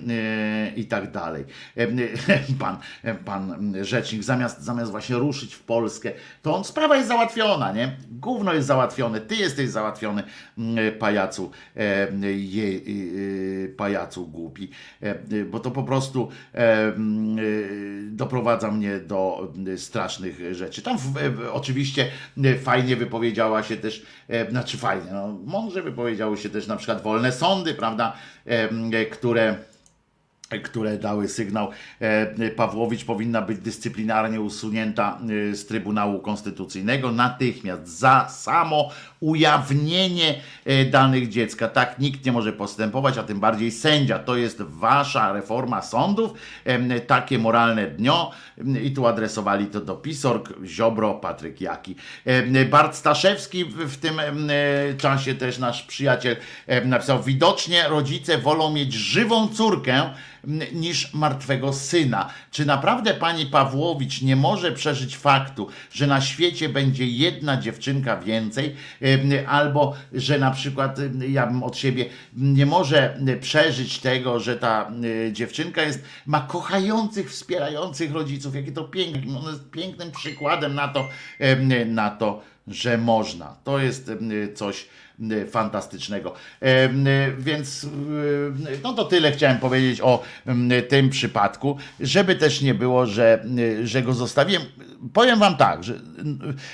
[0.77, 1.45] i tak dalej.
[2.61, 2.77] Pan,
[3.25, 6.13] pan rzecznik zamiast, zamiast właśnie ruszyć w Polskę,
[6.43, 7.97] to on, sprawa jest załatwiona, nie?
[8.11, 10.23] Gówno jest załatwione, ty jesteś załatwiony,
[10.59, 14.71] mm, pajacu, e, je, e, pajacu głupi,
[15.51, 16.29] bo to po prostu
[18.11, 19.79] doprowadza mnie do e,
[20.33, 20.83] strasznych rzeczy.
[20.83, 22.07] Tam w, e, oczywiście
[22.45, 27.03] e, fajnie wypowiedziała się też, e, znaczy fajnie, no, mądrze wypowiedziały się też na przykład
[27.03, 28.13] wolne sądy, prawda,
[28.47, 29.57] e, e, które
[30.63, 31.71] które dały sygnał,
[32.01, 35.19] e, Pawłowicz powinna być dyscyplinarnie usunięta
[35.51, 41.69] e, z Trybunału Konstytucyjnego natychmiast za samo ujawnienie e, danych dziecka.
[41.69, 44.19] Tak nikt nie może postępować, a tym bardziej sędzia.
[44.19, 46.31] To jest wasza reforma sądów,
[47.07, 48.31] takie moralne dnio
[48.83, 51.97] i tu adresowali to do Pisorg, Ziobro, Patryk Jaki.
[52.71, 54.21] Bart Staszewski w, tym
[54.99, 56.37] czasie też nasz przyjaciel
[56.85, 60.11] napisał, widocznie rodzice wolą mieć żywą córkę,
[60.73, 62.31] niż martwego syna.
[62.51, 68.77] Czy naprawdę pani Pawłowicz nie może przeżyć faktu, że na świecie będzie jedna dziewczynka więcej,
[69.47, 70.99] albo że na przykład
[71.29, 72.07] ja bym od siebie
[72.37, 74.91] nie może przeżyć tego, że ta
[75.33, 78.55] dziewczynka jest, ma kochających, wspierających rodziców.
[78.55, 81.09] Jakie to piękne, ono jest pięknym przykładem na to,
[81.87, 83.57] na to, że można.
[83.65, 84.11] To jest
[84.55, 84.87] coś
[85.51, 86.35] fantastycznego.
[87.39, 87.87] Więc
[88.83, 90.23] no to tyle chciałem powiedzieć o
[90.89, 93.45] tym przypadku, żeby też nie było, że,
[93.85, 94.63] że go zostawiłem.
[95.13, 95.95] Powiem wam tak, że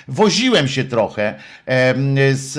[0.08, 1.34] woziłem się trochę
[2.32, 2.52] z,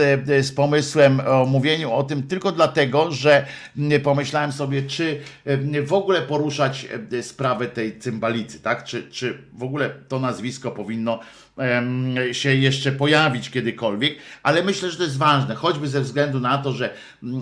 [0.46, 3.46] z pomysłem o mówieniu o tym tylko dlatego, że
[4.04, 5.22] pomyślałem sobie, czy
[5.86, 6.88] w ogóle poruszać
[7.22, 8.84] sprawę tej cymbalicy, tak?
[8.84, 11.20] Czy, czy w ogóle to nazwisko powinno
[12.32, 16.72] się jeszcze pojawić kiedykolwiek, ale myślę, że to jest ważne, choćby ze względu na to,
[16.72, 16.94] że,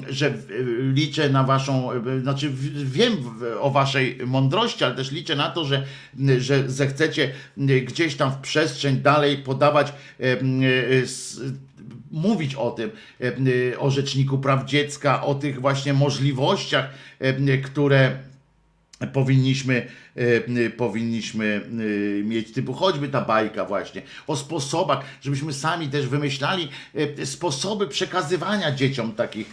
[0.09, 0.33] że
[0.79, 1.89] liczę na waszą,
[2.21, 2.51] znaczy
[2.83, 3.17] wiem
[3.59, 5.83] o waszej mądrości, ale też liczę na to, że,
[6.37, 7.31] że zechcecie
[7.85, 9.93] gdzieś tam w przestrzeń dalej podawać
[12.11, 12.91] mówić o tym,
[13.79, 16.89] o Rzeczniku Praw Dziecka, o tych właśnie możliwościach,
[17.63, 18.17] które
[19.13, 20.02] powinniśmy E,
[20.77, 21.61] powinniśmy
[22.21, 26.69] e, mieć, typu choćby ta bajka właśnie, o sposobach, żebyśmy sami też wymyślali
[27.19, 29.47] e, sposoby przekazywania dzieciom takich,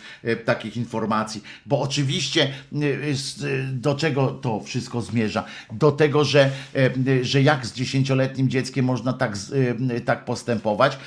[0.44, 2.52] takich informacji, bo oczywiście
[3.72, 5.44] do czego to wszystko zmierza?
[5.72, 6.50] Do tego, że,
[7.22, 9.36] że jak z dziesięcioletnim dzieckiem można tak,
[10.04, 10.98] tak postępować,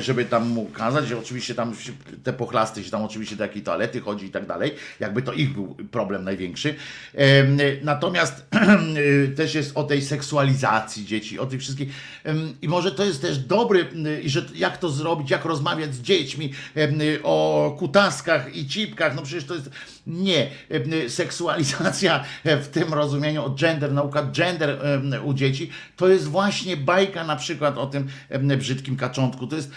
[0.00, 1.74] żeby tam mu kazać, że oczywiście tam
[2.22, 5.52] te pochlasty się tam oczywiście do jakiej toalety chodzi i tak dalej, jakby to ich
[5.52, 6.74] był problem największy.
[7.82, 8.46] Natomiast
[9.36, 11.88] też jest o tej seksualizacji dzieci, o tych wszystkich.
[12.62, 16.00] I może to jest też dobry, y, i że jak to zrobić, jak rozmawiać z
[16.00, 19.16] dziećmi y, o kutaskach i cipkach.
[19.16, 19.70] No przecież to jest.
[20.06, 20.50] Nie.
[21.08, 24.78] Seksualizacja w tym rozumieniu, o gender, nauka gender
[25.24, 28.08] u dzieci, to jest właśnie bajka na przykład o tym
[28.58, 29.46] brzydkim kaczątku.
[29.46, 29.70] To, jest,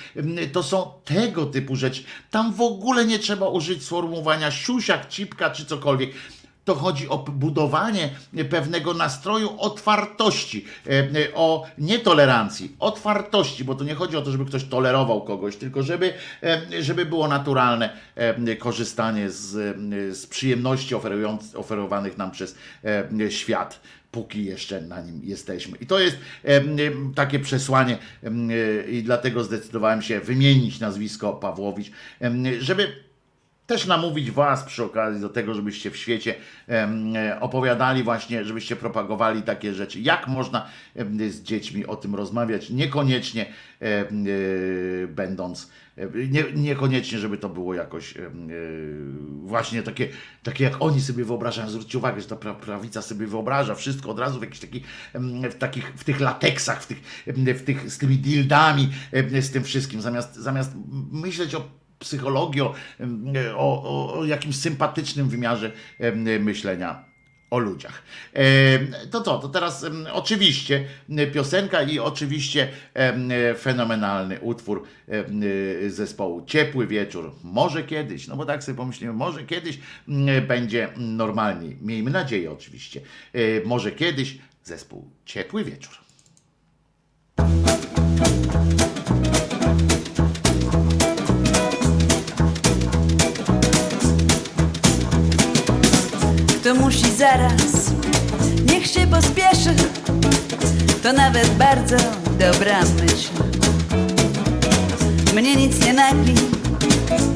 [0.52, 2.03] to są tego typu rzeczy.
[2.31, 6.11] Tam w ogóle nie trzeba użyć sformułowania siusiak, cipka czy cokolwiek
[6.65, 8.10] to chodzi o budowanie
[8.49, 14.45] pewnego nastroju otwartości, e, e, o nietolerancji, otwartości, bo to nie chodzi o to, żeby
[14.45, 16.14] ktoś tolerował kogoś, tylko żeby,
[16.44, 17.90] e, żeby było naturalne
[18.60, 19.52] korzystanie z,
[20.18, 20.95] z przyjemności
[21.56, 22.56] oferowanych nam przez
[23.30, 23.80] świat
[24.11, 25.77] póki jeszcze na nim jesteśmy.
[25.77, 26.18] I to jest
[27.15, 27.98] takie przesłanie
[28.88, 31.91] i dlatego zdecydowałem się wymienić nazwisko Pawłowicz,
[32.60, 32.94] żeby
[33.68, 36.35] też namówić Was przy okazji do tego, żebyście w świecie
[37.40, 39.99] opowiadali właśnie, żebyście propagowali takie rzeczy.
[39.99, 40.65] Jak można
[41.30, 43.45] z dziećmi o tym rozmawiać, niekoniecznie
[43.80, 44.06] e,
[45.07, 45.72] będąc,
[46.30, 48.30] nie, niekoniecznie, żeby to było jakoś e,
[49.44, 50.07] właśnie takie,
[50.44, 51.69] takie, jak oni sobie wyobrażają.
[51.69, 54.84] Zwróćcie uwagę, że ta prawica sobie wyobraża wszystko od razu w jakichś takich,
[55.52, 58.90] w, takich, w tych lateksach, w tych, w tych, z tymi dildami,
[59.41, 60.72] z tym wszystkim, zamiast, zamiast
[61.11, 62.73] myśleć o psychologii, o,
[63.55, 65.71] o, o jakimś sympatycznym wymiarze
[66.39, 67.05] myślenia
[67.49, 68.03] o ludziach.
[69.11, 70.85] To co, to teraz oczywiście
[71.34, 72.67] piosenka i oczywiście
[73.57, 74.84] fenomenalny utwór
[75.88, 77.31] zespołu Ciepły Wieczór.
[77.43, 79.80] Może kiedyś, no bo tak sobie pomyślimy, może kiedyś
[80.47, 81.77] będzie normalniej.
[81.81, 83.01] Miejmy nadzieję oczywiście.
[83.65, 85.93] Może kiedyś zespół Ciepły Wieczór.
[97.23, 97.91] Zaraz,
[98.71, 99.75] niech się pospieszy.
[101.03, 101.95] To nawet bardzo
[102.39, 103.29] dobra myśl.
[105.35, 106.33] Mnie nic nie nagli,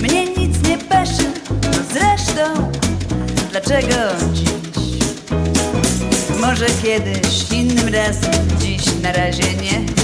[0.02, 1.32] mnie nic nie peszy.
[1.94, 2.72] Zresztą,
[3.52, 3.96] dlaczego
[4.34, 4.50] dziś?
[6.42, 9.97] Może kiedyś, innym razem, dziś na razie nie.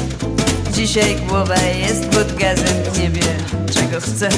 [0.84, 3.22] Dzisiaj głowa jest pod gazem, nie wie
[3.74, 4.30] czego chce.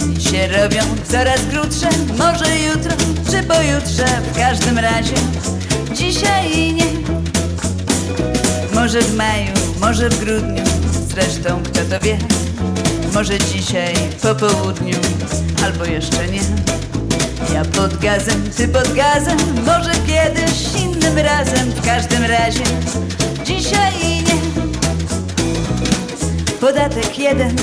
[0.00, 1.88] Dni się robią coraz krótsze,
[2.18, 2.92] może jutro
[3.30, 5.14] czy pojutrze, w każdym razie
[5.94, 6.86] dzisiaj nie.
[8.74, 10.64] Może w maju, może w grudniu,
[11.08, 12.18] zresztą kto to wie.
[13.14, 14.96] Może dzisiaj po południu,
[15.64, 16.40] albo jeszcze nie.
[17.54, 22.64] Ja pod gazem, ty pod gazem, może kiedyś innym razem, w każdym razie
[23.44, 23.92] dzisiaj
[24.26, 24.67] nie.
[26.60, 27.56] Podatek jeden,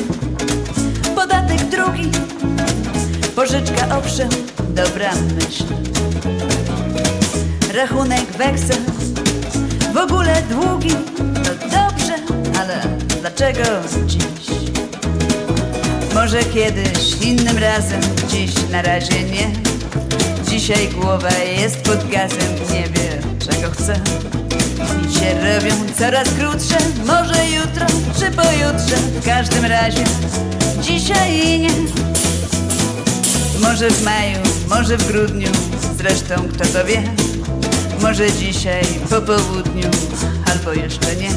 [1.16, 2.12] podatek drugi,
[3.36, 4.30] pożyczka owszem,
[4.70, 5.64] dobra myśl.
[7.74, 8.78] Rachunek weksel,
[9.94, 12.16] w ogóle długi, no dobrze,
[12.60, 12.82] ale
[13.22, 13.64] dlaczego
[14.06, 14.48] dziś?
[16.14, 19.52] Może kiedyś, innym razem, dziś na razie nie.
[20.50, 21.32] Dzisiaj głowa
[21.62, 23.94] jest pod gazem, nie wie czego chce.
[23.94, 27.86] Dni się robią coraz krótsze, może jutro
[28.20, 30.04] czy pojutrze, w każdym razie
[30.82, 31.70] dzisiaj nie.
[33.62, 34.38] Może w maju,
[34.70, 35.48] może w grudniu,
[35.98, 37.04] zresztą kto to wie.
[38.02, 39.90] Może dzisiaj po południu,
[40.52, 41.30] albo jeszcze nie.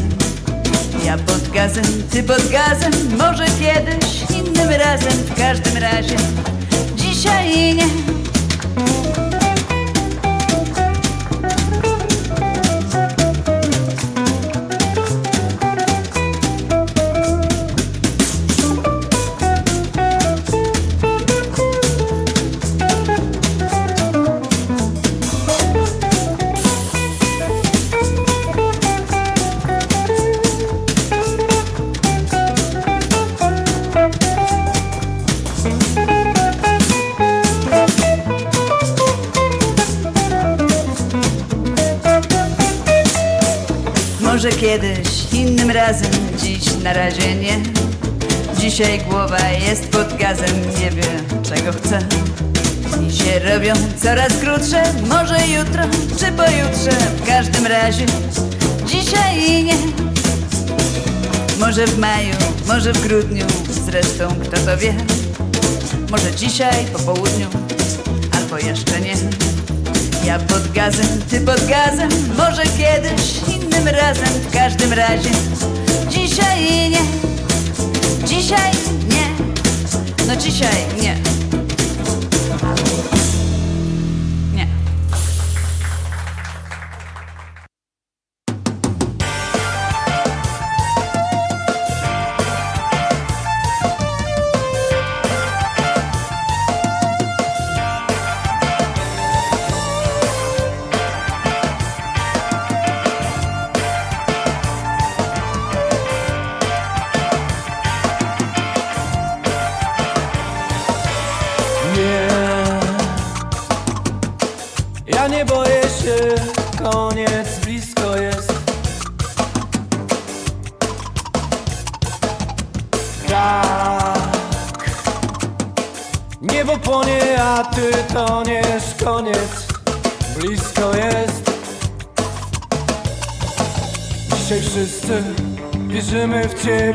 [1.05, 6.17] Ja pod gazem, ty pod gazem, może kiedyś, innym razem, w każdym razie
[6.97, 8.18] dzisiaj nie.
[45.89, 46.11] Razem,
[46.43, 47.61] dziś na razie nie.
[48.61, 49.39] Dzisiaj głowa
[49.69, 51.03] jest pod gazem, nie wie
[51.43, 51.99] czego chce.
[52.97, 55.83] Dni się robią coraz krótsze, może jutro
[56.19, 58.07] czy pojutrze, w każdym razie
[58.87, 59.77] dzisiaj nie.
[61.61, 62.35] Może w maju,
[62.67, 63.47] może w grudniu,
[63.85, 64.95] zresztą kto to wie.
[66.11, 67.47] Może dzisiaj po południu,
[68.33, 69.15] albo jeszcze nie.
[70.25, 75.31] Ja pod gazem, ty pod gazem, może kiedyś, innym razem, w każdym razie.
[76.09, 77.01] Dzisiaj nie,
[78.25, 78.73] dzisiaj
[79.09, 79.47] nie,
[80.27, 81.38] no dzisiaj nie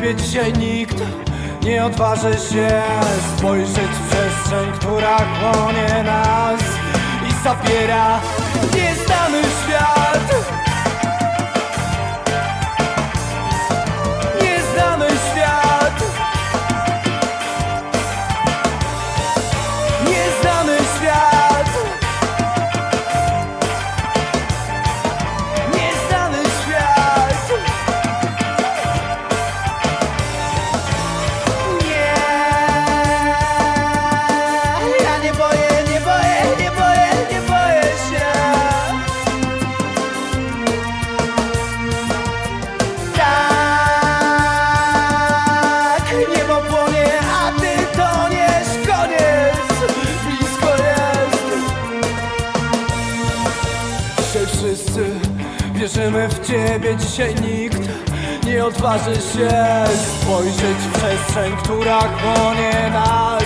[0.03, 0.97] ciebie, dzisiaj nikt
[1.63, 2.81] nie odważy się
[3.38, 6.61] spojrzeć w przestrzeń, która chłonie nas
[7.30, 8.19] i zabiera
[8.73, 10.72] nieznany świat.
[56.03, 57.89] wierzymy w Ciebie dzisiaj nikt.
[58.45, 59.49] Nie odważy się
[59.95, 63.43] spojrzeć w przestrzeń, która chłonie nas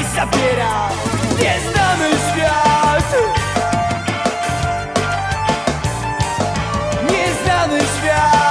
[0.00, 0.88] I zabiera.
[1.30, 3.14] Nieznany świat.
[7.02, 8.49] Nieznany świat.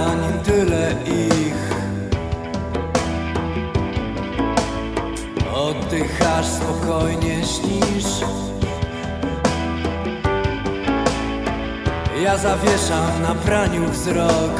[0.00, 1.70] Pytań, tyle ich
[5.54, 8.20] Oddychasz spokojnie, śnisz.
[12.22, 14.54] Ja zawieszam na praniu wzrok.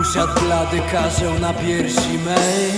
[0.00, 2.72] Usiadł blady karzeł na piersi mej.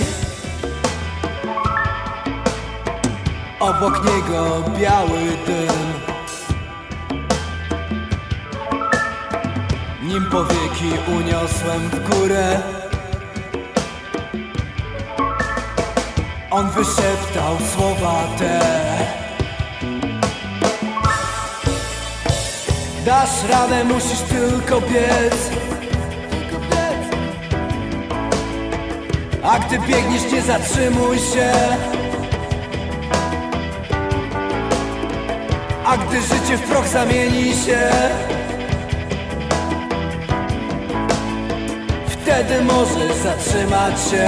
[3.59, 5.82] Obok niego biały dym
[11.17, 12.59] uniosłem w górę.
[16.51, 18.59] On wyszeptał słowa te.
[23.05, 25.49] Dasz radę, musisz tylko biec.
[29.43, 31.51] A gdy biegniesz, nie zatrzymuj się.
[35.85, 37.89] A gdy życie w proch zamieni się
[42.33, 44.27] Wtedy możesz Zatrzymać się.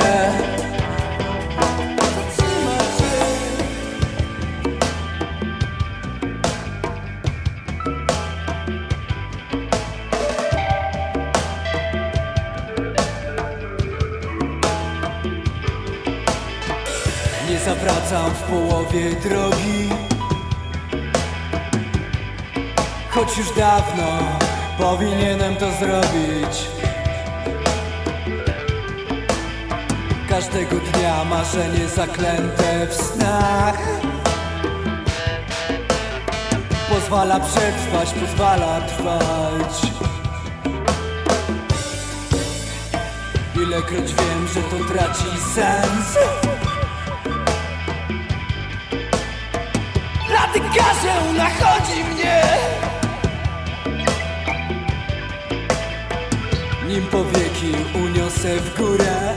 [17.49, 19.89] Nie zawracam w połowie drogi.
[23.09, 24.19] Choć już dawno
[24.77, 26.84] powinienem to zrobić
[30.55, 33.77] Każdego dnia marzenie zaklęte w snach.
[36.89, 39.91] Pozwala przetrwać, pozwala trwać.
[43.55, 46.17] Ilekroć wiem, że to traci sens.
[50.29, 52.41] Rady karzeł nachodzi mnie
[56.87, 59.35] Nim powieki uniosę w górę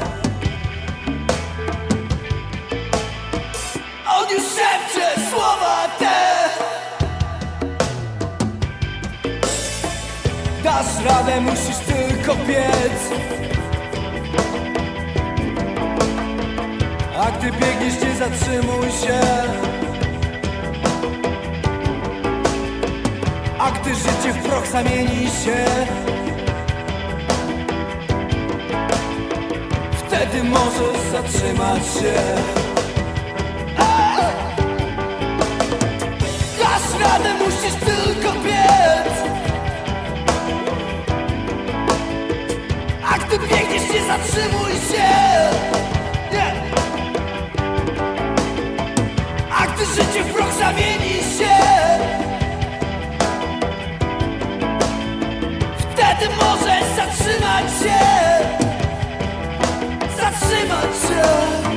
[11.09, 13.29] radę, musisz tylko biec
[17.21, 19.21] A gdy biegniesz, nie zatrzymuj się.
[23.59, 25.65] A gdy życie w proch zamieni się.
[29.93, 32.15] Wtedy możesz zatrzymać się.
[36.59, 39.15] Dasz radę, musisz tylko biec
[43.51, 45.09] biegniesz, nie zatrzymuj się.
[46.33, 46.53] Nie.
[49.53, 51.59] A gdy życie w proch zamieni się
[55.79, 57.99] Wtedy możesz zatrzymać się.
[60.17, 61.68] Zatrzymać się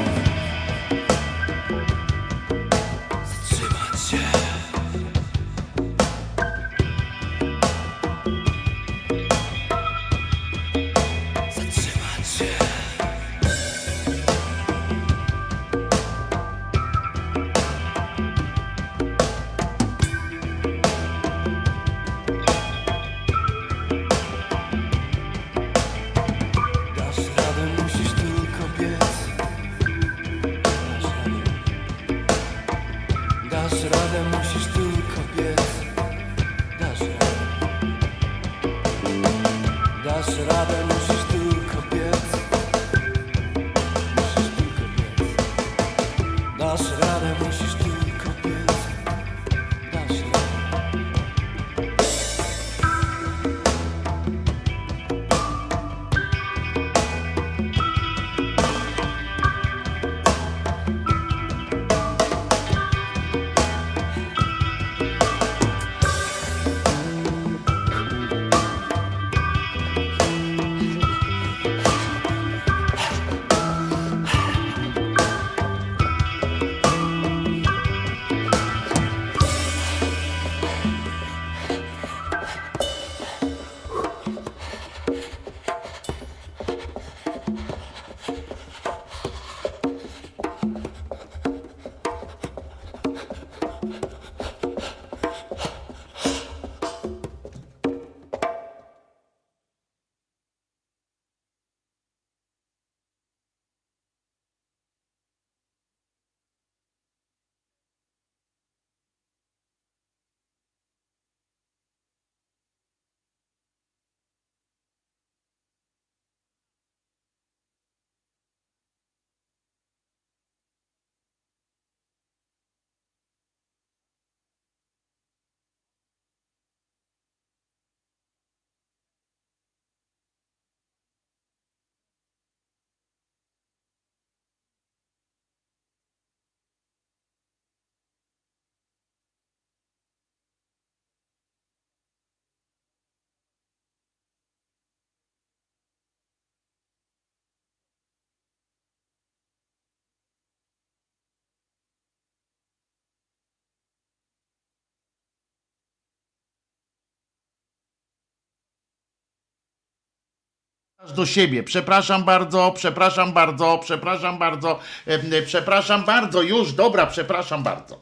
[161.09, 161.63] do siebie.
[161.63, 168.01] Przepraszam bardzo, przepraszam bardzo, przepraszam bardzo, e, przepraszam bardzo, już, dobra, przepraszam bardzo.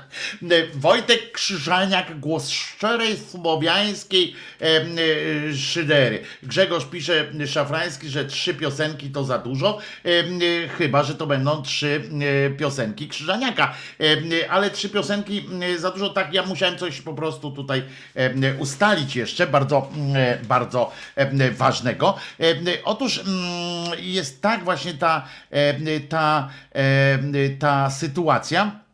[0.74, 6.22] Wojtek Krzyżaniak, głos szczerej słowiańskiej e, e, szydery.
[6.42, 9.78] Grzegorz pisze, Szafrański, że trzy piosenki to za dużo,
[10.78, 12.02] chyba, że to będą trzy
[12.58, 13.74] piosenki Krzyżaniaka.
[14.50, 15.48] Ale trzy piosenki
[15.78, 17.82] za dużo, tak, ja musiałem coś po prostu tutaj
[18.58, 19.90] ustalić jeszcze, bardzo,
[20.48, 20.92] bardzo
[21.52, 22.16] ważnego.
[22.40, 23.34] E, Otóż mm,
[23.98, 27.18] jest tak właśnie ta, e, ta, e,
[27.58, 28.84] ta sytuacja,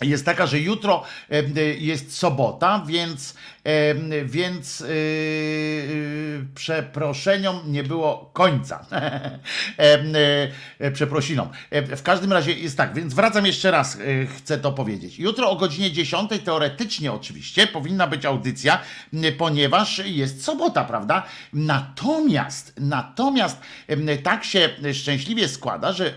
[0.00, 3.36] jest taka, że jutro e, jest sobota, więc, e,
[4.24, 8.86] więc yy, yy, przeproszeniom nie było końca.
[10.78, 11.48] E, Przeprosinom.
[11.70, 13.98] W każdym razie jest tak, więc wracam jeszcze raz,
[14.36, 15.18] chcę to powiedzieć.
[15.18, 18.78] Jutro o godzinie 10, teoretycznie oczywiście, powinna być audycja,
[19.38, 21.22] ponieważ jest sobota, prawda?
[21.52, 23.60] Natomiast, natomiast
[24.22, 26.14] tak się szczęśliwie składa, że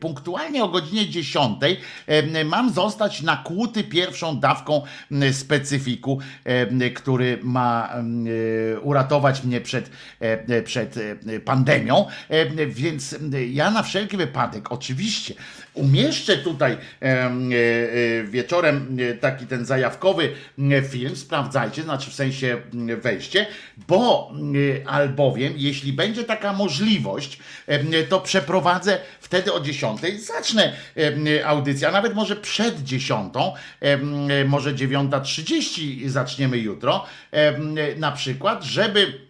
[0.00, 1.58] punktualnie o godzinie 10
[2.06, 4.82] em, mam zostać nakłuty pierwszą dawką
[5.32, 6.18] specyfiku,
[6.90, 7.94] który ma
[8.74, 9.90] e, uratować mnie przed,
[10.20, 12.06] e, przed e, pandemią.
[12.28, 13.16] E, Więc
[13.50, 15.34] ja na wszelki wypadek, oczywiście,
[15.74, 17.30] umieszczę tutaj e, e,
[18.24, 20.32] wieczorem e, taki ten zajawkowy
[20.90, 22.56] film, sprawdzajcie, znaczy w sensie
[23.02, 23.46] wejście,
[23.88, 24.32] bo
[24.86, 27.38] albowiem, jeśli będzie taka możliwość,
[28.08, 30.72] to przeprowadzę wtedy o 10, zacznę
[31.44, 33.34] audycję, a nawet może przed 10,
[33.80, 37.04] em, może 9.30 zaczniemy jutro,
[37.96, 39.27] na przykład, żeby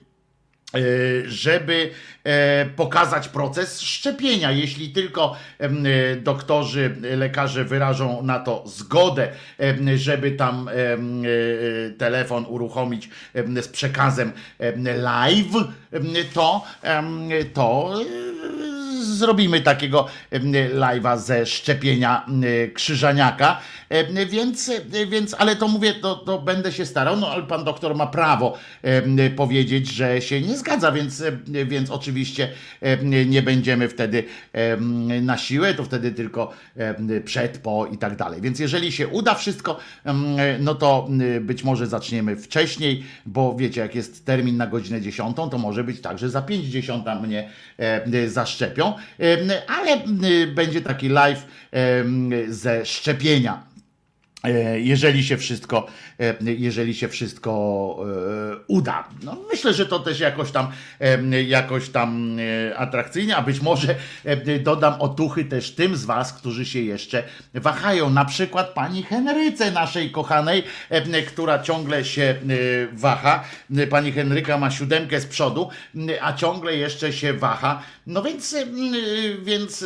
[1.26, 1.90] żeby
[2.24, 4.52] e, pokazać proces szczepienia.
[4.52, 5.70] Jeśli tylko e,
[6.16, 9.28] doktorzy, lekarze wyrażą na to zgodę,
[9.96, 10.72] żeby tam e,
[11.90, 13.10] telefon uruchomić
[13.62, 15.54] z przekazem em, live,
[16.34, 16.64] to,
[17.54, 18.67] to e,
[19.08, 20.06] zrobimy takiego
[20.74, 22.26] live'a ze szczepienia
[22.74, 23.60] krzyżaniaka,
[24.28, 24.70] więc,
[25.08, 28.58] więc ale to mówię, to, to będę się starał, no ale pan doktor ma prawo
[29.36, 32.48] powiedzieć, że się nie zgadza, więc, więc oczywiście
[33.26, 34.24] nie będziemy wtedy
[35.22, 36.52] na siłę, to wtedy tylko
[37.24, 38.40] przed, po i tak dalej.
[38.40, 39.78] Więc jeżeli się uda wszystko,
[40.60, 41.08] no to
[41.40, 46.00] być może zaczniemy wcześniej, bo wiecie, jak jest termin na godzinę 10, to może być
[46.00, 47.50] tak, że za 50 mnie
[48.26, 48.92] zaszczepią,
[49.66, 50.20] ale m,
[50.54, 53.67] będzie taki live em, ze szczepienia.
[54.44, 55.86] E, jeżeli się wszystko,
[56.20, 57.50] e, jeżeli się wszystko
[58.00, 59.08] e, uda.
[59.22, 60.68] No, myślę, że to też jakoś tam,
[61.46, 62.38] jakoś tam
[62.76, 63.94] atrakcyjnie, a być może
[64.60, 67.22] dodam otuchy też tym z Was, którzy się jeszcze
[67.54, 68.10] wahają.
[68.10, 70.62] Na przykład pani Henryce, naszej kochanej,
[71.26, 72.34] która ciągle się
[72.92, 73.44] waha.
[73.90, 75.68] Pani Henryka ma siódemkę z przodu,
[76.20, 77.82] a ciągle jeszcze się waha.
[78.06, 78.56] No więc,
[79.42, 79.84] więc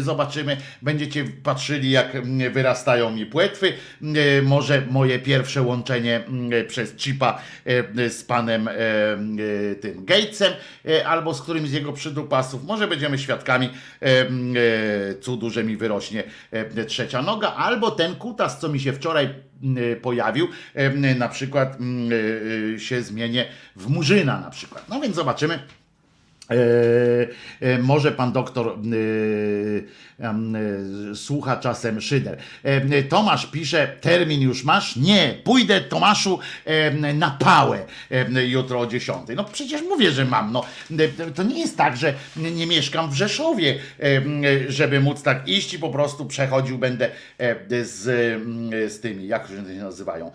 [0.00, 3.61] zobaczymy, będziecie patrzyli, jak wyrastają mi płetwy.
[3.68, 10.52] E, Może moje pierwsze łączenie mm, przez chipa e, z panem e, e, tym Gatesem
[10.88, 12.64] e, albo z którymś z jego przydupasów.
[12.64, 18.14] Może będziemy świadkami e, m, e, cudu, że mi wyrośnie e, trzecia noga, albo ten
[18.14, 23.44] kutas, co mi się wczoraj m, pojawił, e, na przykład e, e, się zmienię
[23.76, 24.88] w murzyna na przykład.
[24.88, 25.81] No więc zobaczymy.
[26.52, 28.76] E, e, może pan doktor e,
[31.14, 32.38] słucha czasem szyder.
[33.08, 34.96] Tomasz pisze, termin już masz?
[34.96, 36.38] Nie, pójdę Tomaszu
[37.14, 37.78] na pałę
[38.46, 39.18] jutro o 10.
[39.36, 40.52] No przecież mówię, że mam.
[40.52, 40.64] No,
[41.34, 43.78] to nie jest tak, że nie mieszkam w Rzeszowie,
[44.68, 47.10] żeby móc tak iść i po prostu przechodził będę
[47.82, 48.02] z,
[48.92, 50.32] z tymi, jak się nazywają,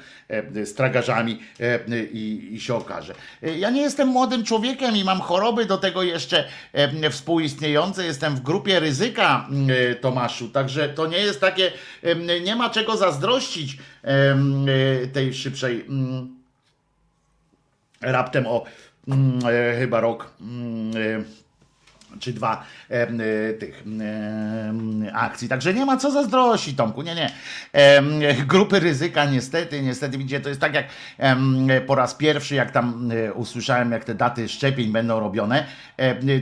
[0.64, 1.80] z tragarzami e,
[2.14, 3.14] i, i się okaże.
[3.58, 6.48] Ja nie jestem młodym człowiekiem i mam choroby do tego jeszcze
[7.12, 8.06] współistniejące.
[8.06, 11.72] Jestem w grupie ryzyka, e, Tomaszu, także to nie jest takie,
[12.44, 14.38] nie ma czego zazdrościć e,
[15.14, 16.38] tej szybszej mm,
[18.02, 18.64] raptem o
[19.08, 21.26] mm, e, chyba rok mm,
[22.20, 23.08] czy dwa e,
[23.54, 25.50] tych em, akcji.
[25.50, 27.32] Także nie ma co zazdrościć, Tomku, nie, nie.
[27.74, 30.86] Em, grupy ryzyka niestety, niestety, widzicie, to jest tak jak
[31.88, 35.66] po raz pierwszy, jak tam e, usłyszałem, jak te daty szczepień będą robione,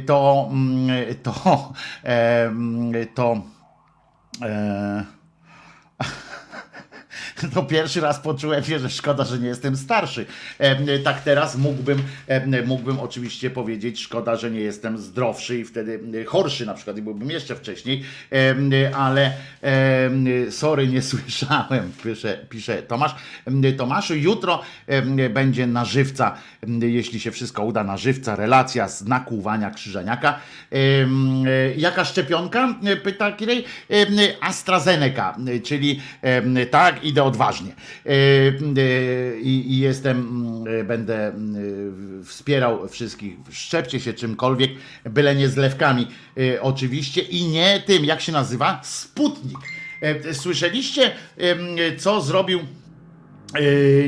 [0.05, 1.73] to mm, to
[3.15, 3.41] to
[4.41, 5.03] e,
[7.55, 10.25] No pierwszy raz poczułem się, że szkoda, że nie jestem starszy.
[11.03, 12.03] Tak teraz mógłbym,
[12.65, 17.31] mógłbym oczywiście powiedzieć, szkoda, że nie jestem zdrowszy i wtedy chorszy na przykład i byłbym
[17.31, 18.03] jeszcze wcześniej,
[18.95, 19.33] ale
[20.49, 23.15] sorry, nie słyszałem, pisze, pisze Tomasz.
[23.77, 24.61] Tomaszu, jutro
[25.29, 26.37] będzie na żywca,
[26.81, 30.39] jeśli się wszystko uda, na żywca, relacja z nakłuwania krzyżaniaka.
[30.71, 30.77] E,
[31.77, 32.75] jaka szczepionka?
[33.03, 33.65] Pyta Kirej.
[34.41, 36.01] AstraZeneca, czyli
[36.71, 37.75] tak, idę odważnie.
[38.05, 43.35] E, e, I jestem, mm, e, będę mm, wspierał wszystkich.
[43.51, 44.71] Szczepcie się czymkolwiek,
[45.05, 46.07] byle nie zlewkami
[46.61, 48.81] oczywiście i nie tym, jak się nazywa?
[48.83, 49.57] Sputnik.
[50.33, 51.11] Słyszeliście,
[51.97, 52.59] co zrobił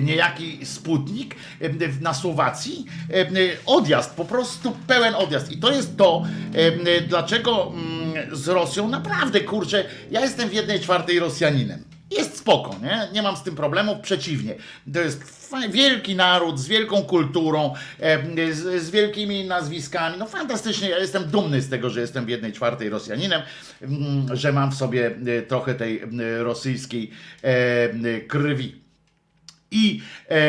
[0.02, 1.36] niejaki Sputnik
[2.02, 2.86] na Słowacji?
[3.66, 5.52] Odjazd, po prostu pełen odjazd.
[5.52, 6.24] I to jest to,
[7.08, 11.97] dlaczego mm, z Rosją naprawdę, kurczę, ja jestem w jednej czwartej Rosjaninem.
[12.12, 13.08] Jest spoko, nie?
[13.14, 14.56] Nie mam z tym problemów, przeciwnie.
[14.94, 15.24] To jest
[15.70, 20.18] wielki naród z wielką kulturą, e, z, z wielkimi nazwiskami.
[20.18, 23.42] No fantastycznie, ja jestem dumny z tego, że jestem w jednej czwartej Rosjaninem,
[23.82, 27.12] mm, że mam w sobie e, trochę tej m, rosyjskiej
[27.44, 28.87] e, krwi.
[29.72, 30.40] I e,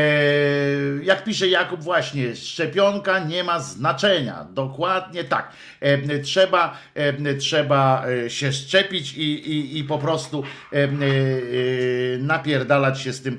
[1.02, 4.46] jak pisze Jakub właśnie, szczepionka nie ma znaczenia.
[4.54, 5.52] Dokładnie tak.
[5.80, 10.42] E, trzeba, e, trzeba e, się szczepić i, i, i po prostu
[10.72, 10.88] e, e,
[12.18, 13.38] napierdalać się z tym,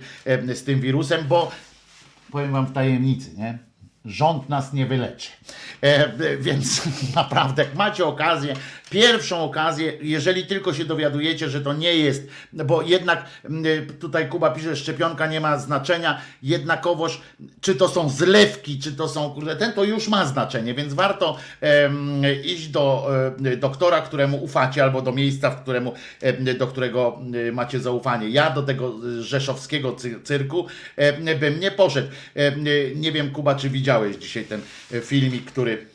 [0.54, 1.52] z tym wirusem, bo
[2.32, 3.58] powiem wam w tajemnicy, nie?
[4.06, 5.30] Rząd nas nie wyleczy.
[5.82, 6.82] E, więc
[7.16, 8.54] naprawdę, jak macie okazję,
[8.90, 13.64] pierwszą okazję, jeżeli tylko się dowiadujecie, że to nie jest, bo jednak m,
[14.00, 17.22] tutaj Kuba pisze, szczepionka nie ma znaczenia, jednakowoż,
[17.62, 21.38] czy to są zlewki, czy to są, kurde, ten to już ma znaczenie, więc warto
[22.44, 23.10] iść do
[23.46, 25.94] e, doktora, któremu ufacie, albo do miejsca, w któremu,
[26.58, 28.30] do którego e, macie zaufanie.
[28.30, 30.68] Ja do tego e, rzeszowskiego cy- cyrku
[31.40, 32.08] bym nie poszedł.
[32.96, 34.62] Nie wiem, Kuba, czy widziałeś dzisiaj ten
[34.94, 35.86] e, filmik, który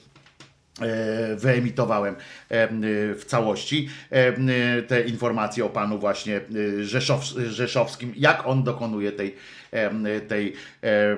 [1.36, 2.68] wyemitowałem e,
[3.14, 9.34] w całości e, te informacje o panu właśnie e, Rzeszow, Rzeszowskim, jak on dokonuje tej,
[9.70, 10.52] e, tej
[10.82, 11.16] e,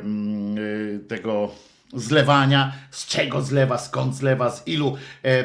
[1.08, 1.50] tego
[1.94, 5.44] zlewania, z czego zlewa, skąd zlewa, z ilu e,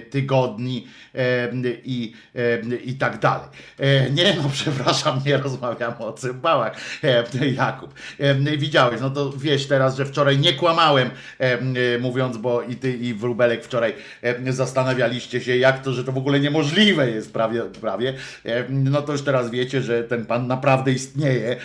[0.00, 1.48] tygodni e,
[1.84, 3.46] i, e, i tak dalej.
[3.78, 6.76] E, nie, no przepraszam, nie rozmawiamy o cymbałach,
[7.56, 7.94] Jakub.
[8.58, 13.14] Widziałeś, no to wiesz teraz, że wczoraj nie kłamałem, e, mówiąc, bo i ty i
[13.14, 13.94] Wróbelek wczoraj
[14.48, 18.14] zastanawialiście się, jak to, że to w ogóle niemożliwe jest prawie, prawie.
[18.68, 21.56] No to już teraz wiecie, że ten pan naprawdę istnieje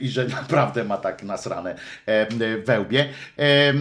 [0.00, 1.76] i że naprawdę ma tak nasrane
[2.06, 2.26] e,
[2.56, 3.08] we łbie.
[3.36, 3.74] E,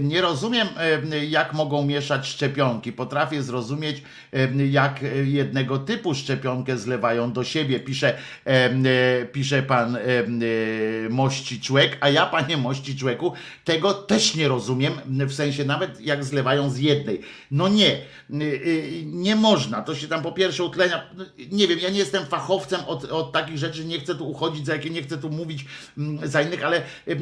[0.00, 0.68] Nie rozumiem,
[1.12, 2.92] e, jak mogą mieszać szczepionki.
[2.92, 4.02] Potrafię zrozumieć,
[4.32, 7.80] e, jak jednego typu szczepionkę zlewają do siebie.
[7.80, 8.14] Pisze,
[8.46, 13.32] e, e, pisze pan e, e, Mości Człek, a ja, panie Mości Człeku,
[13.64, 17.20] tego też nie rozumiem, w sensie nawet jak zlewają z jednej.
[17.50, 17.90] No nie,
[18.30, 19.82] y, y, nie można.
[19.82, 21.10] To się tam po pierwsze utlenia,
[21.52, 24.72] nie wiem, ja nie jestem fachowcem od, od takich rzeczy, nie chcę tu uchodzić za
[24.72, 25.64] jakie, nie chcę tu mówić
[25.98, 27.16] mm, za innych, ale y,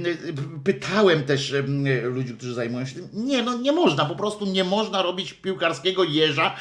[0.98, 1.54] pytałem też
[2.02, 3.08] ludzi, którzy zajmują się tym.
[3.12, 6.56] Nie, no nie można, po prostu nie można robić piłkarskiego jeża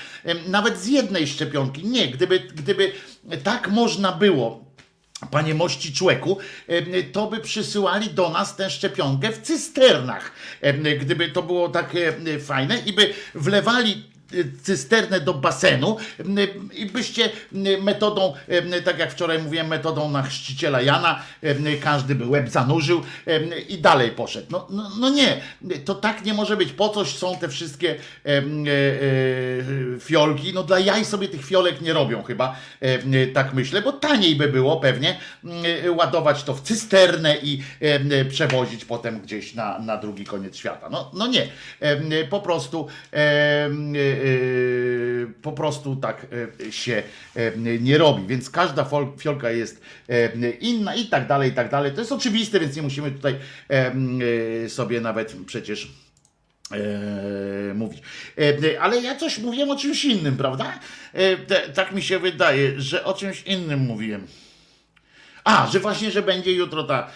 [0.48, 1.86] nawet z jednej szczepionki.
[1.86, 2.92] Nie, gdyby, gdyby
[3.44, 4.68] tak można było,
[5.32, 6.38] Panie mości człeku,
[7.12, 10.32] to by przysyłali do nas tę szczepionkę w cysternach.
[11.00, 14.04] Gdyby to było takie fajne i by wlewali
[14.64, 16.38] cysternę do basenu em,
[16.74, 21.24] i byście em, metodą, em, tak jak wczoraj mówiłem, metodą na chrzciciela Jana,
[21.82, 23.02] każdy by łeb zanurzył
[23.70, 24.48] i dalej poszedł.
[24.50, 25.42] No, no, no nie,
[25.86, 26.74] to tak nie może być.
[26.74, 27.96] Po coś są te wszystkie
[28.26, 28.44] e, e,
[30.00, 30.54] fiolki?
[30.54, 32.56] No dla jaj sobie tych fiolek nie robią chyba,
[33.34, 37.64] tak myślę, bo taniej by było pewnie mm, ładować to w cysternę i
[38.30, 40.90] przewozić potem gdzieś na, na drugi koniec świata.
[40.90, 41.48] No, no nie,
[42.30, 42.88] po prostu
[45.42, 46.28] po prostu tak
[46.68, 47.04] e, się
[47.36, 48.90] em, nie robi, więc każda
[49.20, 49.82] fiolka jest
[50.60, 51.92] inna i tak dalej, i tak dalej.
[51.92, 53.36] To jest oczywiste, więc nie musimy tutaj
[54.68, 55.92] sobie nawet przecież
[56.72, 58.02] e, mówić.
[58.38, 60.80] E, ale ja coś mówiłem o czymś innym, prawda?
[61.14, 61.38] E,
[61.74, 64.28] tak mi się wydaje, że o czymś innym mówiłem.
[65.44, 67.10] A, że właśnie, że będzie jutro ta,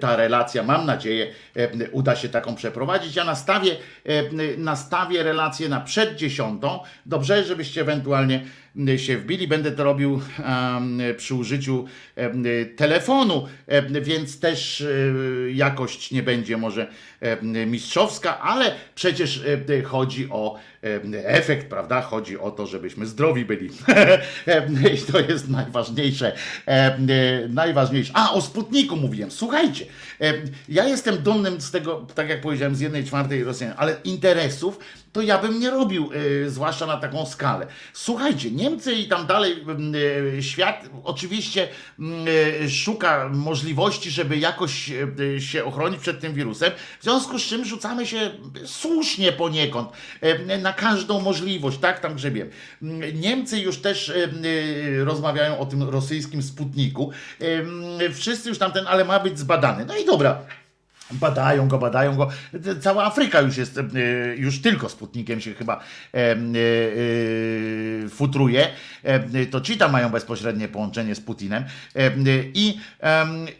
[0.00, 3.16] ta relacja, mam nadzieję, e, uda się taką przeprowadzić.
[3.16, 6.80] Ja nastawię, e, nastawię relację na przed dziesiątą.
[7.06, 8.44] Dobrze, żebyście ewentualnie
[8.96, 9.48] się wbili.
[9.48, 10.20] Będę to robił
[11.16, 11.84] przy użyciu
[12.76, 13.46] telefonu,
[14.02, 14.86] więc też e,
[15.52, 16.86] jakość nie będzie może
[17.66, 20.58] mistrzowska, ale przecież e, chodzi o
[21.24, 22.00] efekt, prawda?
[22.00, 23.70] Chodzi o to, żebyśmy zdrowi byli.
[24.94, 26.32] I to jest najważniejsze.
[27.48, 28.12] Najważniejsze.
[28.16, 29.30] A, o Sputniku mówiłem.
[29.30, 29.86] Słuchajcie,
[30.68, 34.78] ja jestem dumnym z tego, tak jak powiedziałem, z jednej czwartej Rosjan, ale interesów
[35.12, 36.10] to ja bym nie robił,
[36.46, 37.66] y, zwłaszcza na taką skalę.
[37.92, 39.64] Słuchajcie, Niemcy i tam dalej
[40.38, 41.68] y, świat oczywiście
[42.68, 44.92] szuka możliwości, żeby jakoś
[45.38, 48.30] się ochronić przed tym wirusem, w związku z czym rzucamy się
[48.64, 49.90] słusznie poniekąd
[50.62, 52.50] na każdą możliwość, tak tam grzebiemy.
[53.14, 54.12] Niemcy już też
[55.04, 57.10] rozmawiają o tym rosyjskim Sputniku.
[58.14, 59.84] Wszyscy już tamten, ale ma być zbadany.
[59.84, 60.38] No i dobra,
[61.10, 62.28] Badają go, badają go.
[62.80, 63.82] Cała Afryka już jest, e,
[64.36, 65.80] już tylko Sputnikiem się chyba
[66.14, 66.36] e, e,
[68.08, 68.68] futruje.
[69.50, 71.64] To ci tam mają bezpośrednie połączenie z Putinem.
[72.54, 72.80] I,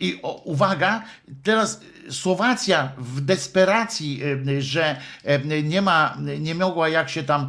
[0.01, 1.03] i uwaga,
[1.43, 1.81] teraz
[2.11, 4.23] Słowacja w desperacji,
[4.59, 4.97] że
[5.63, 7.49] nie ma, nie mogła jak się tam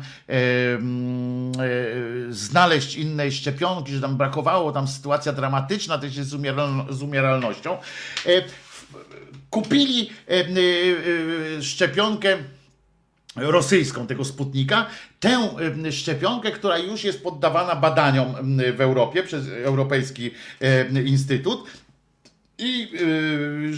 [2.30, 6.30] znaleźć innej szczepionki, że tam brakowało, tam sytuacja dramatyczna też jest
[6.89, 7.77] z umieralnością
[9.49, 10.43] kupili e, e,
[11.57, 12.38] e, szczepionkę
[13.35, 14.85] rosyjską, tego Sputnika,
[15.19, 15.49] tę
[15.91, 18.35] szczepionkę, która już jest poddawana badaniom
[18.77, 20.31] w Europie przez Europejski
[21.05, 21.69] Instytut,
[22.59, 22.88] i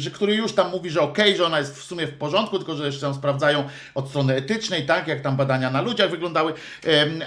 [0.04, 2.58] yy, który już tam mówi, że okej, okay, że ona jest w sumie w porządku,
[2.58, 6.54] tylko że jeszcze tam sprawdzają od strony etycznej, tak, jak tam badania na ludziach wyglądały,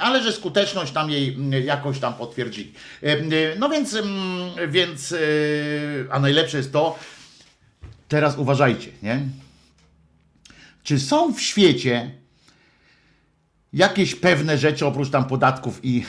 [0.01, 2.73] ale że skuteczność tam jej jakoś tam potwierdzili.
[3.59, 3.99] No więc,
[4.69, 5.15] więc
[6.11, 6.99] a najlepsze jest to,
[8.15, 9.21] teraz uważajcie, nie?
[10.83, 12.11] Czy są w świecie
[13.73, 16.05] jakieś pewne rzeczy oprócz tam podatków i,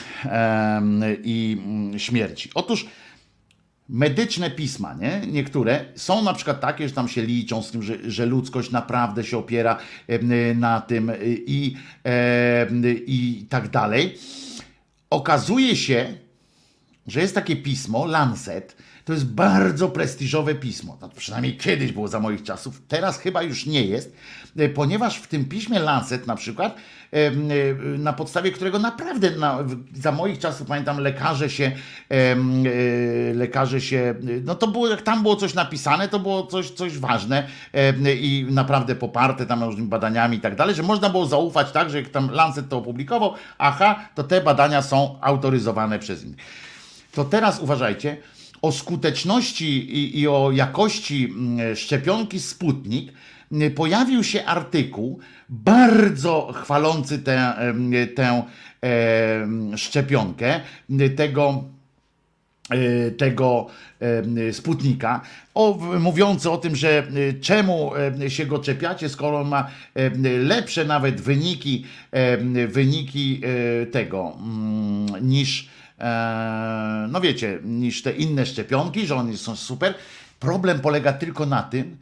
[1.24, 2.50] i mm, śmierci?
[2.54, 2.86] Otóż
[3.88, 5.20] medyczne pisma, nie?
[5.26, 9.24] niektóre są na przykład takie, że tam się liczą z tym, że, że ludzkość naprawdę
[9.24, 9.78] się opiera
[10.54, 11.12] na tym
[11.46, 11.76] i,
[13.06, 14.18] i tak dalej.
[15.10, 16.14] Okazuje się,
[17.06, 18.76] że jest takie pismo, Lancet,
[19.06, 20.98] to jest bardzo prestiżowe pismo.
[21.00, 24.16] No, przynajmniej kiedyś było za moich czasów, teraz chyba już nie jest,
[24.56, 26.76] e, ponieważ w tym piśmie Lancet na przykład,
[27.12, 27.32] e, e,
[27.98, 29.58] na podstawie którego naprawdę na,
[29.94, 31.72] za moich czasów pamiętam lekarze się,
[33.34, 34.14] lekarze się,
[34.44, 37.46] no to było, jak tam było coś napisane, to było coś, coś ważne
[38.20, 42.00] i naprawdę poparte tam różnymi badaniami i tak dalej, że można było zaufać tak, że
[42.00, 46.36] jak tam Lancet to opublikował, aha, to te badania są autoryzowane przez innych.
[47.12, 48.16] To teraz uważajcie,
[48.66, 53.12] o skuteczności i, i o jakości mm, szczepionki Sputnik
[53.52, 55.18] mm, pojawił się artykuł
[55.48, 57.54] bardzo chwalący tę,
[58.14, 58.42] tę
[59.76, 60.60] szczepionkę,
[61.16, 61.64] tego
[62.70, 63.66] e, tego
[64.52, 65.20] Sputnika,
[65.54, 67.92] o, mówiący o tym, że e, czemu
[68.28, 69.70] się go czepiacie, skoro ma
[70.38, 71.84] lepsze nawet wyniki,
[72.68, 73.40] wyniki
[73.82, 75.75] e, tego mm, niż E,
[77.08, 79.94] no wiecie, niż te inne szczepionki, że one są super.
[80.40, 81.96] Problem polega tylko na tym,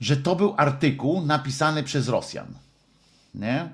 [0.00, 2.46] że to był artykuł napisany przez Rosjan.
[3.34, 3.68] Nie?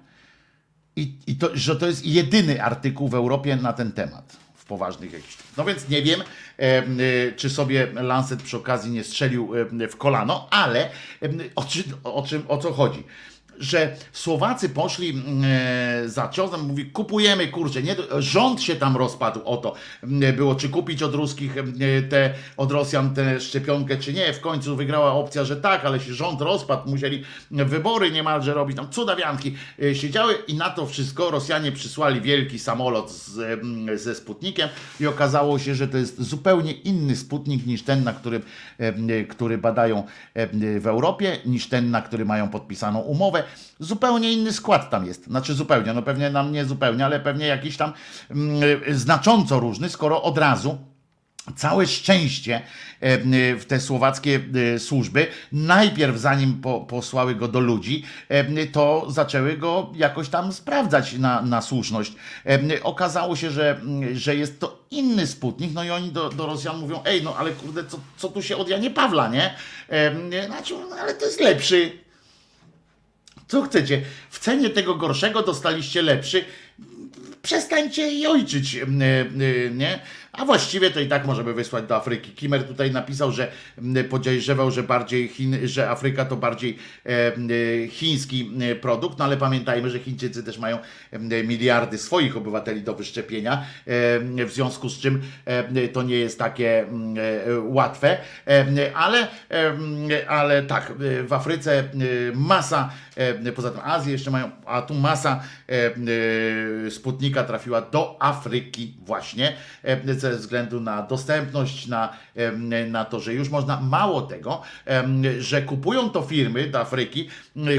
[0.96, 4.36] I, i to, że to jest jedyny artykuł w Europie na ten temat.
[4.54, 5.36] W poważnych jakichś.
[5.56, 6.20] No więc nie wiem,
[6.58, 9.52] e, czy sobie Lancet przy okazji nie strzelił
[9.90, 10.88] w kolano, ale
[11.54, 13.04] o, czy, o, czym, o co chodzi?
[13.62, 19.40] Że Słowacy poszli mm, e, za ciosem, mówi kupujemy, kurczę, nie, rząd się tam rozpadł
[19.44, 23.96] o to mm, było, czy kupić od ruskich mm, e, te, od Rosjan tę szczepionkę,
[23.96, 24.32] czy nie.
[24.32, 28.90] W końcu wygrała opcja, że tak, ale się rząd rozpadł, musieli wybory niemalże robić, tam
[28.90, 33.60] cudawianki e, siedziały i na to wszystko Rosjanie przysłali wielki samolot z,
[34.00, 34.68] ze Sputnikiem
[35.00, 38.42] i okazało się, że to jest zupełnie inny Sputnik niż ten, na którym,
[39.28, 40.06] który badają
[40.80, 43.44] w Europie, niż ten, na który mają podpisaną umowę
[43.80, 45.24] zupełnie inny skład tam jest.
[45.24, 47.92] Znaczy zupełnie, no pewnie nam nie zupełnie, ale pewnie jakiś tam
[48.30, 48.60] mm,
[48.90, 50.78] znacząco różny, skoro od razu
[51.56, 52.62] całe szczęście
[53.00, 53.18] e,
[53.56, 54.40] w te słowackie
[54.74, 60.52] e, służby, najpierw zanim po, posłały go do ludzi, e, to zaczęły go jakoś tam
[60.52, 62.12] sprawdzać na, na słuszność.
[62.82, 63.80] Okazało się, że,
[64.12, 67.50] że jest to inny Sputnik, no i oni do, do Rosjan mówią, ej, no ale
[67.50, 69.54] kurde, co, co tu się od Janie Pawla, nie?
[70.46, 72.01] Znaczy, no, ale to jest lepszy,
[73.52, 74.02] co chcecie?
[74.30, 76.44] W cenie tego gorszego dostaliście lepszy.
[77.42, 78.76] Przestańcie ojczyć,
[79.74, 80.00] nie?
[80.32, 82.30] A właściwie to i tak możemy wysłać do Afryki.
[82.30, 83.52] Kimer tutaj napisał, że
[84.10, 89.36] podejrzewał, że bardziej Chin, że Afryka to bardziej e, e, chiński e, produkt, no ale
[89.36, 90.78] pamiętajmy, że Chińczycy też mają
[91.44, 93.64] miliardy swoich obywateli do wyszczepienia,
[94.46, 95.22] w związku z czym
[95.92, 96.86] to nie jest takie
[97.62, 98.18] łatwe,
[98.94, 99.28] ale,
[100.28, 100.92] ale tak,
[101.26, 101.84] w Afryce
[102.34, 102.90] masa,
[103.54, 105.42] poza tym Azję jeszcze mają, a tu masa
[106.90, 109.56] Sputnika trafiła do Afryki właśnie,
[110.30, 112.12] ze względu na dostępność, na,
[112.88, 114.62] na to, że już można, mało tego,
[115.38, 117.28] że kupują to firmy do Afryki,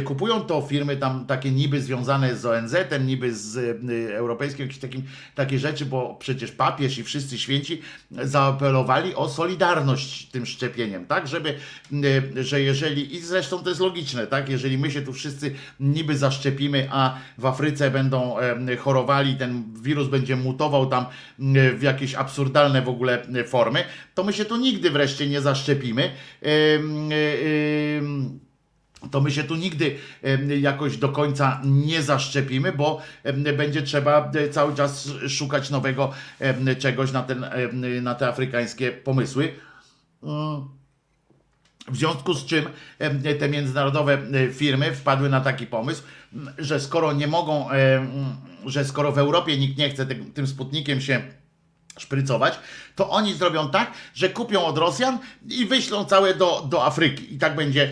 [0.06, 5.04] kupują to firmy tam takie niby związane z ONZ-em, niby z e, europejskim, jakieś takim,
[5.36, 7.82] takie rzeczy, bo przecież papież i wszyscy święci
[8.12, 11.56] zaapelowali o solidarność tym szczepieniem, tak, żeby,
[12.38, 16.18] e, że jeżeli, i zresztą to jest logiczne, tak, jeżeli my się tu wszyscy niby
[16.18, 18.36] zaszczepimy, a w Afryce będą
[18.80, 21.06] chorowali, ten wirus będzie mutował tam
[21.78, 23.84] w jakieś absurdalne w ogóle formy,
[24.16, 26.12] to my się tu nigdy wreszcie nie zaszczepimy.
[26.44, 28.40] E, em,
[29.12, 29.96] to my się tu nigdy
[30.60, 33.02] jakoś do końca nie zaszczepimy, bo
[33.58, 36.12] będzie trzeba e, cały czas szukać nowego
[36.80, 37.46] czegoś na, ten,
[38.02, 39.54] na te afrykańskie pomysły.
[40.24, 40.68] Mm.
[41.88, 42.66] W związku z czym
[43.40, 46.04] te międzynarodowe e, firmy wpadły na taki pomysł,
[46.58, 47.68] że skoro nie mogą,
[48.66, 51.22] że skoro w Europie nikt nie chce tym sputnikiem się
[52.00, 52.60] szprycować,
[52.96, 55.18] to oni zrobią tak, że kupią od Rosjan
[55.50, 57.34] i wyślą całe do, do Afryki.
[57.36, 57.92] I tak będzie,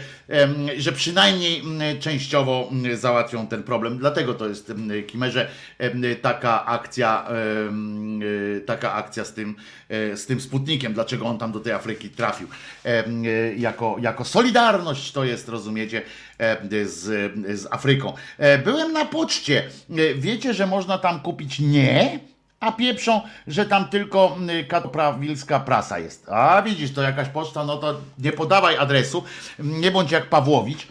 [0.78, 3.98] że przynajmniej m, częściowo m, załatwią ten problem.
[3.98, 5.48] Dlatego to jest m, Kimerze
[6.22, 7.28] taka akcja,
[8.58, 9.56] e, taka akcja z tym,
[9.90, 10.94] e, z tym Sputnikiem.
[10.94, 12.48] Dlaczego on tam do tej Afryki trafił?
[12.86, 13.04] E,
[13.58, 16.02] Jako, jako solidarność to jest, rozumiecie,
[16.86, 18.14] z, z Afryką.
[18.64, 19.64] Byłem na poczcie.
[20.16, 22.20] Wiecie, że można tam kupić nie?
[22.62, 26.30] A pieprzą, że tam tylko y, katoprawilska prasa jest.
[26.30, 29.24] A widzisz, to jakaś poczta, no to nie podawaj adresu,
[29.60, 30.88] nie bądź jak Pawłowicz,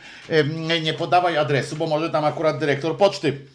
[0.82, 3.46] nie podawaj adresu, bo może tam akurat dyrektor poczty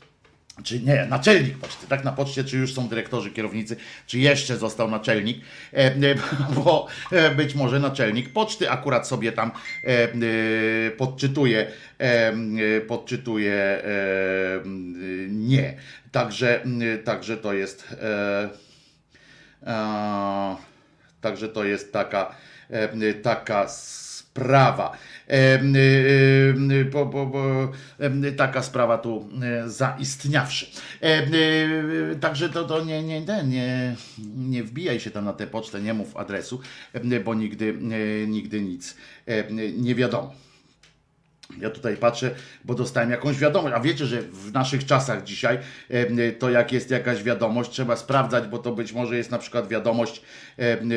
[0.64, 3.76] czy nie, naczelnik poczty, tak na poczcie, czy już są dyrektorzy, kierownicy,
[4.08, 5.38] czy jeszcze został naczelnik,
[5.74, 5.96] e, e,
[6.56, 9.52] bo e, być może naczelnik poczty akurat sobie tam
[10.98, 11.72] podczytuje,
[12.88, 13.84] podczytuje
[15.30, 15.78] nie.
[16.12, 16.64] Także,
[17.04, 17.96] także to jest
[21.22, 22.36] także to jest taka,
[23.24, 24.98] taka sprawa.
[26.92, 30.68] Po, po, e, taka sprawa tu e, zaistniawszy.
[31.02, 33.96] E, e, Także to, to nie, nie, nie,
[34.36, 36.62] nie, wbijaj się tam na tę pocztę, nie mów adresu,
[37.26, 37.70] bo nigdy,
[38.24, 38.96] e, nigdy nic
[39.78, 40.45] nie wiadomo.
[41.60, 42.32] Ja tutaj patrzę,
[42.66, 43.76] bo dostałem jakąś wiadomość.
[43.76, 45.60] A wiecie, że w naszych czasach dzisiaj
[46.40, 50.22] to jak jest jakaś wiadomość, trzeba sprawdzać, bo to być może jest na przykład wiadomość,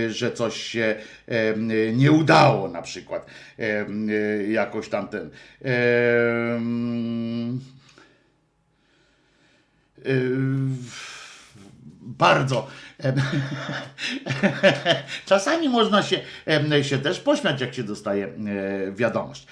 [0.09, 0.95] że coś się
[1.93, 3.27] nie udało, na przykład
[4.49, 5.31] jakoś tamten.
[5.65, 5.71] E,
[10.05, 10.13] e,
[12.01, 12.69] bardzo.
[15.27, 16.21] Czasami można się,
[16.83, 18.29] się też pośmiać, jak się dostaje
[18.93, 19.47] wiadomość.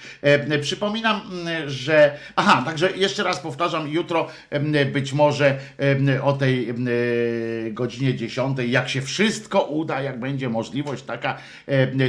[0.61, 1.21] Przypominam,
[1.67, 2.17] że.
[2.35, 4.27] Aha, także jeszcze raz powtarzam, jutro
[4.91, 5.57] być może
[6.23, 6.73] o tej
[7.71, 11.37] godzinie 10, jak się wszystko uda, jak będzie możliwość taka,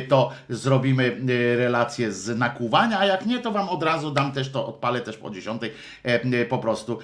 [0.08, 1.16] to zrobimy
[1.56, 5.16] relację z nakłuwania, a jak nie, to wam od razu dam też to, odpalę też
[5.16, 5.62] po 10,
[6.02, 6.98] em, po prostu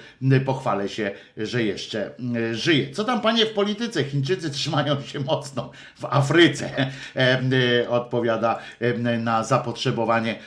[0.45, 2.11] pochwalę się, że jeszcze
[2.51, 2.91] żyję.
[2.91, 4.03] Co tam panie w polityce?
[4.03, 10.39] Chińczycy trzymają się mocno w Afryce, e, e, odpowiada e, na zapotrzebowanie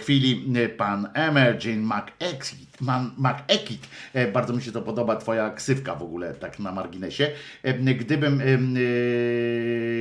[0.00, 2.71] chwili pan Emerging McExit.
[3.18, 3.88] McEkit.
[4.14, 7.30] E, Bardzo mi się to podoba, twoja ksywka w ogóle, tak na marginesie.
[7.62, 8.44] E, Gdybym, e,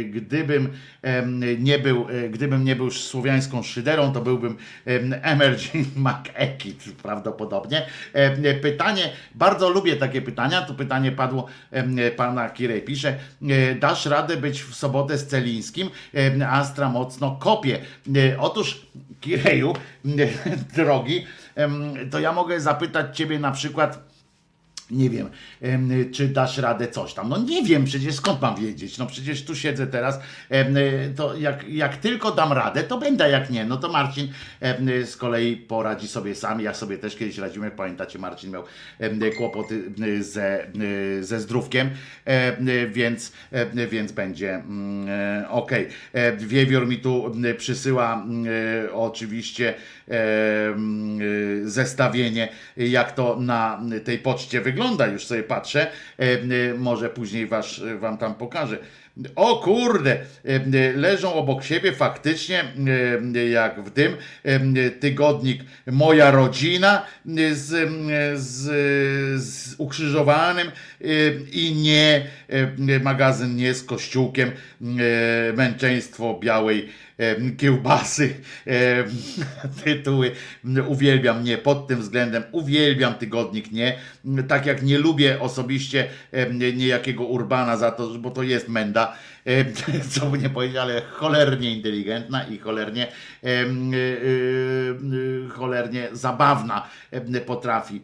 [0.03, 0.69] gdybym
[1.59, 4.57] nie był, gdybym nie był słowiańską szyderą, to byłbym
[5.21, 7.85] Emerging McEkit prawdopodobnie.
[8.61, 11.47] Pytanie, bardzo lubię takie pytania, to pytanie padło
[12.17, 13.15] pana Kirej, pisze,
[13.79, 15.89] dasz radę być w sobotę z Celińskim?
[16.49, 17.79] Astra mocno kopie.
[18.39, 18.81] Otóż
[19.21, 19.73] Kireju,
[20.75, 21.25] drogi,
[22.11, 24.11] to ja mogę zapytać ciebie na przykład,
[24.91, 25.29] nie wiem,
[25.61, 27.29] em, czy dasz radę coś tam.
[27.29, 28.97] No nie wiem, przecież skąd mam wiedzieć?
[28.97, 30.19] No przecież tu siedzę teraz,
[31.15, 34.27] to jak, jak tylko dam radę, to będę, jak nie, no to Marcin
[35.05, 36.61] z kolei poradzi sobie sam.
[36.61, 38.63] Ja sobie też kiedyś radziłem, jak pamiętacie, Marcin miał
[39.37, 40.67] kłopoty ze,
[41.21, 41.89] ze zdrówkiem,
[42.25, 43.31] em, więc,
[43.89, 45.87] więc będzie mm, e, okej.
[46.13, 49.73] E, Wiewiór mi tu przysyła em, e, oczywiście
[51.63, 55.07] zestawienie, jak to na tej poczcie wygląda.
[55.07, 55.87] Już sobie patrzę.
[56.17, 58.77] E, Może później was, wam tam pokażę.
[59.35, 60.17] O kurde,
[60.95, 62.63] leżą obok siebie faktycznie,
[63.51, 64.17] jak w dym,
[64.99, 67.05] tygodnik Moja Rodzina
[67.53, 67.89] z,
[68.39, 68.63] z,
[69.43, 70.71] z ukrzyżowanym
[71.51, 72.25] i nie
[73.03, 74.51] magazyn nie z kościółkiem
[75.53, 76.89] Męczeństwo Białej
[77.57, 78.35] kiełbasy,
[79.83, 80.31] tytuły.
[80.87, 83.97] Uwielbiam nie pod tym względem, uwielbiam tygodnik nie.
[84.47, 86.07] Tak jak nie lubię osobiście
[86.73, 89.13] niejakiego Urbana za to, bo to jest menda,
[90.11, 93.65] co by nie powiedzieć, ale cholernie inteligentna i cholernie, e, e,
[95.49, 96.89] cholernie zabawna
[97.45, 98.01] potrafi.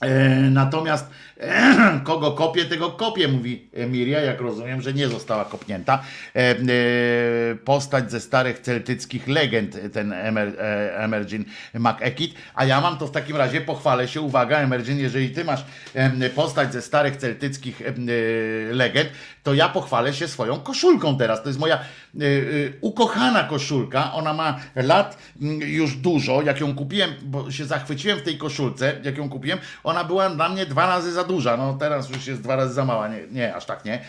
[0.00, 1.10] E, natomiast
[2.04, 6.02] kogo kopie, tego kopie, mówi Emilia, jak rozumiem, że nie została kopnięta.
[6.36, 6.56] E, e,
[7.64, 10.56] postać ze starych celtyckich legend, ten Emer,
[10.94, 11.44] Emergin
[11.74, 12.34] McEkit.
[12.54, 15.64] A ja mam to w takim razie, pochwalę się, uwaga Emergin, jeżeli ty masz
[16.34, 17.82] postać ze starych celtyckich
[18.72, 19.10] legend,
[19.42, 21.42] to ja pochwalę się swoją koszulką teraz.
[21.42, 21.78] To jest moja
[22.80, 24.12] ukochana koszulka.
[24.12, 25.18] Ona ma lat
[25.60, 26.42] już dużo.
[26.42, 30.48] Jak ją kupiłem, bo się zachwyciłem w tej koszulce, jak ją kupiłem, ona była dla
[30.48, 31.56] mnie dwa razy za duża.
[31.56, 33.08] No teraz już jest dwa razy za mała.
[33.08, 34.00] Nie, nie aż tak nie.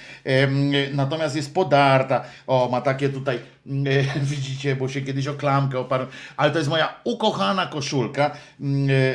[0.94, 2.24] Natomiast jest podarta.
[2.48, 3.40] O, ma takie tutaj,
[4.32, 6.10] widzicie, bo się kiedyś o klamkę oparłem.
[6.38, 8.32] Ale to jest moja ukochana koszulka
[8.62, 9.08] mm, e, e,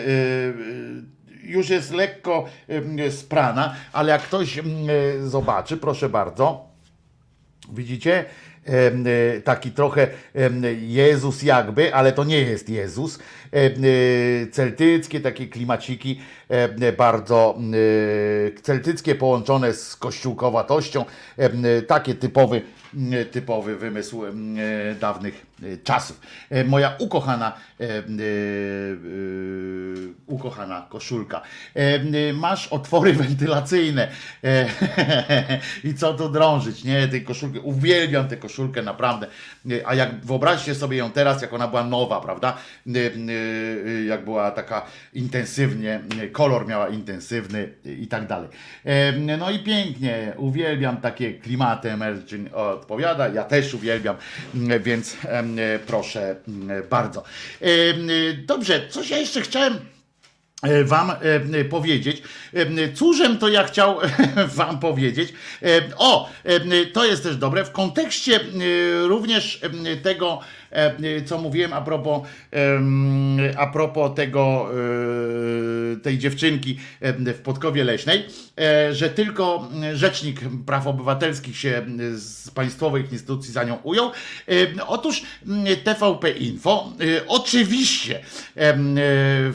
[1.43, 2.45] już jest lekko
[3.11, 4.61] sprana, ale jak ktoś
[5.25, 6.69] zobaczy, proszę bardzo,
[7.73, 8.25] widzicie, E,
[9.45, 10.09] taki trochę
[10.81, 13.19] Jezus jakby, ale to nie jest Jezus.
[13.53, 13.71] E,
[14.47, 16.21] celtyckie takie klimaciki,
[16.99, 17.59] bardzo
[18.63, 21.05] celtyckie połączone z kościółkowatością,
[21.87, 22.63] takie typowy,
[23.31, 24.23] typowy wymysł
[25.01, 25.47] dawnych
[25.85, 26.21] czasów.
[26.65, 27.53] Moja ukochana
[30.27, 31.43] ukochana koszulka.
[32.35, 34.09] Masz otwory wentylacyjne
[35.85, 37.09] i co tu drążyć, nie?
[37.09, 39.27] Tej koszulki, uwielbiam tę koszulkę naprawdę.
[39.85, 42.57] A jak wyobraźcie sobie ją teraz, jak ona była nowa, prawda?
[44.07, 46.01] Jak była taka intensywnie,
[46.33, 48.49] kolor miała intensywny i tak dalej.
[49.39, 54.17] No i pięknie, uwielbiam takie klimaty Emerging odpowiada, ja też uwielbiam,
[54.81, 55.17] więc
[55.87, 56.37] proszę
[56.91, 57.23] bardzo.
[58.47, 59.79] Dobrze, coś ja jeszcze chciałem
[60.65, 62.23] E, wam e, powiedzieć.
[62.55, 63.99] E, cóżem to ja chciał
[64.57, 65.33] wam powiedzieć.
[65.97, 66.31] O,
[66.93, 67.65] to jest też dobre.
[67.65, 68.41] W kontekście
[69.03, 69.61] również
[70.03, 70.41] tego,
[71.27, 72.23] co mówiłem a propos,
[73.57, 74.71] a propos tego,
[76.03, 76.79] tej dziewczynki
[77.25, 78.27] w Podkowie Leśnej,
[78.93, 81.83] że tylko Rzecznik Praw Obywatelskich się
[82.15, 84.11] z państwowych instytucji za nią ujął.
[84.87, 85.23] Otóż
[85.85, 86.93] TVP Info
[87.27, 88.21] oczywiście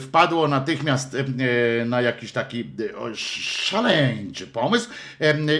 [0.00, 2.64] wpadło natychmiast e, na jakiś taki e,
[3.14, 4.88] szaleńczy pomysł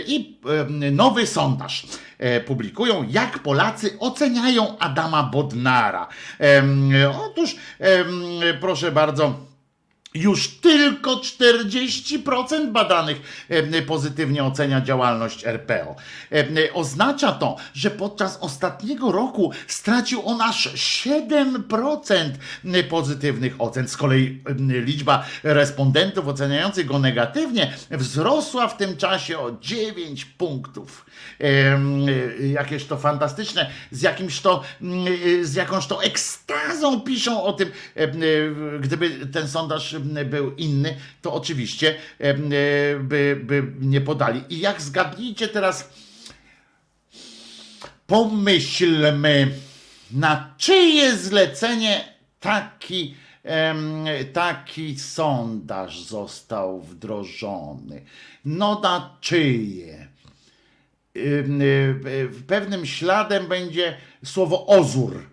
[0.07, 0.37] i
[0.93, 2.10] nowy sondaż e,
[2.47, 6.09] publikują, jak Polacy oceniają Adama Bodnara.
[7.27, 7.57] Otóż,
[8.61, 9.50] proszę bardzo,
[10.15, 13.47] już tylko 40% badanych
[13.87, 15.97] pozytywnie ocenia działalność RPO.
[16.75, 22.31] Oznacza to, że podczas ostatniego roku stracił on aż 7%
[22.89, 23.89] pozytywnych ocen.
[23.89, 31.07] Z kolei liczba respondentów oceniających go negatywnie wzrosła w tym czasie o 9 punktów.
[32.53, 34.63] Jakieś to fantastyczne, z jakimś to,
[35.43, 37.71] z jakąś to ekstazą piszą o tym,
[38.81, 41.95] gdyby ten sondaż był inny, to oczywiście
[43.01, 44.45] by, by nie podali.
[44.49, 45.91] I jak zgadnijcie teraz,
[48.07, 49.55] pomyślmy,
[50.11, 53.15] na czyje zlecenie taki,
[54.33, 58.03] taki sondaż został wdrożony.
[58.45, 60.09] No na czyje?
[62.47, 65.27] Pewnym śladem będzie słowo ozór.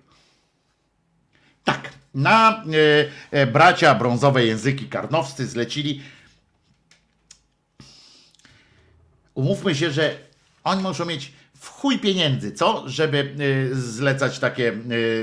[1.63, 2.63] Tak, na e,
[3.31, 6.01] e, bracia brązowe języki karnowscy zlecili.
[9.33, 10.15] Umówmy się, że
[10.63, 12.83] oni muszą mieć w chuj pieniędzy, co?
[12.85, 13.35] Żeby
[13.71, 14.73] e, zlecać takie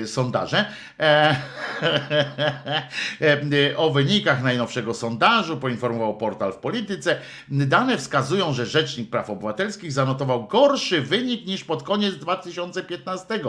[0.06, 0.64] sondaże.
[3.76, 7.18] o wynikach najnowszego sondażu poinformował portal w polityce.
[7.48, 13.40] Dane wskazują, że Rzecznik Praw Obywatelskich zanotował gorszy wynik niż pod koniec 2015,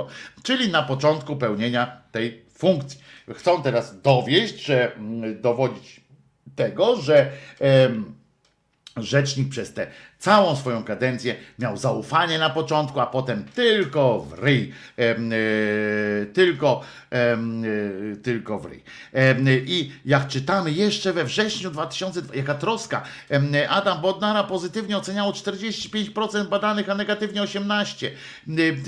[0.43, 6.01] czyli na początku pełnienia tej funkcji chcą teraz dowieść, że mm, dowodzić
[6.55, 7.31] tego, że
[8.97, 9.87] rzecznik przez te
[10.25, 14.73] Całą swoją kadencję miał zaufanie na początku, a potem tylko w ryj.
[14.97, 15.15] E,
[16.25, 16.81] tylko,
[18.23, 18.83] tylko w ryj.
[19.65, 23.03] I jak czytamy jeszcze we wrześniu 2002, jaka troska,
[23.69, 28.07] Adam Bodnara pozytywnie oceniało 45% badanych, a negatywnie 18%.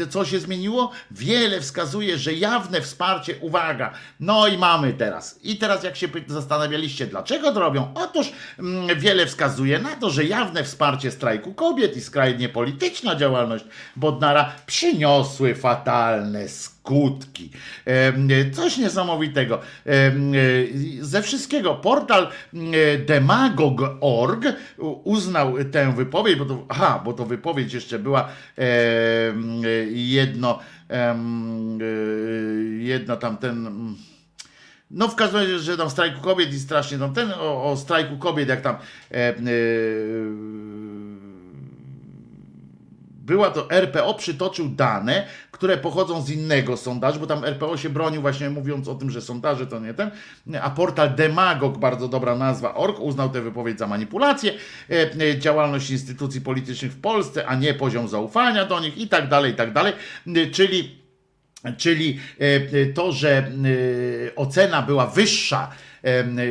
[0.02, 0.92] E, Co się zmieniło?
[1.12, 5.40] Wiele wskazuje, że jawne wsparcie, uwaga, no i mamy teraz.
[5.44, 7.92] I teraz jak się zastanawialiście, dlaczego to robią?
[7.96, 13.66] Otóż mm, wiele wskazuje na to, że jawne wsparcie strajku kobiet i skrajnie polityczna działalność
[13.96, 16.77] Bodnara przyniosły fatalne skutki.
[17.86, 19.60] Em, Coś niesamowitego.
[19.86, 20.32] Em,
[21.02, 22.72] Ze wszystkiego portal mm,
[23.06, 24.46] demagog.org
[25.04, 28.30] uznał tę wypowiedź, bo to, aha, bo to wypowiedź jeszcze była
[29.92, 30.60] jedno,
[32.80, 33.96] jedno tam ten mm,
[34.92, 38.18] no w każdym razie, że tam strajku kobiet i strasznie tam ten, o, o strajku
[38.18, 39.34] kobiet, jak tam e, e,
[43.28, 48.22] była to RPO przytoczył dane, które pochodzą z innego sondażu, bo tam RPO się bronił
[48.22, 50.12] właśnie mówiąc o tym, że sondaże to nie ten,
[50.62, 54.54] a portal Demagog, bardzo dobra nazwa, org, uznał tę wypowiedź za manipulację,
[54.90, 59.30] e, e, działalność instytucji politycznych w Polsce, a nie poziom zaufania do nich i tak
[59.30, 59.94] dalej, i tak dalej,
[60.28, 61.08] E, czyli
[61.78, 63.52] Czyli e, to, że
[64.36, 65.72] ocena była wyższa,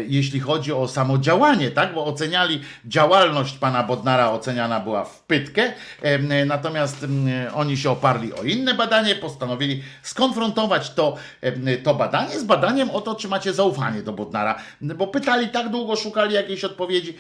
[0.07, 1.95] jeśli chodzi o samo działanie, tak?
[1.95, 5.73] Bo oceniali działalność pana Bodnara, oceniana była w pytkę,
[6.47, 7.07] natomiast
[7.55, 11.17] oni się oparli o inne badanie, postanowili skonfrontować to,
[11.83, 15.97] to badanie z badaniem o to, czy macie zaufanie do Bodnara, bo pytali tak długo,
[15.97, 17.17] szukali jakiejś odpowiedzi,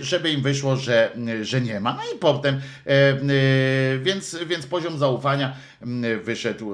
[0.00, 1.10] żeby im wyszło, że,
[1.42, 1.92] że nie ma.
[1.92, 3.28] No i potem, em,
[4.02, 5.56] więc, więc poziom zaufania
[6.22, 6.72] wyszedł,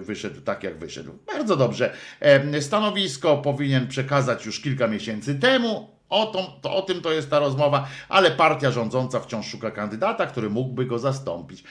[0.00, 1.12] wyszedł tak, jak wyszedł.
[1.26, 1.94] Bardzo dobrze.
[2.20, 5.98] Em, Stanowisko powinien przekazać już kilka miesięcy temu.
[6.08, 10.26] O, to, to, o tym to jest ta rozmowa, ale partia rządząca wciąż szuka kandydata,
[10.26, 11.64] który mógłby go zastąpić.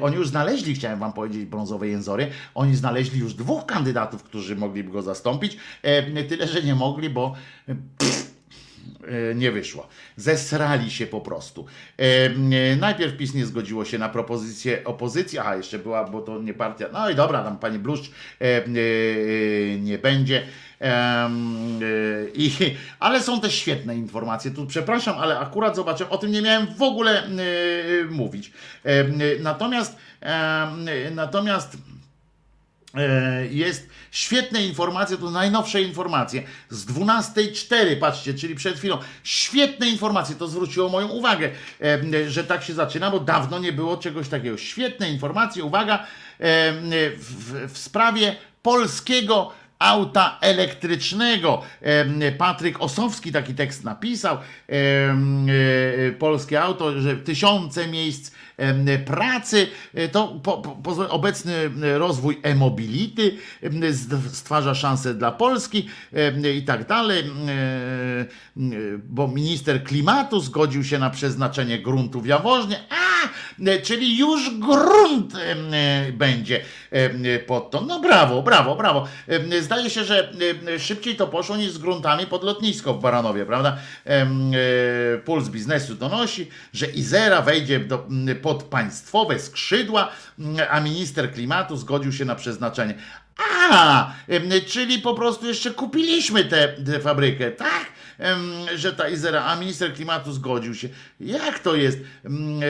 [0.00, 4.90] Oni już znaleźli, chciałem wam powiedzieć, brązowe jęzory, oni znaleźli już dwóch kandydatów, którzy mogliby
[4.90, 5.56] go zastąpić.
[5.82, 7.34] E, Tyle, że nie mogli, bo
[7.68, 7.74] e,
[9.34, 9.88] nie wyszło.
[10.16, 11.66] Zesrali się po prostu.
[11.98, 16.42] E, e, najpierw PiS nie zgodziło się na propozycję opozycji, a jeszcze była, bo to
[16.42, 16.86] nie partia.
[16.92, 18.10] No i dobra, tam pani Bluszcz
[18.40, 18.68] e, e,
[19.78, 20.42] nie będzie.
[20.80, 21.30] E,
[22.34, 22.50] i,
[23.00, 24.50] ale są też świetne informacje.
[24.50, 27.30] Tu przepraszam, ale akurat zobaczę, o tym nie miałem w ogóle e,
[28.10, 28.52] mówić.
[29.40, 29.96] Natomiast
[31.14, 31.93] natomiast E,
[33.50, 38.98] jest świetne informacje, to najnowsze informacje z 12.04, patrzcie, czyli przed chwilą.
[39.24, 41.50] Świetne informacje, to zwróciło moją uwagę,
[41.82, 44.56] e, że tak się zaczyna, bo dawno nie było czegoś takiego.
[44.56, 46.72] Świetne informacje, uwaga, e,
[47.16, 51.62] w, w sprawie polskiego auta elektrycznego.
[51.80, 54.36] E, Patryk Osowski taki tekst napisał.
[54.36, 54.40] E,
[54.72, 58.34] e, Polskie auto, że tysiące miejsc e,
[59.06, 61.52] pracy, E, to po, po, obecny
[61.98, 63.92] rozwój e-mobility e,
[64.32, 68.26] stwarza szanse dla Polski e, i tak dalej, e, e,
[69.08, 72.26] bo minister klimatu zgodził się na przeznaczenie gruntu w
[72.90, 73.28] a,
[73.66, 75.56] e, czyli już grunt e,
[76.08, 76.60] e, będzie.
[76.60, 76.64] e,
[77.46, 77.80] pod to.
[77.80, 79.08] No brawo, brawo, brawo.
[79.60, 80.32] Zdaje się, że
[80.78, 83.76] szybciej to poszło niż z gruntami pod lotnisko w Baranowie, prawda?
[84.06, 84.26] E,
[85.24, 88.06] Puls biznesu donosi, że Izera wejdzie do,
[88.42, 90.08] pod państwowe skrzydła,
[90.70, 92.94] a minister klimatu zgodził się na przeznaczenie.
[93.70, 94.12] A,
[94.66, 97.86] czyli po prostu jeszcze kupiliśmy tę fabrykę, tak?
[98.76, 100.88] Że ta Izera, a minister klimatu zgodził się.
[101.20, 101.98] Jak to jest?
[102.24, 102.66] Em, e,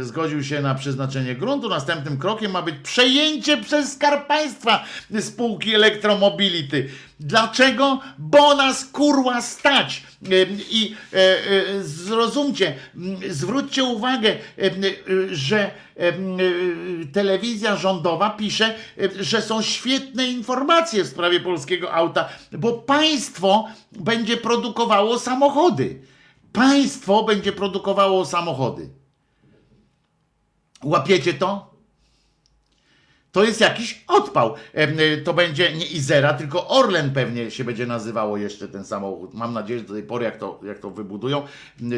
[0.00, 1.68] e, Zgodził się na przeznaczenie gruntu.
[1.68, 4.84] Następnym krokiem ma być przejęcie przez Skarb Państwa
[5.20, 6.88] spółki Elektromobility.
[7.20, 8.00] Dlaczego?
[8.18, 10.02] Bo nas kurła stać.
[10.22, 12.74] Em, I e, e, zrozumcie,
[13.28, 14.70] zwróćcie uwagę, e,
[15.30, 16.12] że e,
[17.12, 24.36] telewizja rządowa pisze, e, że są świetne informacje w sprawie polskiego auta, bo państwo będzie
[24.36, 26.00] produkowało samochody.
[26.52, 28.88] Państwo będzie produkowało samochody.
[30.84, 31.75] Łapiecie to?
[33.36, 34.54] To jest jakiś odpał.
[35.00, 39.34] Y, To będzie nie Izera, tylko Orlen pewnie się będzie nazywało jeszcze ten samochód.
[39.34, 41.46] Mam nadzieję, że do tej pory, jak to, jak to wybudują,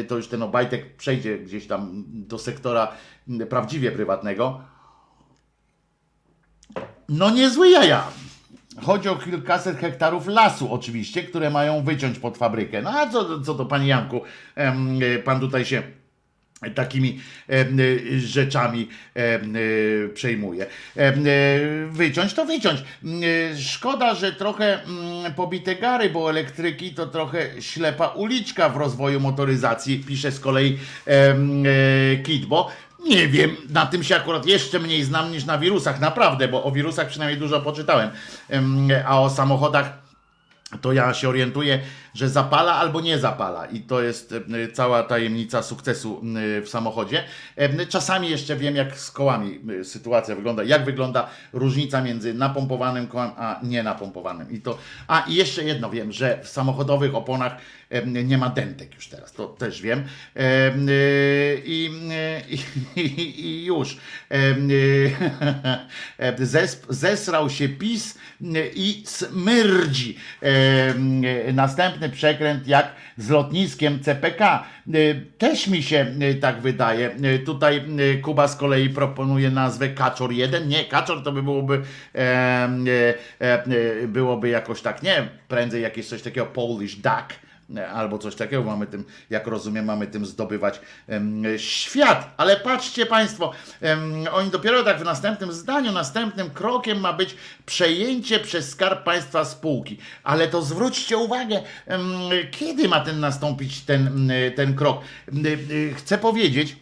[0.07, 2.91] to już ten Obajtek przejdzie gdzieś tam do sektora
[3.49, 4.61] prawdziwie prywatnego.
[7.09, 8.07] No niezły jaja.
[8.81, 12.81] Chodzi o kilkaset hektarów lasu oczywiście, które mają wyciąć pod fabrykę.
[12.81, 14.21] No a co, co to panie Janku,
[15.17, 15.83] y, pan tutaj się
[16.75, 17.65] takimi e, e,
[18.19, 19.39] rzeczami e,
[20.13, 20.65] przejmuje.
[21.89, 22.83] Wyciąć to wyciąć.
[23.59, 24.79] Szkoda, że trochę
[25.35, 30.77] pobite gary, bo elektryki to trochę ślepa uliczka w rozwoju motoryzacji, pisze z kolei
[32.23, 32.71] Kidbo.
[33.05, 36.71] Nie wiem, na tym się akurat jeszcze mniej znam niż na wirusach, naprawdę, bo o
[36.71, 38.09] wirusach przynajmniej dużo poczytałem,
[38.49, 40.08] Em, a o samochodach
[40.81, 41.79] to ja się orientuję,
[42.13, 43.65] że zapala albo nie zapala.
[43.65, 46.21] I to jest e, cała tajemnica sukcesu
[46.57, 47.23] e, w samochodzie.
[47.55, 53.07] E, Czasami jeszcze wiem, jak z kołami e, sytuacja wygląda, jak wygląda różnica między napompowanym
[53.07, 54.51] kołem a nienapompowanym.
[54.51, 57.57] I to, a i jeszcze jedno wiem, że w samochodowych oponach e,
[58.05, 60.03] nie ma dentek już teraz, to też wiem.
[60.35, 60.73] E, e,
[61.65, 61.91] I,
[62.95, 63.97] i, i już.
[66.39, 68.17] Zesp, zesrał się PiS
[68.75, 70.17] i smrdzi.
[70.41, 74.63] E, Następny przekręt jak z lotniskiem CPK.
[75.37, 77.15] Też mi się tak wydaje.
[77.45, 77.81] Tutaj
[78.21, 80.67] Kuba z kolei proponuje nazwę Kaczor 1.
[80.67, 81.81] Nie, Kaczor to by byłoby
[84.07, 87.48] byłoby jakoś tak, nie, prędzej jakieś coś takiego Polish Duck
[87.93, 88.63] albo coś takiego.
[88.63, 90.81] Mamy tym, jak rozumiem, mamy tym zdobywać
[91.57, 92.33] świat.
[92.37, 93.51] Ale patrzcie Państwo,
[94.31, 99.97] oni dopiero tak w następnym zdaniu, następnym krokiem ma być przejęcie przez Skarb Państwa spółki.
[100.23, 101.61] Ale to zwróćcie uwagę,
[102.51, 105.01] kiedy ma ten nastąpić ten, ten krok.
[105.27, 106.75] Em, y, Chcę powiedzieć,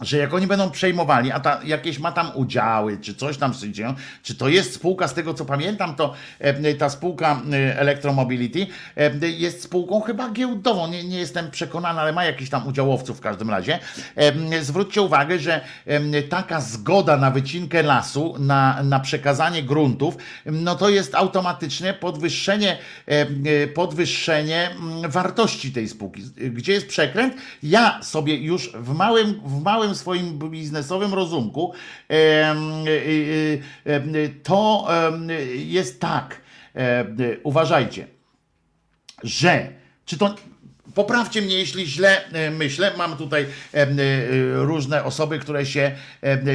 [0.00, 3.72] że jak oni będą przejmowali, a ta, jakieś ma tam udziały, czy coś tam się
[3.72, 8.66] dzieją, czy to jest spółka, z tego co pamiętam, to e, ta spółka e, Electromobility
[8.96, 13.20] e, jest spółką chyba giełdową, nie, nie jestem przekonany, ale ma jakiś tam udziałowców w
[13.20, 13.78] każdym razie.
[14.60, 15.60] Zwróćcie uwagę, że
[16.28, 22.78] taka zgoda na wycinkę lasu, na, na przekazanie gruntów, no to jest automatycznie podwyższenie,
[23.74, 26.22] podwyższenie mm, wartości tej spółki.
[26.36, 27.34] Gdzie jest przekręt?
[27.62, 31.72] Ja sobie już w małym, w małym swoim biznesowym rozumku
[32.10, 32.54] e, e,
[33.84, 34.88] e, to
[35.54, 36.40] jest tak.
[37.42, 38.06] Uważajcie,
[39.22, 39.68] że
[40.04, 40.34] czy to
[40.94, 42.92] Poprawcie mnie, jeśli źle e, myślę.
[42.96, 43.46] Mam tutaj
[44.54, 45.92] różne osoby, które się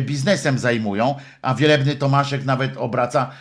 [0.01, 3.31] biznesem zajmują, a wielebny Tomaszek nawet obraca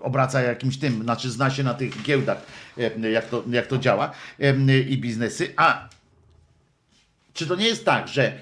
[0.00, 2.38] obraca jakimś tym, znaczy zna się na tych giełdach,
[3.12, 4.10] jak to, jak to działa
[4.88, 5.52] i biznesy.
[5.56, 5.88] A
[7.38, 8.32] czy to nie jest tak, że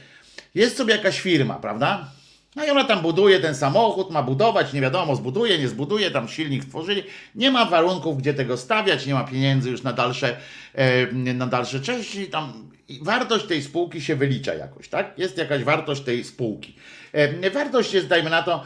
[0.55, 2.11] jest sobie jakaś firma, prawda?
[2.57, 6.29] No i ona tam buduje ten samochód, ma budować, nie wiadomo, zbuduje, nie zbuduje, tam
[6.29, 7.03] silnik tworzyli.
[7.35, 10.37] Nie ma warunków, gdzie tego stawiać, nie ma pieniędzy już na dalsze,
[10.75, 12.27] e, na dalsze części.
[12.27, 12.71] Tam
[13.03, 15.19] wartość tej spółki się wylicza jakoś, tak?
[15.19, 16.77] Jest jakaś wartość tej spółki.
[17.13, 18.65] E, wartość jest, dajmy na to,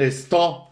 [0.00, 0.69] e, 100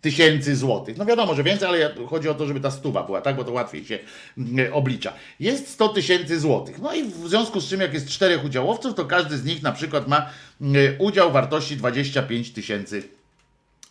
[0.00, 0.96] tysięcy złotych.
[0.96, 3.52] No wiadomo, że więcej, ale chodzi o to, żeby ta stuwa była, tak, bo to
[3.52, 3.98] łatwiej się
[4.38, 5.12] mm, oblicza.
[5.40, 6.78] Jest 100 tysięcy złotych.
[6.78, 9.72] No i w związku z czym, jak jest czterech udziałowców, to każdy z nich na
[9.72, 13.17] przykład ma mm, udział wartości 25 tysięcy złotych.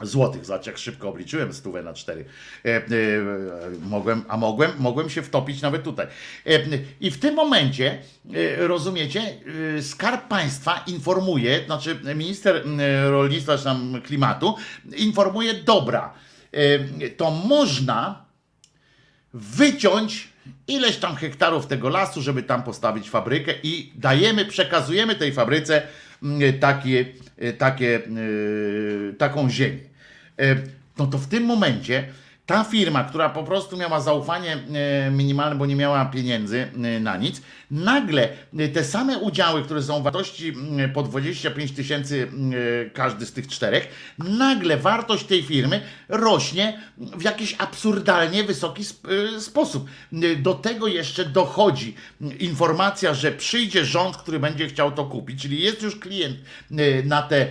[0.02, 2.26] Zobacz, jak szybko obliczyłem stówę na cztery.
[2.66, 2.82] E, e,
[3.82, 6.08] mogłem, a mogłem, mogłem się wtopić nawet tutaj.
[6.48, 6.60] E,
[7.00, 8.02] I w tym momencie,
[8.34, 9.22] e, rozumiecie,
[9.78, 12.64] e, Skarb Państwa informuje, znaczy minister
[13.10, 14.56] rolnictwa czy tam klimatu
[14.98, 16.14] informuje, dobra,
[16.52, 18.26] e, to można
[19.34, 20.28] wyciąć
[20.68, 25.88] ileś tam hektarów tego lasu, żeby tam postawić fabrykę i dajemy, przekazujemy tej fabryce
[26.60, 27.06] takie,
[27.38, 29.80] e, takie, e, taką ziemię.
[30.40, 30.56] E,
[30.98, 32.04] No to w tym momencie
[32.48, 37.18] ta firma, która po prostu miała zaufanie e, minimalne, bo nie miała pieniędzy e, na
[37.18, 40.54] nic, nagle e, te same udziały, które są wartości
[40.94, 42.28] po 25 tysięcy
[42.94, 49.08] każdy z tych czterech, nagle wartość tej firmy rośnie w jakiś absurdalnie wysoki sp-
[49.40, 49.90] sposób.
[50.38, 51.96] Do tego jeszcze dochodzi
[52.40, 56.38] informacja, że przyjdzie rząd, który będzie chciał to kupić, czyli jest już klient
[57.04, 57.48] na te,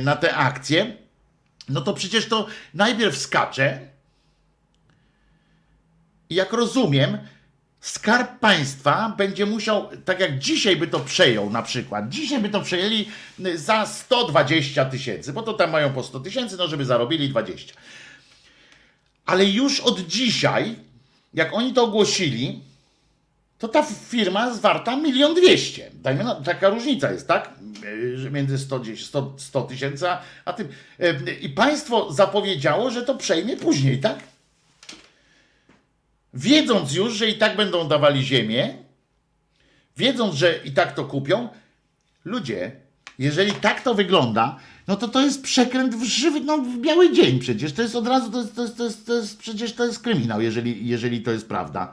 [0.00, 0.96] na te akcje,
[1.68, 3.91] no to przecież to najpierw skacze,
[6.34, 7.18] jak rozumiem,
[7.82, 12.60] Skarb Państwa będzie musiał, tak jak dzisiaj by to przejął na przykład, dzisiaj by to
[12.60, 13.06] przejęli
[13.46, 17.74] y, za 120 tysięcy, bo to tam mają po 100 tysięcy, no żeby zarobili 20.
[19.26, 20.76] Ale już od dzisiaj,
[21.34, 22.60] jak oni to ogłosili,
[23.58, 25.90] to ta firma jest warta milion dwieście.
[25.94, 27.50] Dajmy taka różnica jest, tak?
[28.14, 30.06] Że Między 100 gdzieś 100 100 tysięcy
[30.44, 30.68] a, tym.
[30.98, 34.31] Yy, I państwo zapowiedziało, że to przejmie później, tak?
[36.34, 38.74] Wiedząc już, że i tak będą dawali ziemię,
[39.96, 41.48] wiedząc, że i tak to kupią,
[42.24, 42.72] ludzie,
[43.18, 44.56] jeżeli tak to wygląda,
[44.88, 47.72] no to to jest przekręt w żywy, no w biały dzień przecież.
[47.72, 50.02] To jest od razu, to jest, to jest, to jest, to jest przecież to jest
[50.02, 51.92] kryminał, jeżeli, jeżeli to jest prawda.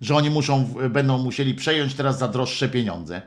[0.00, 3.22] że oni muszą, będą musieli przejąć teraz za droższe pieniądze.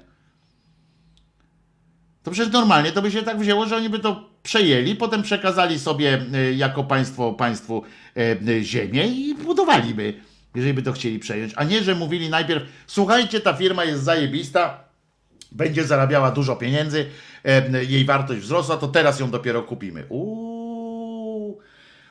[2.23, 5.79] To przecież normalnie to by się tak wzięło, że oni by to przejęli, potem przekazali
[5.79, 7.83] sobie e, jako państwo państwu
[8.17, 10.13] e, ziemię i budowaliby,
[10.55, 11.53] jeżeli by to chcieli przejąć.
[11.55, 14.83] A nie, że mówili najpierw, słuchajcie, ta firma jest zajebista,
[15.51, 17.05] będzie zarabiała dużo pieniędzy,
[17.45, 20.05] e, jej wartość wzrosła, to teraz ją dopiero kupimy.
[20.09, 21.59] Uuu,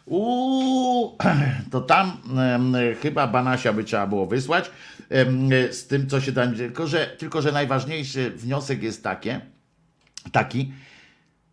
[0.06, 1.16] uuu,
[1.72, 4.70] to tam em, chyba Banasia by trzeba było wysłać
[5.10, 6.54] em, z tym, co się tam...
[6.54, 9.40] Tylko że, tylko, że najważniejszy wniosek jest takie,
[10.32, 10.72] taki,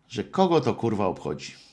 [0.08, 1.69] że kogo to kurwa obchodzi.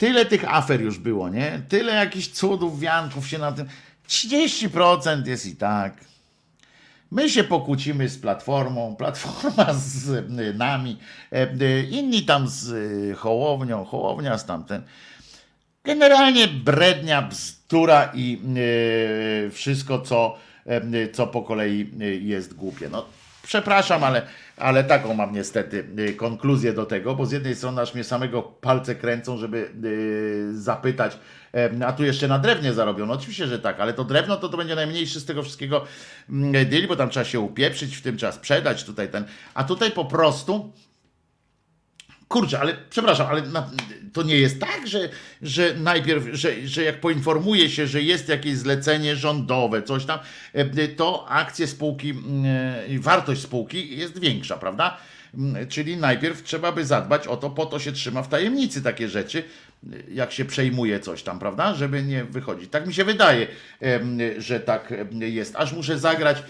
[0.00, 1.62] Tyle tych afer już było, nie?
[1.68, 3.68] Tyle jakichś cudów, wianków się na tym.
[4.08, 5.94] 30% jest i tak.
[7.10, 10.98] My się pokłócimy z Platformą, Platforma z y, nami,
[11.32, 14.82] e, y, inni tam z y, Hołownią, Hołownia z tamten.
[15.84, 18.40] Generalnie brednia, bzdura i
[19.46, 20.36] y, wszystko, co,
[20.94, 22.88] y, co po kolei y, jest głupie.
[22.88, 23.06] No,
[23.50, 24.22] przepraszam, ale,
[24.56, 28.42] ale taką mam niestety y, konkluzję do tego, bo z jednej strony aż mnie samego
[28.42, 31.18] palce kręcą, żeby y, zapytać,
[31.86, 33.12] a tu jeszcze na drewnie zarobiono.
[33.12, 35.84] Oczywiście, że tak, ale to drewno to, to będzie najmniejszy z tego wszystkiego
[36.30, 39.24] mm, deal, bo tam trzeba się upieprzyć, w tym trzeba sprzedać tutaj ten.
[39.54, 40.72] A tutaj po prostu
[42.30, 43.70] Kurczę, ale przepraszam, ale na,
[44.12, 45.08] to nie jest tak, że,
[45.42, 50.18] że najpierw, że, że jak poinformuje się, że jest jakieś zlecenie rządowe, coś tam,
[50.52, 52.14] e, to akcje spółki,
[52.90, 54.96] e, wartość spółki jest większa, prawda?
[55.68, 59.44] Czyli najpierw trzeba by zadbać o to, po to się trzyma w tajemnicy takie rzeczy,
[60.08, 61.74] jak się przejmuje coś tam, prawda?
[61.74, 62.70] Żeby nie wychodzić.
[62.70, 63.46] Tak mi się wydaje,
[64.38, 65.56] że tak jest.
[65.56, 66.42] Aż muszę zagrać.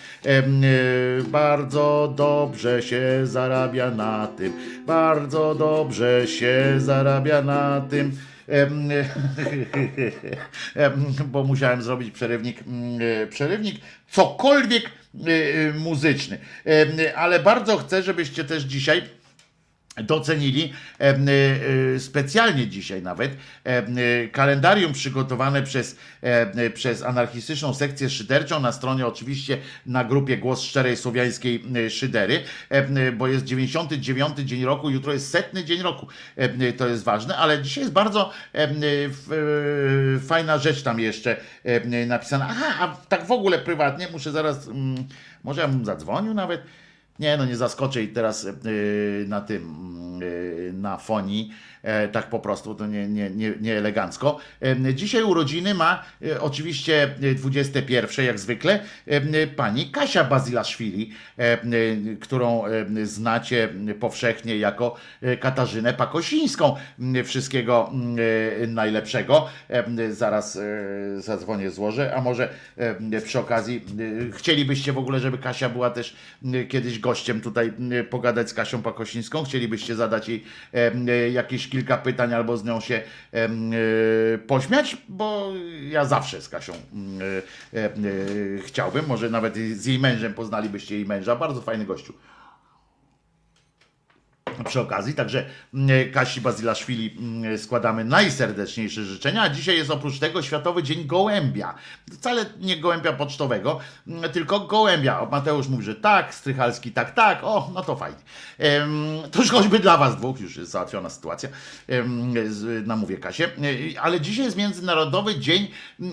[1.29, 4.53] Bardzo dobrze się zarabia na tym.
[4.87, 8.13] Bardzo dobrze się zarabia na tym.
[11.33, 14.89] Bo musiałem zrobić przerywnik, mm, przerywnik cokolwiek e,
[15.29, 16.39] e, muzyczny.
[17.17, 19.03] Ale bardzo chcę, żebyście też dzisiaj
[19.97, 21.05] docenili y,
[21.95, 25.97] y, specjalnie dzisiaj nawet y, kalendarium przygotowane przez,
[26.75, 32.43] przez anarchistyczną sekcję szyderczą na stronie oczywiście na grupie Głos Szczerej Słowiańskiej Szydery,
[33.17, 36.07] bo jest 99 dzień roku, jutro jest setny dzień roku,
[36.77, 38.31] to jest ważne, ale dzisiaj jest bardzo
[40.27, 41.37] fajna rzecz tam jeszcze
[42.07, 42.47] napisana.
[42.51, 45.05] Aha, a tak w ogóle prywatnie muszę zaraz, mm,
[45.45, 46.63] może ja bym zadzwonił nawet,
[47.21, 49.75] nie, no nie zaskoczę i teraz yy, na tym,
[50.21, 51.51] yy, na fonii,
[52.13, 54.39] tak po prostu, to nie, nie, nie, nie elegancko.
[54.61, 58.81] Em, Dzisiaj urodziny ma e, oczywiście e, 21, jak zwykle,
[59.57, 61.59] pani Kasia Bazilaszwili, e,
[62.21, 62.63] którą
[63.03, 63.69] znacie
[64.01, 66.77] powszechnie jako e, Katarzynę Pakosińską.
[67.25, 67.93] Wszystkiego
[68.63, 69.49] e, najlepszego.
[70.11, 70.61] Zaraz e,
[71.21, 72.49] zadzwonię, złożę, a może
[73.25, 73.85] przy okazji
[74.31, 76.17] e, chcielibyście w ogóle, żeby Kasia była też
[76.69, 77.73] kiedyś gościem tutaj
[78.11, 79.45] pogadać z Kasią Pakosińską?
[79.45, 80.45] Chcielibyście zadać jej
[80.75, 83.49] e, jakieś kilka pytań albo z nią się e,
[84.39, 84.97] pośmiać?
[85.09, 85.53] Bo
[85.91, 87.19] ja zawsze z Kasią m,
[87.75, 87.91] e, e,
[88.63, 92.15] chciałbym, może nawet z jej mężem poznalibyście jej męża, bardzo fajny gościu
[94.65, 95.15] przy okazji.
[95.15, 99.43] Także mm, Kasi Bazilaszwili mm, składamy najserdeczniejsze życzenia.
[99.43, 101.75] A dzisiaj jest oprócz tego Światowy Dzień Gołębia.
[102.13, 105.27] Wcale nie gołębia pocztowego, mm, tylko gołębia.
[105.31, 107.39] Mateusz mówi, że tak, Strychalski tak, tak.
[107.43, 108.19] O, no to fajnie.
[109.31, 111.49] To już choćby dla was dwóch już jest załatwiona sytuacja.
[112.87, 113.45] Namówię Kasię.
[113.45, 115.69] E, Ale dzisiaj jest Międzynarodowy Dzień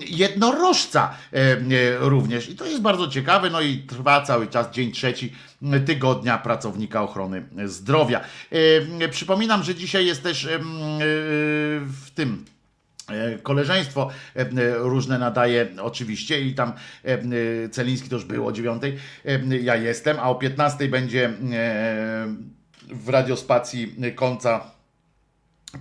[0.06, 1.56] Jednorożca e,
[1.98, 2.48] również.
[2.48, 3.50] I to jest bardzo ciekawe.
[3.50, 5.32] No i trwa cały czas dzień trzeci
[5.86, 8.20] tygodnia pracownika ochrony zdrowia.
[9.00, 12.44] E, Przypominam, że dzisiaj jest też e, w tym
[13.08, 14.10] e, koleżeństwo
[14.76, 16.72] różne nadaje oczywiście i tam
[17.70, 18.98] Celiński to już było o dziewiątej,
[19.62, 21.32] ja jestem, a o 15 będzie
[22.88, 24.77] w radiospacji końca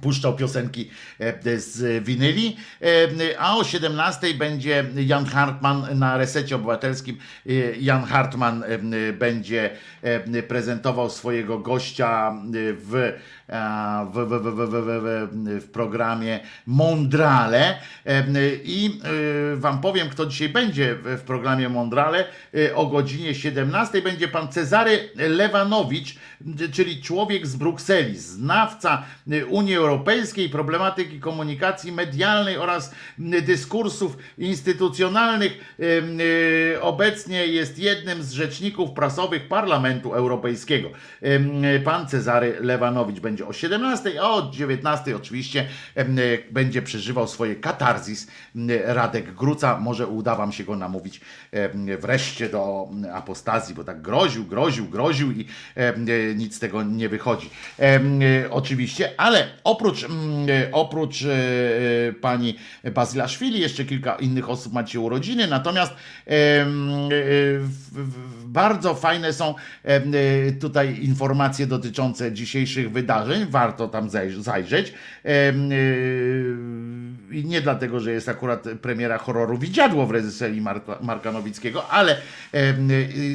[0.01, 7.17] puszczał piosenki e, z winyli, e, a o 17 będzie Jan Hartman na resecie obywatelskim.
[7.45, 8.63] E, Jan Hartman
[9.13, 9.69] będzie
[10.47, 13.13] prezentował swojego gościa w,
[14.13, 17.77] w, w, w, w, w, programie Mondrale
[18.07, 18.23] E,
[18.63, 18.99] i
[19.53, 22.25] e, wam powiem, kto dzisiaj będzie w programie Mondrale.
[22.55, 26.15] E, O godzinie 17 będzie pan Cezary Lewanowicz,
[26.71, 35.75] czyli człowiek z Brukseli, znawca e, Unii Europejskiej, problematyki komunikacji medialnej oraz dyskursów instytucjonalnych.
[35.79, 35.83] E,
[36.75, 40.89] e, Obecnie jest jednym z rzeczników prasowych Parlamentu Europejskiego.
[41.21, 45.67] E, Pan Cezary Lewanowicz będzie będzie o 17, a o 19 oczywiście
[46.51, 48.27] będzie przeżywał swoje katarzis
[48.85, 49.79] Radek Gruca.
[49.79, 51.21] Może uda wam się go namówić
[51.99, 55.45] wreszcie do apostazji, bo tak groził, groził, groził i
[56.35, 57.49] nic z tego nie wychodzi.
[58.49, 60.07] Oczywiście, ale oprócz,
[60.71, 61.23] oprócz
[62.21, 62.57] pani
[62.93, 65.93] Bazylaszwili jeszcze kilka innych osób macie urodziny, natomiast
[68.47, 69.55] bardzo fajne są
[70.59, 74.09] tutaj informacje dotyczące dzisiejszych wydarzeń, warto tam
[74.39, 74.93] zajrzeć.
[77.31, 80.61] I nie dlatego, że jest akurat premiera horroru Widziadło w reżyserii
[81.01, 82.17] Marka Nowickiego, ale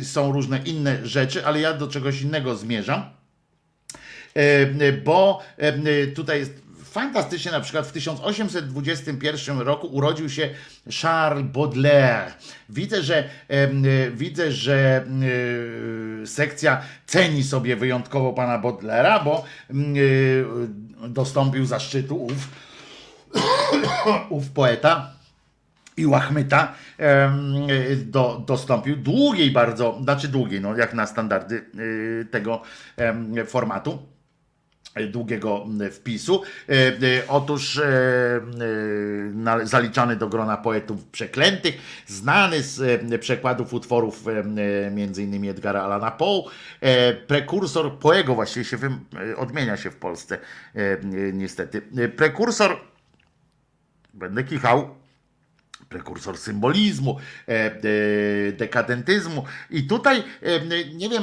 [0.02, 3.02] są różne inne rzeczy, ale ja do czegoś innego zmierzam
[5.04, 5.42] bo
[6.14, 6.61] tutaj jest
[6.92, 10.50] fantastycznie, na przykład w 1821 roku urodził się
[11.00, 12.32] Charles Baudelaire.
[12.68, 13.28] Widzę, że
[14.14, 15.06] widzę, że
[16.24, 19.44] sekcja ceni sobie wyjątkowo pana Baudelaire'a, bo
[21.08, 22.48] dostąpił zaszczytu ów,
[24.30, 25.10] ów poeta
[25.96, 26.72] i Łachmyta
[27.96, 31.64] do, dostąpił długiej bardzo, znaczy długiej, no jak na standardy
[32.30, 32.62] tego
[33.46, 34.11] formatu
[35.10, 36.42] długiego wpisu.
[36.68, 36.92] E, e,
[37.28, 38.40] otóż e,
[39.62, 41.74] zaliczany do grona poetów przeklętych,
[42.06, 44.24] znany z przekładów utworów
[45.18, 46.42] innymi Edgara Alana Poe,
[47.26, 48.78] prekursor Poego właściwie się
[49.36, 50.38] odmienia się w Polsce
[51.32, 51.82] niestety.
[52.16, 52.76] Prekursor
[54.14, 55.01] będę kichał
[55.92, 57.72] prekursor symbolizmu, e, e,
[58.52, 59.44] dekadentyzmu.
[59.70, 61.22] I tutaj e, nie wiem,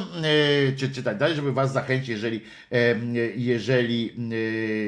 [0.78, 2.42] czy czytać dalej, żeby was zachęcić, jeżeli,
[3.36, 4.14] jeżeli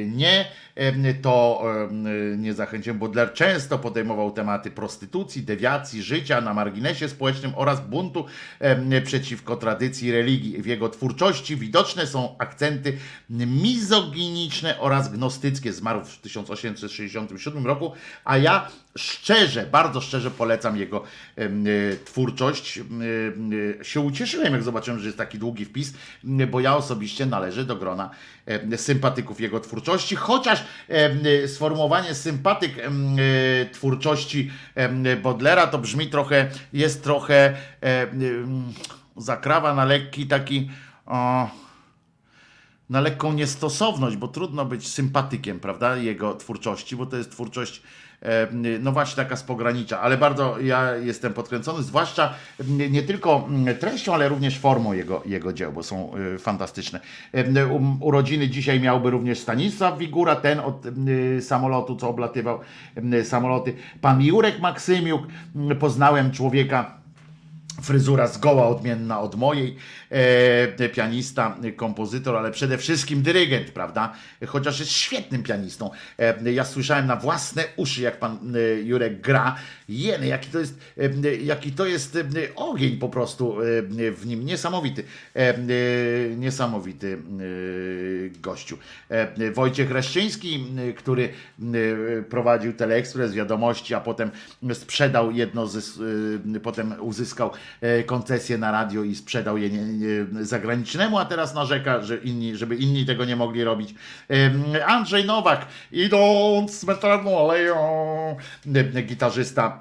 [0.07, 0.45] nie,
[1.21, 1.63] to
[2.37, 8.25] nie zachęciłem, bo Bodler często podejmował tematy prostytucji, dewiacji, życia na marginesie społecznym oraz buntu
[9.03, 10.61] przeciwko tradycji religii.
[10.61, 12.97] W jego twórczości widoczne są akcenty
[13.29, 15.73] mizoginiczne oraz gnostyckie.
[15.73, 17.91] Zmarł w 1867 roku,
[18.25, 21.03] a ja szczerze, bardzo szczerze polecam jego
[21.35, 21.47] e,
[22.05, 22.79] twórczość.
[22.79, 27.75] E, się ucieszyłem, jak zobaczyłem, że jest taki długi wpis, bo ja osobiście należę do
[27.75, 28.09] grona
[28.75, 30.63] sympatyków jego twórczości, chociaż
[31.47, 32.71] sformułowanie sympatyk
[33.73, 34.51] twórczości
[35.23, 37.57] Bodlera to brzmi trochę, jest trochę
[39.17, 40.69] zakrawa na lekki taki
[42.91, 47.81] na lekką niestosowność, bo trudno być sympatykiem, prawda, jego twórczości, bo to jest twórczość
[48.79, 52.33] no właśnie taka z pogranicza, ale bardzo ja jestem podkręcony, zwłaszcza
[52.67, 53.47] nie tylko
[53.79, 56.99] treścią, ale również formą jego, jego dzieł, bo są e, fantastyczne.
[57.99, 60.83] Urodziny dzisiaj miałby również Stanisław Wigura, ten od
[61.41, 62.59] samolotu, co oblatywał
[63.23, 63.73] samoloty.
[64.01, 65.21] Pan Jurek Maksymiuk,
[65.79, 67.00] poznałem człowieka,
[67.81, 69.75] fryzura zgoła odmienna od mojej,
[70.09, 74.13] e, pianista, kompozytor, ale przede wszystkim dyrygent, prawda?
[74.47, 75.89] Chociaż jest świetnym pianistą.
[76.19, 79.55] E, ja słyszałem na własne uszy, jak pan e, Jurek gra.
[79.91, 82.21] Jeny, jaki to jest, e, jaki to jest e,
[82.55, 84.45] ogień po prostu e, w nim.
[84.45, 85.03] Niesamowity.
[86.37, 87.17] Niesamowity
[88.41, 88.77] gościu.
[89.53, 90.65] Wojciech Reszczyński,
[90.97, 91.29] który
[92.29, 94.31] prowadził Teleekspres, wiadomości, a potem
[94.73, 95.99] sprzedał jedno z,
[96.63, 97.51] potem uzyskał
[98.05, 99.69] koncesję na radio i sprzedał je
[100.41, 103.95] zagranicznemu, a teraz narzeka, że inni, żeby inni tego nie mogli robić.
[104.85, 107.77] Andrzej Nowak, idąc cmentarną aleją,
[109.03, 109.80] gitarzysta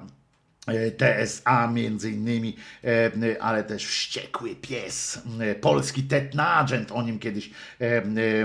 [0.97, 7.49] TSA między innymi, e, ale też wściekły pies, e, polski Ted Nugent, o nim kiedyś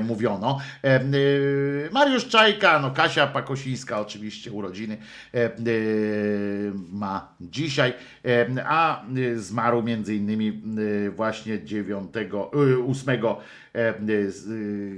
[0.03, 0.59] mówiono.
[1.93, 4.97] Mariusz Czajka, no Kasia Pakosińska oczywiście urodziny
[6.93, 7.93] ma dzisiaj,
[8.65, 9.05] a
[9.37, 10.63] zmarł między innymi
[11.11, 12.13] właśnie 9,
[12.89, 13.21] 8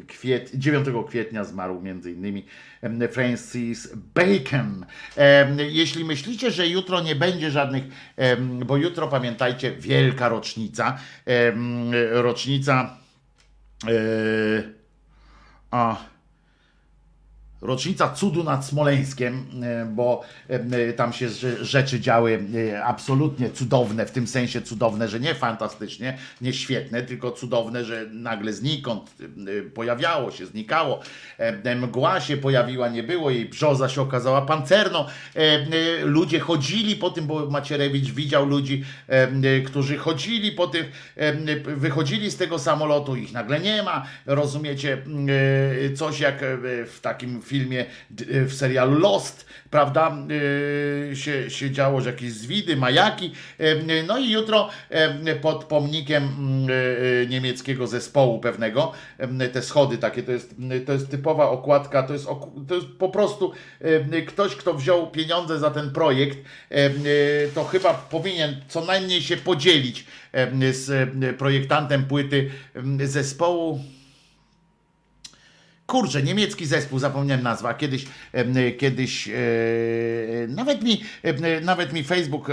[0.06, 2.46] kwiet, 9 kwietnia zmarł innymi
[3.12, 4.86] Francis Bacon.
[5.58, 7.84] Jeśli myślicie, że jutro nie będzie żadnych,
[8.66, 10.98] bo jutro pamiętajcie, wielka rocznica,
[12.10, 12.96] rocznica
[15.70, 15.96] a,
[17.60, 21.28] rocznica cudu nad Smoleńskiem, e, bo e, tam się
[21.60, 27.30] rzeczy działy e, absolutnie cudowne, w tym sensie cudowne, że nie fantastycznie, nie świetne, tylko
[27.30, 29.14] cudowne, że nagle znikąd
[29.74, 31.00] pojawiało się, znikało.
[31.76, 35.04] Mgła się pojawiła, nie było jej, brzoza się okazała pancerną.
[36.04, 38.84] Ludzie chodzili po tym, bo Macierewicz widział ludzi,
[39.66, 40.84] którzy chodzili po tym,
[41.76, 44.06] wychodzili z tego samolotu, ich nagle nie ma.
[44.26, 45.02] Rozumiecie,
[45.96, 46.38] coś jak
[46.86, 50.16] w takim filmie, d- w serialu Lost, prawda,
[51.12, 53.32] y, się, się działo, że jakieś zwidy, majaki.
[53.60, 54.68] Y, No i jutro
[55.42, 56.22] pod pomnikiem
[56.70, 58.92] y, niemieckiego zespołu pewnego,
[59.52, 60.54] te schody takie, to jest,
[60.86, 62.26] to jest typowa okładka, to jest,
[62.68, 63.52] to jest po prostu
[64.26, 66.38] ktoś, kto wziął pieniądze za ten projekt,
[67.54, 70.04] to chyba powinien co najmniej się podzielić
[70.70, 72.50] z projektantem płyty
[73.04, 73.80] zespołu.
[75.88, 77.74] Kurczę, niemiecki zespół, zapomniałem nazwa.
[77.74, 79.32] Kiedyś, em, kiedyś e,
[80.48, 81.02] nawet, mi,
[81.62, 82.48] nawet mi Facebook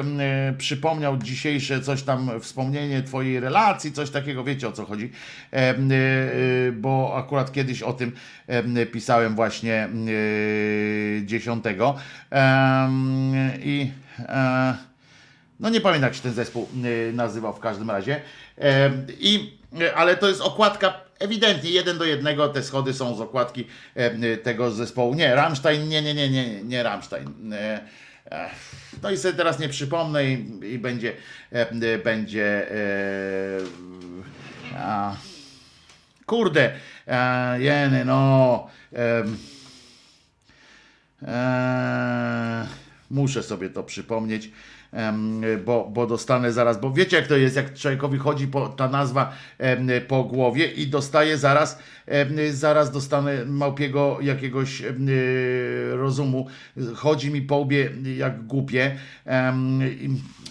[0.57, 5.11] przypomniał dzisiejsze coś tam, wspomnienie twojej relacji, coś takiego, wiecie o co chodzi.
[5.53, 5.75] E, e,
[6.71, 8.11] bo akurat kiedyś o tym
[8.47, 11.65] em, pisałem właśnie em, e, 10.
[12.29, 13.33] Em,
[13.63, 14.75] I e,
[15.59, 16.67] no nie pamiętam jak się ten zespół
[17.13, 18.21] nazywał w każdym razie.
[19.19, 19.57] I,
[19.95, 23.67] ale to jest okładka ewidentnie jeden do jednego te schody są z okładki
[24.43, 25.13] tego zespołu.
[25.13, 27.53] Nie, Rammstein, nie, nie, nie, nie, nie Rammstein.
[27.53, 27.79] E,
[28.31, 28.49] e,
[29.03, 31.13] No i sobie teraz nie przypomnę i, i będzie,
[32.03, 32.77] będzie e,
[34.77, 35.15] a,
[36.25, 36.71] kurde,
[37.07, 38.69] e, jeny, no
[41.27, 42.67] Eee,
[43.11, 44.51] muszę sobie to przypomnieć,
[45.65, 49.33] bo, bo dostanę zaraz, bo wiecie jak to jest, jak człowiekowi chodzi po, ta nazwa
[50.07, 51.79] po głowie i dostaje zaraz,
[52.51, 54.83] zaraz dostanę małpiego jakiegoś
[55.91, 56.47] rozumu,
[56.95, 58.95] chodzi mi po łbie jak głupie.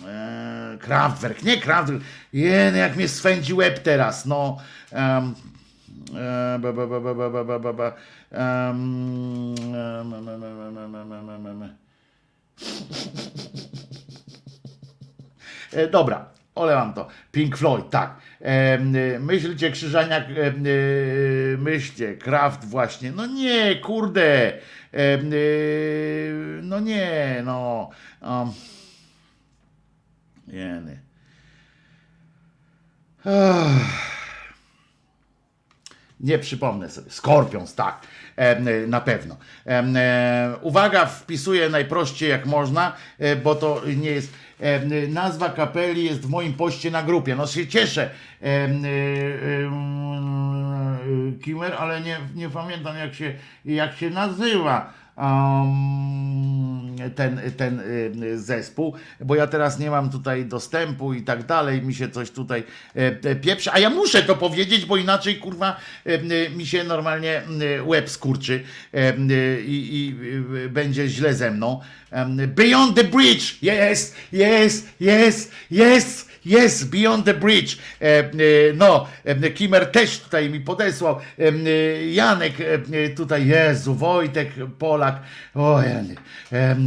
[0.07, 4.57] E, Kraftwerk, nie Kraftwerk, jen, jak mnie swędzi łeb teraz, no.
[4.93, 7.93] E, ba, ba, ba, ba, ba, ba, ba, ba,
[8.31, 11.63] em, em, em, em, em, em, em.
[11.63, 11.69] E,
[15.91, 17.09] Dobra, olewam to.
[17.33, 18.17] Pink Floyd, tak.
[18.41, 20.25] Em, y, Myślcie, Krzyżaniak,
[21.59, 23.13] myślcie, Kraft właśnie.
[23.13, 24.53] No nie, kurde.
[26.63, 27.91] No nie, no.
[28.23, 28.53] Um.
[30.47, 30.99] Jeny.
[36.21, 37.11] Nie przypomnę sobie.
[37.11, 38.01] Skorpions, tak.
[38.37, 39.37] E, na pewno.
[39.67, 44.33] E, uwaga, wpisuję najprościej jak można, e, bo to nie jest.
[45.09, 47.37] Nazwa kapeli jest w moim poście na grupie.
[47.37, 48.11] No się cieszę.
[48.43, 48.89] E, em, e,
[51.43, 53.35] Kimmer, ale nie, nie pamiętam jak się,
[53.65, 54.93] jak się nazywa.
[57.15, 61.95] Ten, ten y, zespół, bo ja teraz nie mam tutaj dostępu i tak dalej, mi
[61.95, 65.77] się coś tutaj e, pieprzy, a ja muszę to powiedzieć, bo inaczej kurwa
[66.07, 67.43] e, e, mi się normalnie
[67.77, 69.15] e, łeb skurczy e,
[69.61, 70.15] i, i
[70.69, 71.81] będzie źle ze mną.
[72.49, 73.63] Beyond the Bridge!
[73.63, 76.34] Jest, jest, jest, jest!
[76.45, 77.77] Jest, Beyond the Bridge.
[78.01, 78.31] E, e,
[78.75, 81.19] no, e, Kimer też tutaj mi podesłał.
[82.13, 82.53] Janek
[83.17, 84.49] tutaj, Jezu, Wojtek
[84.79, 85.23] Polak.
[85.55, 85.81] O,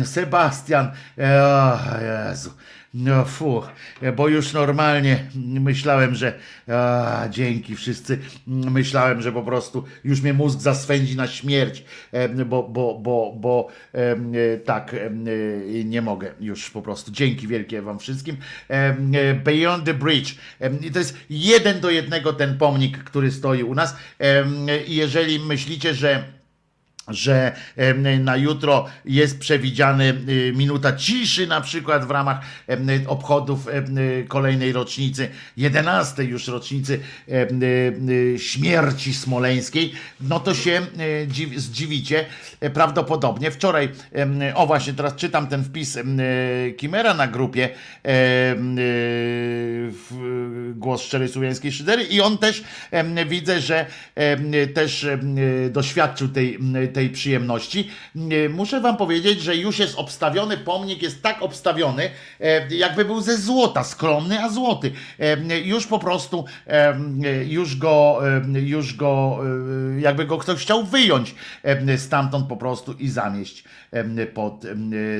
[0.03, 0.91] Sebastian.
[1.17, 2.51] O, Jezu.
[2.93, 3.63] No fu,
[4.15, 10.59] bo już normalnie myślałem, że a, dzięki wszyscy, myślałem, że po prostu już mnie mózg
[10.59, 11.83] zaswędzi na śmierć,
[12.45, 15.09] bo, bo, bo, bo e, tak e,
[15.83, 17.11] nie mogę już po prostu.
[17.11, 18.37] Dzięki wielkie wam wszystkim.
[18.69, 20.35] E, Beyond the Bridge.
[20.81, 23.95] I to jest jeden do jednego ten pomnik, który stoi u nas.
[24.87, 26.36] I jeżeli myślicie, że
[27.07, 27.55] że
[28.19, 32.39] na jutro jest przewidziany y, minuta ciszy na przykład w ramach
[33.07, 33.67] obchodów
[34.27, 40.81] kolejnej rocznicy, 11 już rocznicy em, y, śmierci smoleńskiej, no to się
[41.23, 42.25] y, dziw, zdziwicie
[42.59, 43.51] e, prawdopodobnie.
[43.51, 43.89] Wczoraj,
[44.55, 46.03] o właśnie teraz czytam ten wpis y,
[46.77, 48.11] Kimera na grupie y,
[50.75, 52.63] Głos Szczerej Słowiańskiej Szydery i on też
[53.27, 53.85] widzę, że
[54.73, 55.07] też
[55.69, 56.59] doświadczył tej,
[56.97, 57.89] tej przyjemności.
[58.15, 62.09] M, Muszę wam powiedzieć, że już jest obstawiony, pomnik jest tak obstawiony,
[62.41, 64.91] e, jakby był ze złota, skromny, a złoty.
[65.19, 66.45] Em, Już po prostu,
[67.47, 68.19] już go,
[68.53, 69.39] już go,
[69.97, 71.35] e, jakby go ktoś chciał wyjąć
[71.97, 73.63] stamtąd po prostu i zamieść
[74.33, 74.65] pod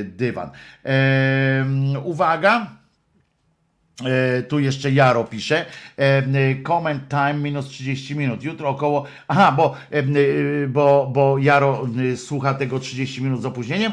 [0.04, 0.50] dywan.
[2.04, 2.77] Uwaga.
[4.06, 5.66] E, tu jeszcze Jaro pisze.
[5.98, 6.24] E, e,
[6.64, 8.44] comment time minus 30 minut.
[8.44, 9.06] Jutro około.
[9.28, 9.76] Aha, bo,
[10.68, 13.92] bo, bo Jaro słucha tego 30 minut z opóźnieniem.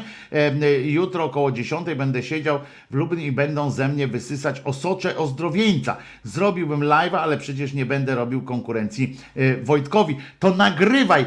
[0.83, 2.59] Jutro około 10 będę siedział
[2.91, 5.97] w Lublin i będą ze mnie wysysać osocze ozdrowieńca.
[6.23, 9.17] Zrobiłbym live'a, ale przecież nie będę robił konkurencji
[9.63, 10.17] Wojtkowi.
[10.39, 11.25] To nagrywaj,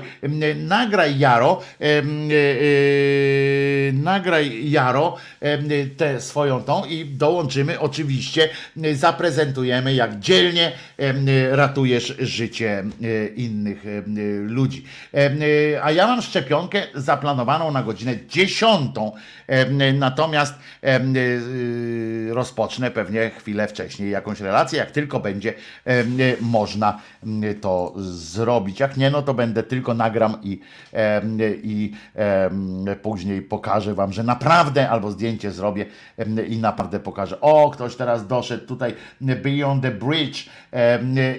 [0.57, 1.61] nagraj Jaro,
[3.93, 5.17] nagraj Jaro
[5.97, 8.49] tę swoją tą i dołączymy oczywiście
[8.95, 10.73] zaprezentujemy, jak dzielnie
[11.51, 12.85] ratujesz życie
[13.37, 13.85] innych
[14.43, 14.85] ludzi.
[15.83, 18.91] A ja mam szczepionkę zaplanowaną na godzinę 10.
[19.95, 20.55] Natomiast
[22.31, 25.55] rozpocznę pewnie chwilę wcześniej jakąś relację, jak tylko będzie
[26.41, 27.01] można
[27.61, 28.81] to zrobić.
[28.81, 30.61] Jak nie, no to będę tylko nagram i,
[31.63, 31.93] i
[33.03, 35.87] później pokażę wam, że naprawdę, albo zdjęcie zrobię
[36.49, 37.41] i naprawdę pokażę.
[37.41, 40.47] O, ktoś teraz doszedł tutaj Beyond the Bridge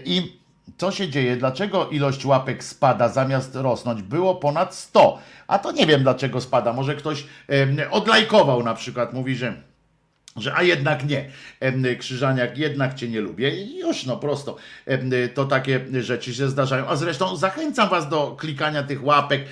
[0.06, 0.40] i
[0.78, 1.38] co się dzieje?
[1.38, 4.02] Dlaczego ilość łapek spada zamiast rosnąć?
[4.02, 5.20] Było ponad 100.
[5.48, 6.74] A to nie wiem dlaczego spada.
[6.74, 7.26] Może ktoś
[7.92, 9.69] odlajkował na przykład, mówi, że
[10.42, 11.30] że a jednak nie,
[12.00, 13.56] Krzyżaniak, jednak cię nie lubię.
[13.56, 14.56] I już no prosto,
[15.34, 19.46] to takie rzeczy się zdarzają, a zresztą zachęcam was do klikania tych łapek,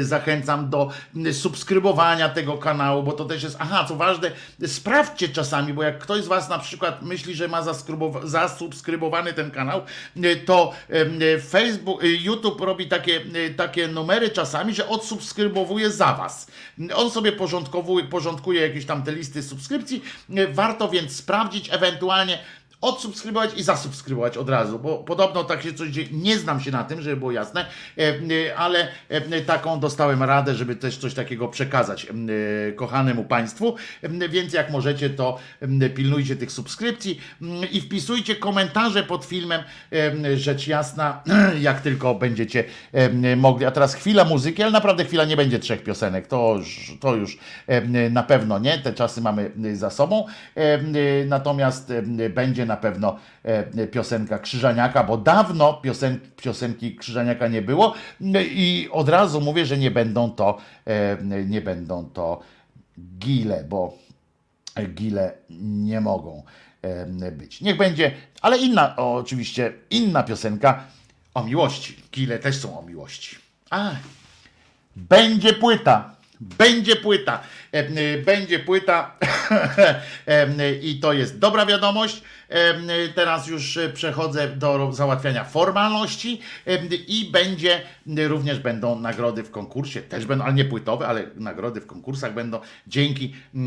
[0.00, 0.90] zachęcam do
[1.32, 4.30] subskrybowania tego kanału, bo to też jest, aha, co ważne,
[4.66, 7.62] sprawdźcie czasami, bo jak ktoś z was na przykład myśli, że ma
[8.24, 9.82] zasubskrybowany ten kanał,
[10.44, 10.72] to
[11.48, 13.20] Facebook, YouTube robi takie,
[13.56, 16.46] takie numery czasami, że odsubskrybowuje za was.
[16.94, 20.02] On sobie porządkowuje, porządkuje jakieś tam te listy subskrybowania, subskrypcji.
[20.52, 22.38] Warto więc sprawdzić, ewentualnie
[22.80, 26.08] odsubskrybować i zasubskrybować od razu, bo podobno tak się coś dzieje.
[26.12, 27.66] Nie znam się na tym, żeby było jasne,
[27.98, 32.06] e, e, ale e, taką dostałem radę, żeby też coś takiego przekazać
[32.76, 33.76] kochanemu Państwu,
[34.30, 35.38] więc jak możecie, to
[35.94, 37.20] pilnujcie tych subskrypcji
[37.72, 39.62] i wpisujcie komentarze pod filmem,
[40.34, 41.22] rzecz jasna,
[41.60, 42.64] jak tylko będziecie
[43.36, 43.66] mogli.
[43.66, 47.38] A teraz chwila muzyki, ale naprawdę chwila nie będzie trzech piosenek, to już, to już
[48.10, 50.26] na pewno nie, te czasy mamy za sobą,
[51.26, 51.92] natomiast
[52.30, 57.94] będzie na pewno e, piosenka Krzyżaniaka, bo dawno piosen, piosenki Krzyżaniaka nie było
[58.40, 61.16] i od razu mówię, że nie będą to, e,
[61.46, 62.40] nie będą to
[63.18, 63.98] gile, bo
[64.94, 66.42] gile nie mogą
[66.82, 67.60] e, być.
[67.60, 70.84] Niech będzie, ale inna, oczywiście inna piosenka
[71.34, 71.96] o miłości.
[72.12, 73.36] Gile też są o miłości.
[73.70, 73.90] A,
[74.96, 76.17] będzie płyta.
[76.40, 77.42] Będzie płyta.
[78.24, 79.16] Będzie płyta
[80.82, 82.22] i to jest dobra wiadomość.
[83.14, 86.40] Teraz już e, przechodzę do załatwiania formalności
[87.08, 91.86] i będzie, również będą nagrody w konkursie, też będą, ale nie płytowe, ale nagrody w
[91.86, 93.58] konkursach będą dzięki e,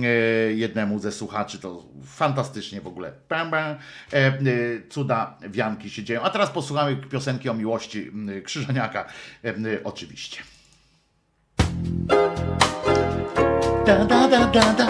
[0.53, 1.59] jednemu ze słuchaczy.
[1.59, 3.13] To fantastycznie w ogóle.
[4.13, 4.33] E,
[4.89, 6.21] cuda wianki się dzieją.
[6.21, 8.11] A teraz posłuchamy piosenki o miłości
[8.43, 9.05] Krzyżaniaka,
[9.83, 10.37] oczywiście.
[13.85, 14.87] Da da da da da.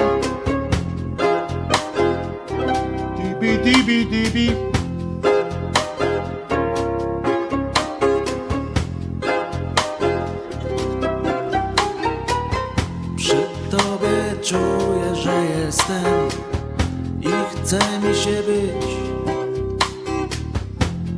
[3.17, 4.47] dibi dibi dibi.
[13.17, 13.37] Przy
[13.71, 16.27] tobie czuję, że jestem
[17.21, 18.87] i chce mi się być.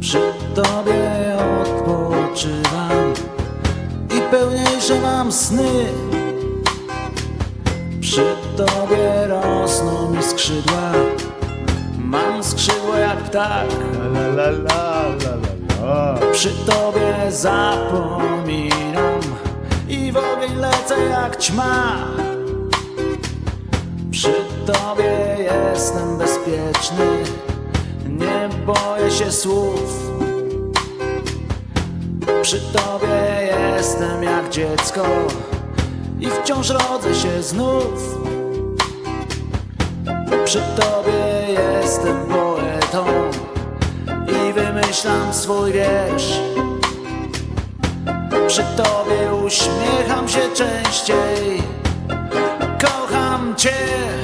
[0.01, 3.13] Przy tobie odpoczywam
[4.33, 5.85] i pełniejsze mam sny.
[8.01, 10.91] Przy tobie rosną mi skrzydła.
[11.97, 13.67] Mam skrzydło jak ptak.
[14.13, 15.05] La, la, la,
[15.81, 19.19] la, Przy tobie zapominam
[19.89, 21.97] I w ogień lecę jak ćma.
[24.11, 24.33] Przy
[24.65, 27.23] tobie jestem bezpieczny.
[28.09, 30.13] Nie boję się słów
[32.43, 35.05] Przy tobie jestem jak dziecko
[36.19, 38.23] I wciąż rodzę się znów
[40.45, 43.05] przy tobie jestem poetą
[44.27, 46.39] i wymyślam swój wiersz.
[48.47, 51.63] Przy tobie uśmiecham się częściej,
[52.81, 54.22] kocham cię.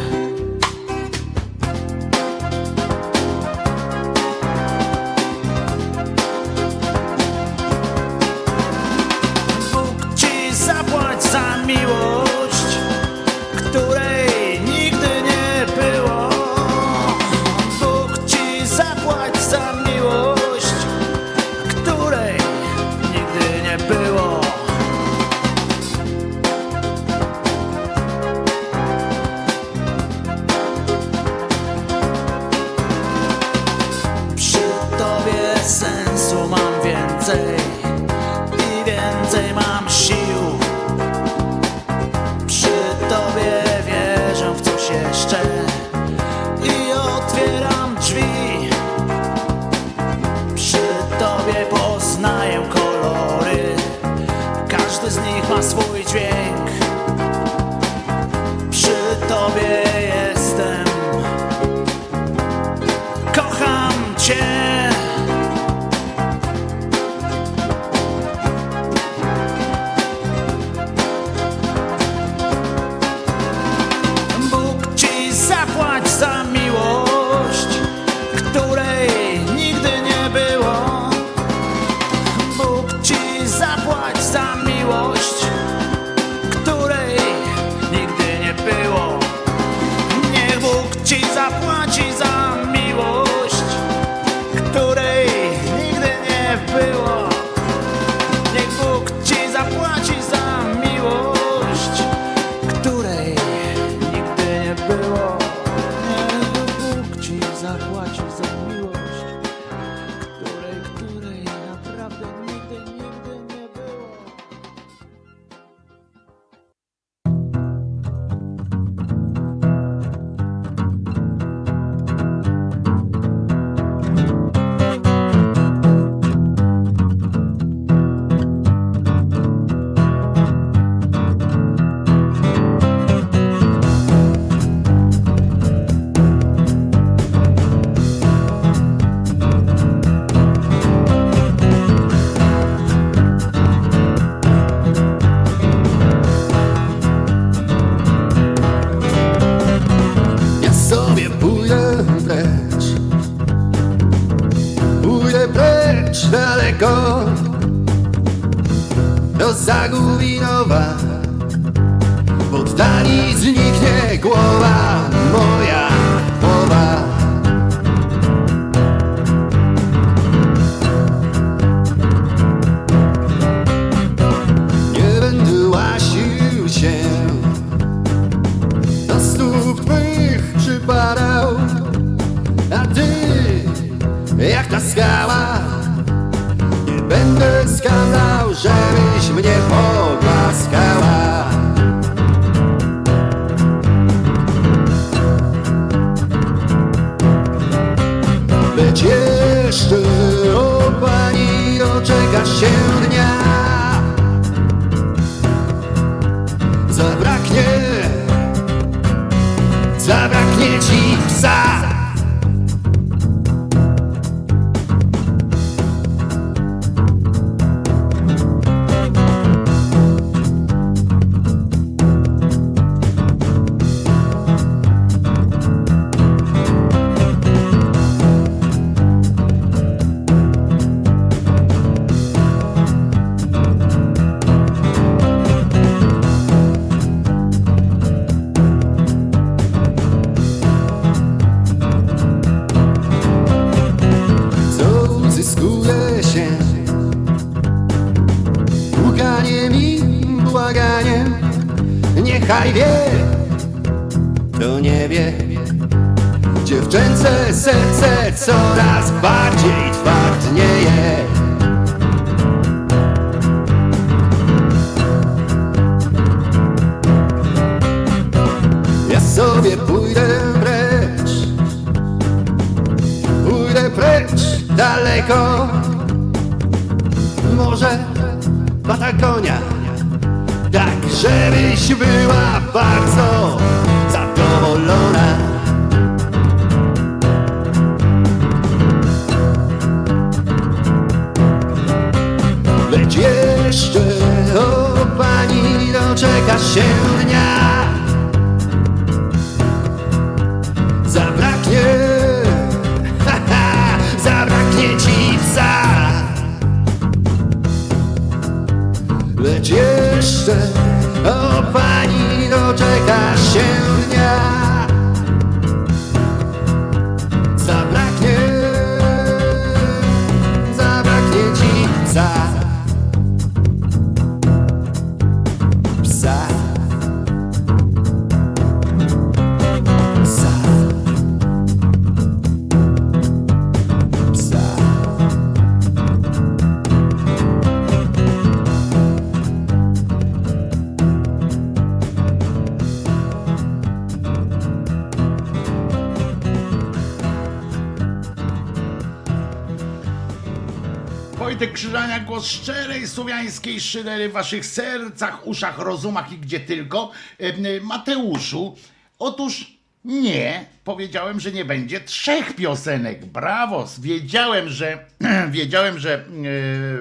[352.25, 357.11] głos szczerej słowiańskiej szydery w waszych sercach, uszach, rozumach i gdzie tylko.
[357.41, 358.75] Y, Mateuszu,
[359.19, 363.25] otóż nie, powiedziałem, że nie będzie trzech piosenek.
[363.25, 363.87] Brawo!
[364.01, 365.05] Wiedziałem, że
[365.51, 366.25] wiedziałem, że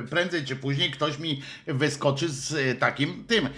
[0.04, 3.48] y, prędzej czy później ktoś mi wyskoczy z y, takim tym.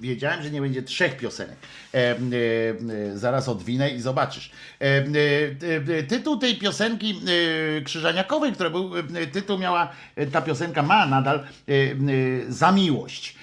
[0.00, 1.56] Wiedziałem, że nie będzie trzech piosenek.
[1.94, 2.14] E, e,
[3.12, 4.50] e, zaraz odwinę i zobaczysz.
[6.08, 7.20] Tytuł tej piosenki
[7.84, 8.90] krzyżaniakowej, która był,
[9.32, 9.92] tytuł miała,
[10.32, 11.44] ta piosenka ma nadal
[12.48, 13.36] za miłość.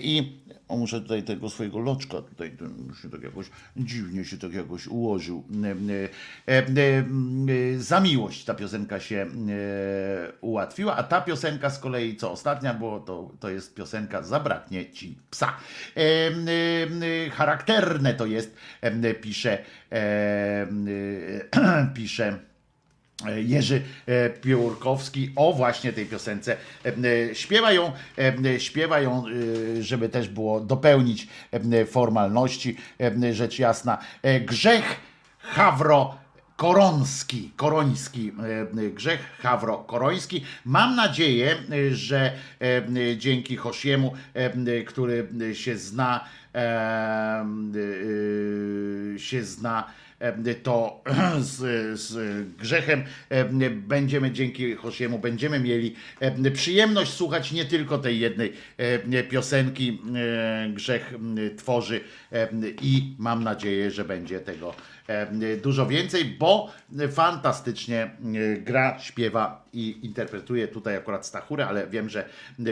[0.00, 0.39] I
[0.70, 2.56] o, muszę tutaj tego swojego loczka tutaj
[3.02, 5.44] się tak jakoś dziwnie się tak jakoś ułożył.
[5.64, 9.28] E, e, e, e, za miłość ta piosenka się e,
[10.40, 15.18] ułatwiła, a ta piosenka z kolei, co ostatnia było, to, to jest piosenka Zabraknie ci
[15.30, 15.56] psa.
[15.96, 18.56] E, charakterne to jest,
[19.20, 19.58] pisze,
[21.94, 22.49] pisze.
[23.36, 26.56] Jerzy e, Piórkowski o właśnie tej piosence.
[26.84, 26.88] E,
[27.30, 27.92] e, Śpiewa ją,
[28.54, 29.24] e, śpiewa ją,
[29.78, 33.98] e, żeby też było dopełnić e, formalności, e, rzecz jasna.
[34.22, 34.96] E, Grzech
[35.38, 36.14] Hawro
[36.56, 38.32] Koronski, Koroński,
[38.86, 40.44] e, Grzech Hawro Koroński.
[40.64, 41.56] Mam nadzieję,
[41.90, 46.24] e, że e, dzięki Hosiemu, e, który się zna,
[46.54, 46.58] e,
[49.14, 49.99] e, się zna e,
[50.62, 51.02] to
[51.40, 53.04] z, z grzechem.
[53.28, 58.52] E, będziemy dzięki Hosiemu będziemy mieli e, przyjemność słuchać nie tylko tej jednej
[59.12, 61.14] e, piosenki e, Grzech
[61.56, 62.00] tworzy
[62.32, 62.48] e,
[62.82, 64.99] i mam nadzieję, że będzie tego e,
[65.62, 66.70] dużo więcej, bo
[67.12, 68.10] fantastycznie
[68.58, 72.28] gra, śpiewa i interpretuje tutaj akurat Stachurę, ale wiem, że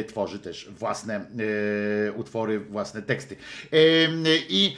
[0.09, 1.27] tworzy też własne
[2.17, 3.37] utwory, własne teksty.
[4.49, 4.77] I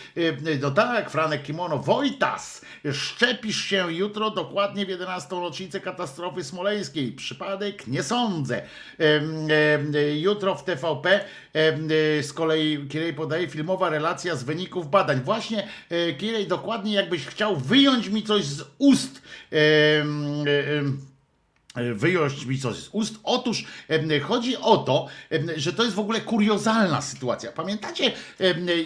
[0.60, 5.36] no tak, Franek Kimono, Wojtas, szczepisz się jutro dokładnie w 11.
[5.36, 7.12] rocznicę katastrofy smoleńskiej.
[7.12, 7.86] Przypadek?
[7.86, 8.62] Nie sądzę.
[10.20, 11.20] Jutro w TVP
[12.22, 15.20] z kolei Kirej podaje filmowa relacja z wyników badań.
[15.24, 19.22] Właśnie e, Kirej, dokładnie jakbyś chciał wyjąć mi coś z ust.
[19.52, 19.60] E, e,
[21.74, 23.14] e, wyjąć mi coś z ust.
[23.24, 23.64] Otóż
[24.22, 25.06] chodzi o to,
[25.56, 27.52] że to jest w ogóle kuriozalna sytuacja.
[27.52, 28.12] Pamiętacie,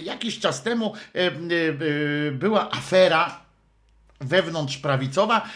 [0.04, 3.43] jakiś czas temu em, e, e, była afera
[4.26, 5.48] wewnątrzprawicowa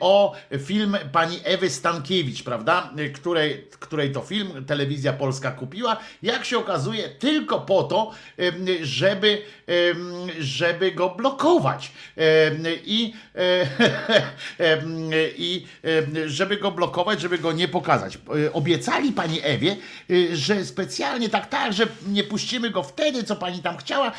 [0.00, 0.34] o
[0.66, 2.90] film pani Ewy Stankiewicz, prawda?
[3.14, 8.12] Której, której to film telewizja polska kupiła, jak się okazuje, tylko po to,
[8.82, 9.42] żeby,
[10.38, 11.92] żeby go blokować.
[12.84, 13.14] I,
[14.58, 14.78] e,
[15.36, 15.66] i
[16.26, 18.18] żeby go blokować, żeby go nie pokazać.
[18.46, 19.76] E, Obiecali pani Ewie,
[20.10, 24.12] e, że specjalnie tak, tak, że nie puścimy go wtedy, co pani tam chciała,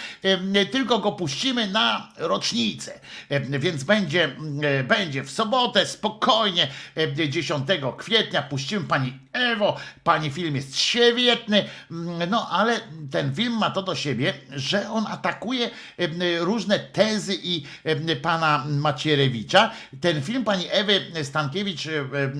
[0.72, 3.00] tylko go puścimy na rocznicę.
[3.30, 8.42] Em, Więc będzie, e, będzie w sobotę, spokojnie, e, 10 kwietnia.
[8.42, 12.80] Puścimy pani Ewo, pani film jest świetny, mm, no ale
[13.12, 17.64] ten film ma to do siebie, że on atakuje em, różne tezy i
[18.22, 19.72] pana Macierewicza.
[20.02, 21.88] Ten film pani Ewy Stankiewicz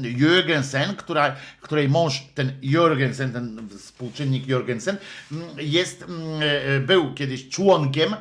[0.02, 4.96] Jürgensen, która, której mąż, ten Jürgensen, ten współczynnik Jürgensen,
[5.32, 8.16] mm, jest, mm, e, był kiedyś członkiem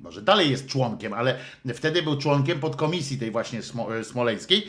[0.00, 1.38] może dalej jest członkiem, ale
[1.74, 4.66] wtedy był członkiem podkomisji tej właśnie smo, smoleńskiej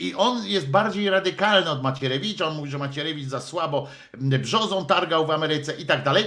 [0.00, 3.86] i on jest bardziej radykalny od Macierewicza, on mówi, że Macierewicz za słabo
[4.18, 6.24] brzozą targał w Ameryce i tak dalej.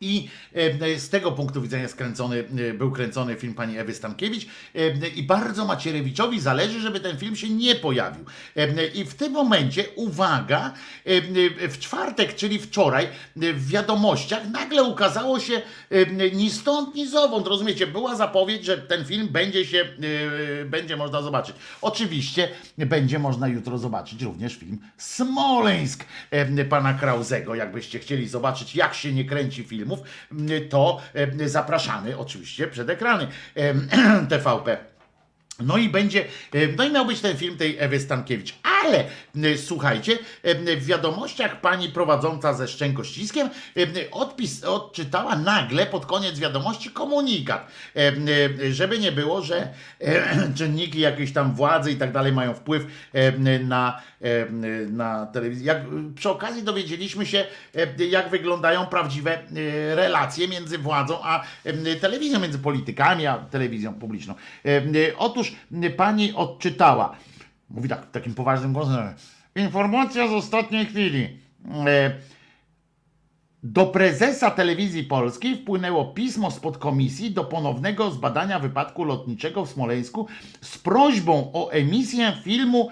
[0.00, 5.08] I e, z tego punktu widzenia skręcony, e, był kręcony film pani Ewy Stankiewicz e,
[5.08, 8.24] i bardzo Macierewiczowi zależy, żeby ten film się nie pojawił.
[8.94, 10.72] I w tym momencie, uwaga,
[11.68, 15.62] w czwartek, czyli wczoraj, w wiadomościach nagle ukazało się
[16.32, 19.84] ni stąd, ni zowąd, rozumiecie, była zapowiedź, że ten film będzie się,
[20.66, 21.56] będzie można zobaczyć.
[21.82, 26.04] Oczywiście będzie można jutro zobaczyć również film Smoleńsk
[26.68, 30.00] pana Krauzego, jakbyście chcieli zobaczyć, jak się nie kręci filmów,
[30.68, 33.26] to e, zapraszamy oczywiście przed ekrany
[34.28, 34.78] TVP.
[35.60, 39.04] No i będzie, e, no i miał być ten film tej Ewy Stankiewicz, ale
[39.44, 43.50] e, słuchajcie, e, w wiadomościach pani prowadząca ze Szczękościskiem
[44.10, 47.68] odpis, odczytała nagle pod koniec wiadomości komunikat,
[48.70, 49.68] żeby nie było, że
[50.58, 52.86] czynniki jakiejś tam władzy i tak dalej mają wpływ
[53.64, 54.02] na,
[54.90, 55.66] na telewizję.
[55.66, 55.82] Jak,
[56.14, 57.44] przy okazji dowiedzieliśmy się,
[58.10, 59.38] jak wyglądają prawdziwe
[59.94, 61.44] relacje między władzą a
[62.00, 64.34] telewizją, między politykami a telewizją publiczną.
[65.18, 65.45] Otóż
[65.82, 67.16] e, pani odczytała,
[67.70, 69.14] mówi tak takim poważnym głosem,
[69.56, 71.38] informacja z ostatniej chwili.
[71.86, 72.12] E,
[73.62, 80.26] do prezesa telewizji polskiej wpłynęło pismo z podkomisji do ponownego zbadania wypadku lotniczego w Smoleńsku
[80.60, 82.90] z prośbą o emisję filmu,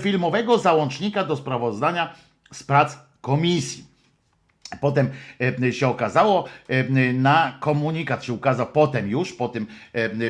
[0.00, 2.14] filmowego załącznika do sprawozdania
[2.52, 3.84] z prac komisji.
[4.80, 5.10] Potem
[5.62, 9.66] e, się okazało, e, na komunikat się ukazał potem już, po tym,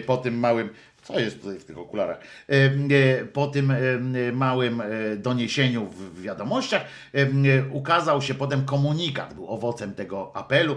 [0.07, 0.71] po tym małym
[1.13, 2.19] Co jest tutaj w tych okularach?
[3.33, 3.73] Po tym
[4.33, 4.83] małym
[5.17, 6.85] doniesieniu w wiadomościach
[7.71, 10.77] ukazał się potem komunikat, był owocem tego apelu,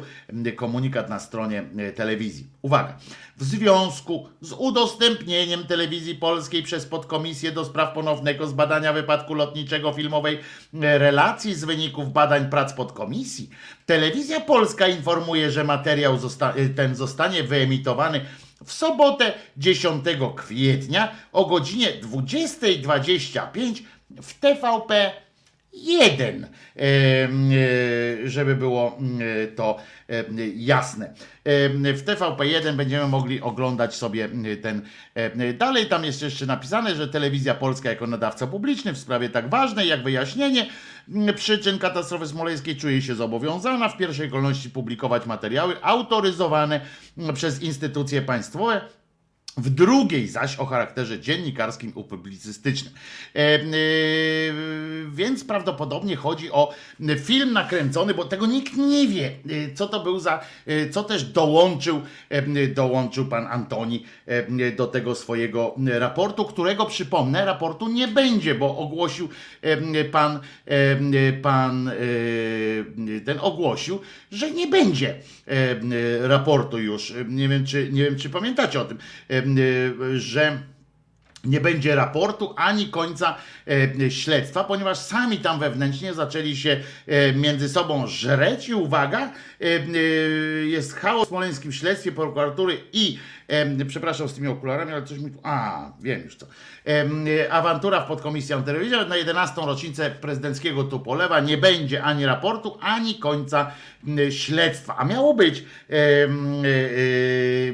[0.56, 1.64] komunikat na stronie
[1.96, 2.48] telewizji.
[2.62, 2.98] Uwaga,
[3.38, 10.40] w związku z udostępnieniem telewizji polskiej przez podkomisję do spraw ponownego zbadania wypadku lotniczego filmowej
[10.74, 13.50] relacji z wyników badań prac podkomisji,
[13.86, 18.22] telewizja polska informuje, że materiał zosta ten zostanie wyemitowany
[18.66, 23.84] w sobotę 10 kwietnia o godzinie 20.25
[24.22, 25.12] w TVP
[25.74, 26.48] 1,
[28.24, 28.98] żeby było
[29.56, 29.80] to
[30.56, 31.14] jasne.
[31.94, 34.30] W TVP1 będziemy mogli oglądać sobie
[34.62, 34.82] ten.
[35.58, 39.88] Dalej tam jest jeszcze napisane, że Telewizja Polska jako nadawca publiczny w sprawie tak ważnej
[39.88, 40.68] jak wyjaśnienie
[41.36, 46.82] przyczyn katastrofy smoleńskiej czuje się zobowiązana w pierwszej kolejności publikować materiały autoryzowane
[47.34, 48.82] przez instytucje państwowe
[49.58, 52.94] w drugiej zaś o charakterze dziennikarskim i publicystycznym.
[53.36, 53.60] E, e,
[55.12, 56.74] więc prawdopodobnie chodzi o
[57.26, 61.24] film nakręcony, bo tego nikt nie wie, e, co to był za, e, co też
[61.24, 68.56] dołączył, e, dołączył pan Antoni e, do tego swojego raportu, którego przypomnę, raportu nie będzie,
[68.56, 69.30] bo ogłosił
[70.12, 70.40] pan,
[71.42, 71.92] pan
[73.26, 74.00] ten ogłosił,
[74.32, 75.16] że nie będzie
[76.22, 77.14] raportu już.
[77.28, 78.98] Nie wiem, czy, nie wiem, czy pamiętacie o tym
[80.16, 80.60] że
[81.44, 83.36] nie będzie raportu ani końca
[84.02, 89.32] e, śledztwa, ponieważ sami tam wewnętrznie zaczęli się e, między sobą żreć i uwaga,
[89.62, 89.66] e,
[90.66, 93.20] jest chaos w smoleńskim śledztwie prokuratury i
[93.88, 96.46] przepraszam z tymi okularami, ale coś mi tu, a wiem już co.
[97.50, 99.62] Awantura w podkomisji antyterroryzmu na 11.
[99.62, 103.72] rocznicę prezydenckiego Tupolewa nie będzie ani raportu, ani końca
[104.30, 104.98] śledztwa.
[104.98, 105.64] A miało być,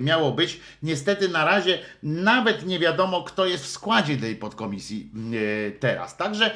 [0.01, 5.11] miało być, niestety na razie nawet nie wiadomo, kto jest w składzie tej podkomisji
[5.79, 6.17] teraz.
[6.17, 6.51] Także,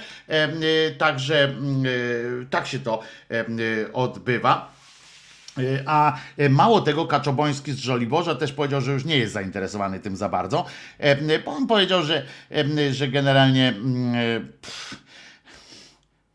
[0.98, 1.56] także
[2.50, 3.04] tak się to
[3.94, 4.73] odbywa.
[5.86, 6.18] A
[6.50, 10.66] mało tego, Kaczoboński z Żoliborza też powiedział, że już nie jest zainteresowany tym za bardzo.
[11.46, 12.26] Bo on powiedział, że,
[12.92, 13.74] że generalnie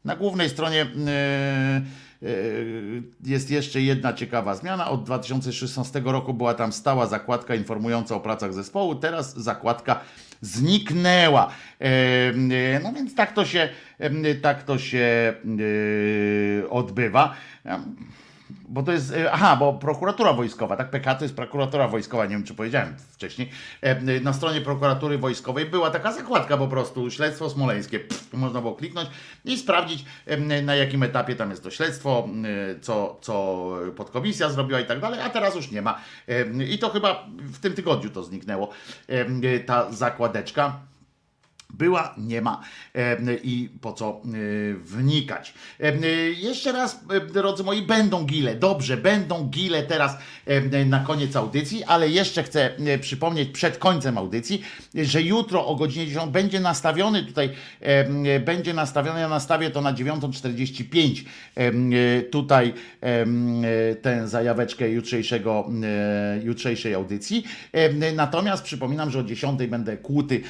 [0.04, 0.86] na głównej stronie
[3.24, 4.90] jest jeszcze jedna ciekawa zmiana.
[4.90, 8.94] Od 2016 roku była tam stała zakładka informująca o pracach zespołu.
[8.94, 10.00] Teraz zakładka
[10.40, 11.50] zniknęła.
[12.82, 13.68] No więc tak to się,
[14.42, 15.34] tak to się
[16.70, 17.34] odbywa
[18.68, 22.30] bo to jest, e, aha, bo prokuratura wojskowa, tak, PK to jest prokuratura wojskowa, nie
[22.30, 27.50] wiem czy powiedziałem wcześniej, e, na stronie prokuratury wojskowej była taka zakładka po prostu, śledztwo
[27.50, 29.08] smoleńskie, Pff, można było kliknąć
[29.44, 30.04] i sprawdzić
[30.62, 32.28] na jakim etapie tam jest to śledztwo,
[32.80, 36.00] co, co podkomisja zrobiła i tak dalej, a teraz już nie ma.
[36.68, 38.68] I to chyba w tym tygodniu to zniknęło,
[39.66, 40.80] ta zakładeczka
[41.74, 42.60] była, nie ma
[43.42, 44.22] i po co
[44.82, 45.54] wnikać.
[46.36, 50.16] Jeszcze raz, drodzy moi, będą gile, dobrze, będą gile teraz
[50.86, 54.62] na koniec audycji, ale jeszcze chcę przypomnieć przed końcem audycji,
[54.94, 57.50] że jutro o godzinie 10 będzie nastawiony tutaj,
[58.44, 61.24] będzie nastawiony, ja nastawię to na 9.45
[62.30, 62.74] tutaj
[64.02, 65.70] tę zajaweczkę jutrzejszego,
[66.44, 67.44] jutrzejszej audycji.
[68.14, 70.40] Natomiast przypominam, że o 10 będę kłuty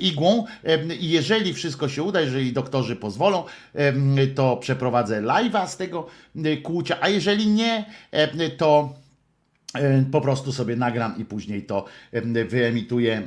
[0.00, 0.21] igłą
[1.00, 3.44] i jeżeli wszystko się uda, jeżeli doktorzy pozwolą,
[4.34, 6.06] to przeprowadzę live'a z tego
[6.62, 7.84] kłucia, a jeżeli nie,
[8.56, 9.02] to
[10.12, 11.84] po prostu sobie nagram i później to
[12.48, 13.22] wyemituję,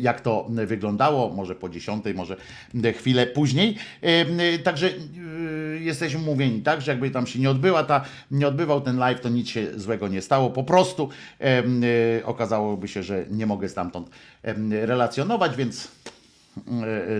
[0.00, 2.36] jak to wyglądało, może po dziesiątej, może
[2.96, 3.76] chwilę później.
[4.64, 4.90] Także
[5.80, 9.28] jesteśmy mówieni, tak, że jakby tam się nie odbyła ta, nie odbywał ten live, to
[9.28, 10.50] nic się złego nie stało.
[10.50, 11.08] Po prostu
[12.24, 14.10] okazałoby się, że nie mogę stamtąd
[14.70, 15.88] relacjonować, więc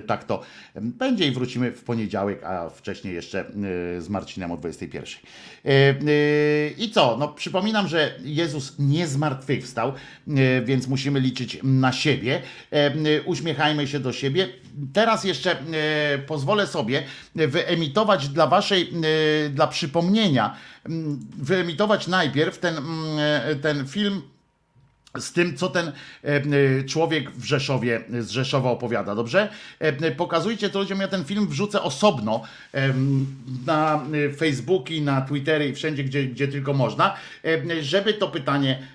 [0.06, 0.42] tak to
[0.76, 3.44] będzie i wrócimy w poniedziałek, a wcześniej jeszcze e,
[4.00, 5.14] z Marcinem o 21.
[6.78, 7.16] I co?
[7.16, 9.92] No, przypominam, że Jezus nie zmartwychwstał,
[10.64, 12.42] więc musimy liczyć na siebie.
[13.24, 14.48] Uśmiechajmy się do siebie.
[14.92, 15.56] Teraz jeszcze
[16.26, 17.02] pozwolę sobie
[17.34, 18.92] wyemitować dla waszej,
[19.50, 20.56] dla przypomnienia,
[21.38, 22.74] wyemitować najpierw ten,
[23.62, 24.22] ten film
[25.18, 25.92] z tym, co ten e,
[26.24, 26.42] e,
[26.84, 29.48] człowiek w Rzeszowie, z Rzeszowa opowiada, dobrze?
[29.78, 32.42] E, pokazujcie to ludziom, ja ten film wrzucę osobno
[33.66, 34.04] na
[34.36, 37.16] Facebooki, na Twittery i wszędzie, gdzie, gdzie tylko można,
[37.80, 38.86] żeby to pytanie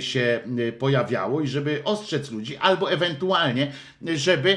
[0.00, 0.40] się
[0.78, 3.72] pojawiało i żeby ostrzec ludzi, albo ewentualnie,
[4.14, 4.56] żeby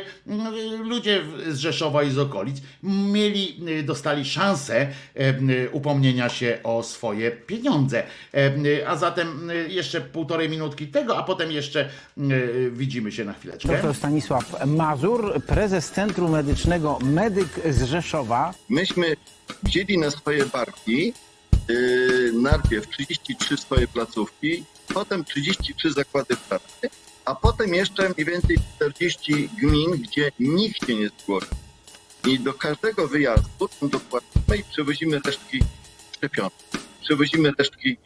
[0.84, 4.88] ludzie z Rzeszowa i z okolic mieli, dostali szansę
[5.72, 8.04] upomnienia się o swoje pieniądze.
[8.88, 13.68] A zatem jeszcze półtorej minutki tego, a potem jeszcze y, widzimy się na chwileczkę.
[13.68, 18.54] Doktor Stanisław Mazur, prezes Centrum Medycznego Medyk z Rzeszowa.
[18.70, 19.16] Myśmy
[19.64, 21.14] wzięli na swoje barki
[21.70, 26.90] yy, najpierw 33 swoje placówki, potem 33 zakłady pracy,
[27.26, 31.50] a potem jeszcze mniej więcej 40 gmin, gdzie nikt się nie zgłosił.
[32.28, 35.60] I do każdego wyjazdu tam dokładamy i przewozimy resztki
[36.18, 36.54] szczepionek.
[37.02, 37.98] Przewozimy resztki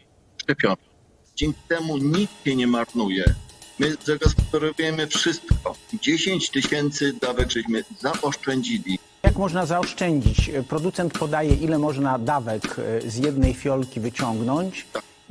[0.42, 0.93] szczepionek.
[1.36, 3.36] Dzięki temu nikt się nie marnuje.
[3.80, 5.76] My zagospodarowujemy wszystko.
[6.02, 9.00] 10 tysięcy dawek żeśmy zaoszczędzili.
[9.24, 10.52] Jak można zaoszczędzić?
[10.68, 14.86] Producent podaje, ile można dawek e, z jednej fiolki wyciągnąć.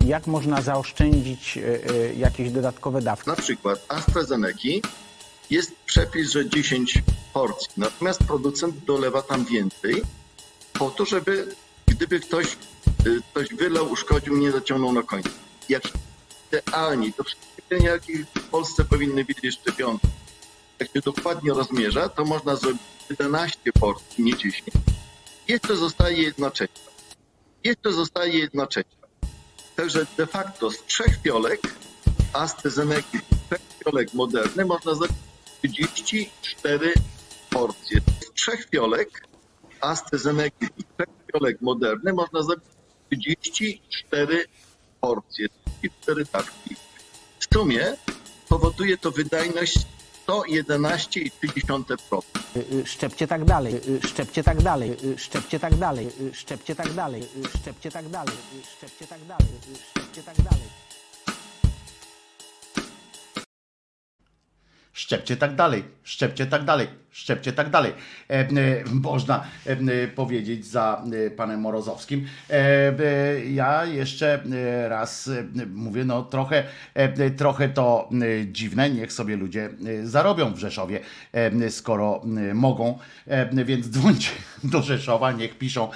[0.06, 1.62] Jak można zaoszczędzić e,
[1.94, 3.31] e, jakieś dodatkowe dawki?
[3.31, 4.58] Na przykład AstraZeneca
[5.50, 10.02] jest przepis, że 10 porcji, natomiast producent dolewa tam więcej
[10.72, 11.55] po to, żeby
[11.86, 12.47] gdyby ktoś,
[13.31, 15.31] ktoś wylał, uszkodził, nie dociągnął na końcu.
[15.68, 15.82] Jak
[16.52, 20.08] idealnie, to wszystkie jakie w Polsce powinny być szczepionki.
[20.78, 24.62] Jak się dokładnie rozmierza, to można zrobić 11 porcji, nie 10.
[25.49, 26.81] Jeszcze zostaje jedna trzecia.
[27.65, 28.97] Jeszcze zostaje jedna trzecia.
[29.76, 31.60] Także de facto z trzech fiolek
[32.32, 35.16] AstraZeneca, z trzech fiolek Moderny można zrobić
[35.62, 36.92] 34
[37.50, 38.00] porcje.
[38.20, 39.28] Z trzech fiolek
[39.81, 44.47] AstraZeneca, z trzech fiolek Moderny można zrobić 34
[45.02, 45.48] porcje,
[45.81, 46.76] 34 dawki.
[47.39, 47.97] W sumie
[48.48, 49.78] powoduje to wydajność
[50.26, 52.22] 111,3%.
[52.56, 57.22] Y, y, Szczepcie tak dalej, szczepcie tak dalej, szczepcie tak dalej, szczepcie tak dalej,
[57.55, 58.34] szczepcie tak dalej,
[58.76, 59.48] szczepcie tak dalej,
[59.90, 60.82] szczepcie tak dalej.
[64.92, 67.92] Szczepcie tak dalej, szczepcie tak dalej, szczepcie tak dalej.
[68.30, 68.48] E, e,
[68.92, 72.26] można e, e, powiedzieć za e, panem Morozowskim.
[72.50, 72.92] E,
[73.44, 74.42] ja jeszcze
[74.88, 75.30] raz
[75.74, 76.64] mówię, no trochę,
[77.36, 78.08] trochę to
[78.46, 79.70] dziwne, niech sobie ludzie
[80.04, 81.00] zarobią w Rzeszowie,
[81.70, 82.22] skoro
[82.54, 82.98] mogą,
[83.64, 84.30] więc dzwońcie
[84.64, 85.90] do Rzeszowa, niech piszą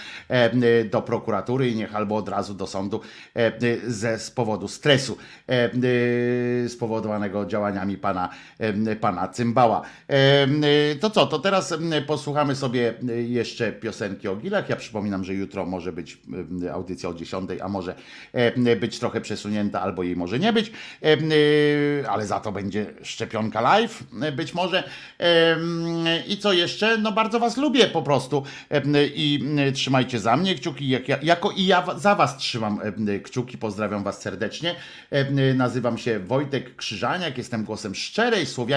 [0.90, 3.00] do prokuratury i niech albo od razu do sądu
[3.86, 5.18] ze, z powodu stresu
[6.68, 8.28] spowodowanego działaniami pana,
[9.00, 9.82] pana Cymbała.
[10.08, 10.46] E,
[11.00, 12.94] To co, to teraz m, posłuchamy sobie
[13.28, 14.68] jeszcze piosenki o Gilach.
[14.68, 16.18] Ja przypominam, że jutro może być
[16.72, 17.94] audycja o 10, a może
[18.80, 20.72] być trochę przesunięta, albo jej może nie być,
[22.08, 24.04] ale za to będzie szczepionka live,
[24.36, 24.84] być może.
[26.26, 26.98] I co jeszcze?
[26.98, 28.42] No bardzo was lubię po prostu
[29.14, 32.80] i trzymajcie za mnie kciuki, jak ja, jako i ja za was trzymam
[33.24, 34.74] kciuki, pozdrawiam was serdecznie.
[35.54, 38.75] Nazywam się Wojtek Krzyżaniak, jestem głosem szczerej, słowiańskiej,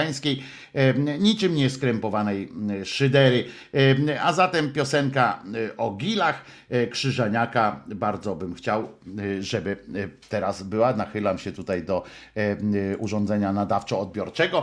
[0.74, 2.48] e, niczym nie skrępowanej
[2.80, 3.44] e, szydery.
[4.22, 9.76] A zatem piosenka e, o gilach e, Krzyżaniaka, bardzo bym chciał, e, żeby
[10.28, 10.92] teraz była.
[10.92, 12.04] Nachylam się tutaj do
[12.98, 14.62] urządzenia nadawczo-odbiorczego,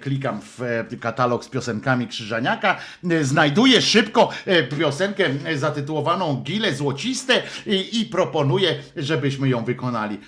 [0.00, 0.60] klikam w
[1.00, 2.76] katalog z piosenkami Krzyżaniaka,
[3.22, 4.30] znajduję szybko
[4.78, 5.24] piosenkę
[5.56, 10.18] zatytułowaną Gile Złociste i, i proponuję, żebyśmy ją wykonali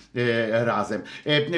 [0.50, 1.02] razem.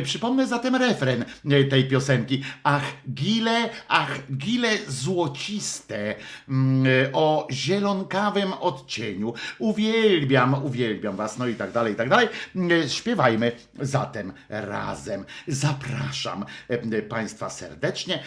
[0.03, 1.25] Przypomnę zatem refren
[1.71, 2.43] tej piosenki.
[2.79, 6.15] Ach, gile, ach, gile złociste
[6.49, 9.35] mm, o zielonkawym odcieniu.
[9.59, 12.29] Uwielbiam, uwielbiam was, no i tak dalej, i tak dalej.
[12.57, 15.25] E, Śpiewajmy zatem razem.
[15.49, 18.23] Zapraszam e, Państwa serdecznie.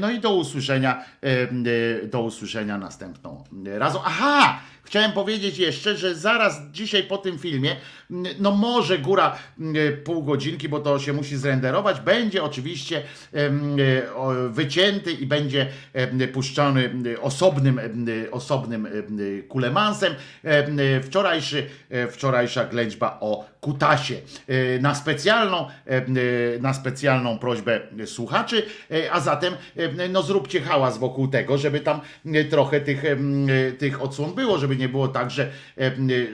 [0.00, 1.04] No i do usłyszenia,
[2.04, 3.44] do usłyszenia następną
[3.78, 4.02] razem.
[4.04, 4.60] Aha!
[4.86, 7.76] Chciałem powiedzieć jeszcze, że zaraz dzisiaj po tym filmie,
[8.38, 9.38] no może góra
[10.04, 13.50] pół godzinki, bo to się musi zrenderować, będzie oczywiście e,
[14.50, 15.66] wycięty i będzie
[16.32, 17.80] puszczony em, osobnym,
[18.30, 20.14] osobnym em, kulemansem.
[20.44, 24.14] Em, Wczorajszy, e, wczorajsza ględźba o kutasie.
[24.48, 26.04] E, Na specjalną, em,
[26.56, 31.80] e, na specjalną prośbę słuchaczy, e, a zatem em, no zróbcie hałas wokół tego, żeby
[31.80, 33.16] tam e, trochę tych, e,
[33.78, 35.50] tych odsłon było, żeby nie było tak, że,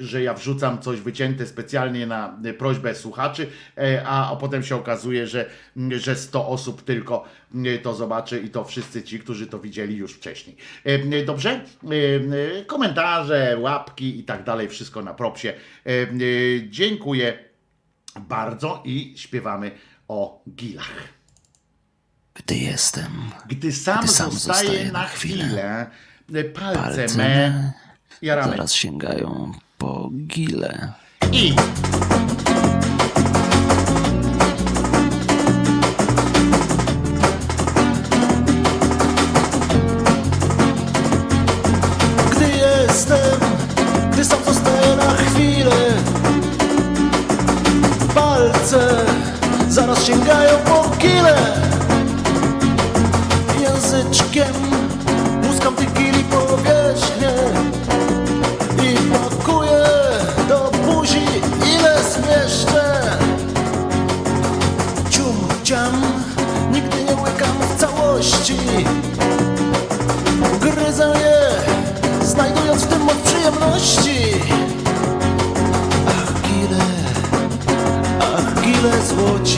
[0.01, 3.47] że ja wrzucam coś wycięte specjalnie na prośbę słuchaczy,
[3.79, 5.47] e, a, a potem się okazuje, że,
[5.91, 7.42] że 100 osób tylko e,
[7.83, 10.57] to zobaczy i to wszyscy ci, którzy to widzieli już wcześniej.
[10.85, 11.51] E, Dobrze?
[11.51, 11.59] E,
[12.61, 15.49] e, Komentarze, łapki i tak dalej, wszystko na propsie.
[15.49, 15.55] E,
[15.87, 16.07] e,
[16.71, 17.39] Dziękuję
[18.21, 19.71] bardzo i śpiewamy
[20.09, 20.93] o gilach.
[22.35, 23.13] Gdy jestem,
[23.47, 25.87] Gdy sam, Gdy sam zostaje zostaję na na chwilę,
[26.55, 27.73] palce, palce me me
[28.23, 28.51] jaramy.
[28.51, 30.93] zaraz sięgają po gile.
[31.33, 31.53] I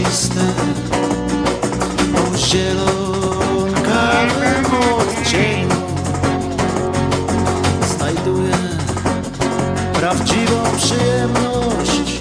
[0.05, 0.41] złociste,
[2.17, 3.75] o zielonkawym
[4.99, 5.69] odcieniu.
[7.97, 8.55] Znajduję
[9.95, 12.14] prawdziwą przyjemność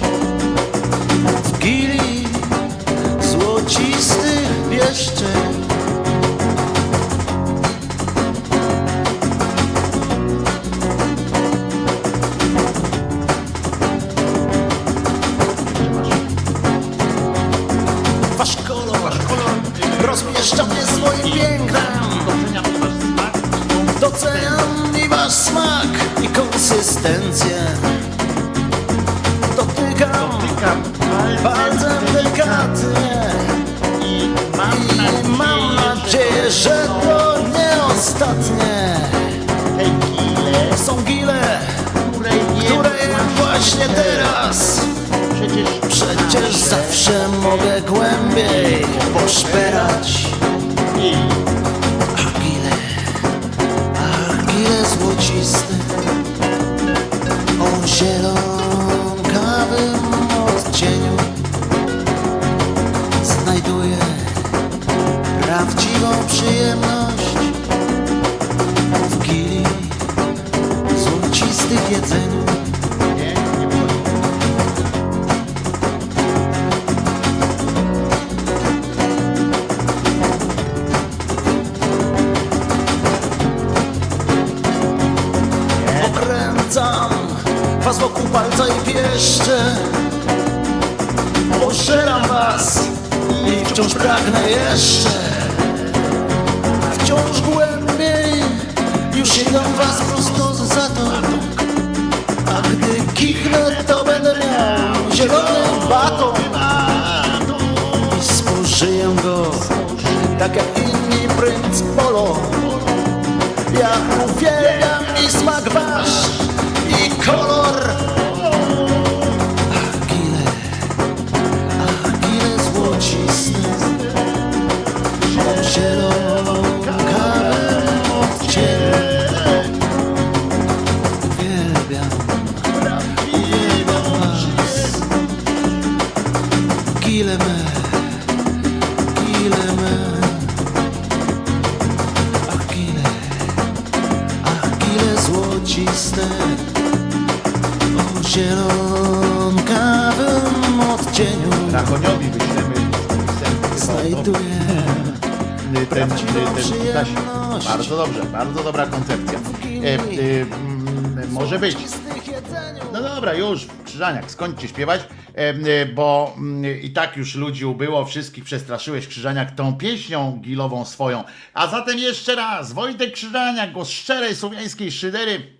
[164.34, 169.76] skończcie śpiewać, e, e, bo mm, i tak już ludzi ubyło, wszystkich przestraszyłeś, Krzyżaniak, tą
[169.76, 171.24] pieśnią gilową swoją.
[171.54, 175.54] A zatem jeszcze raz, Wojtek Krzyżaniak, głos szczerej słowiańskiej szydery,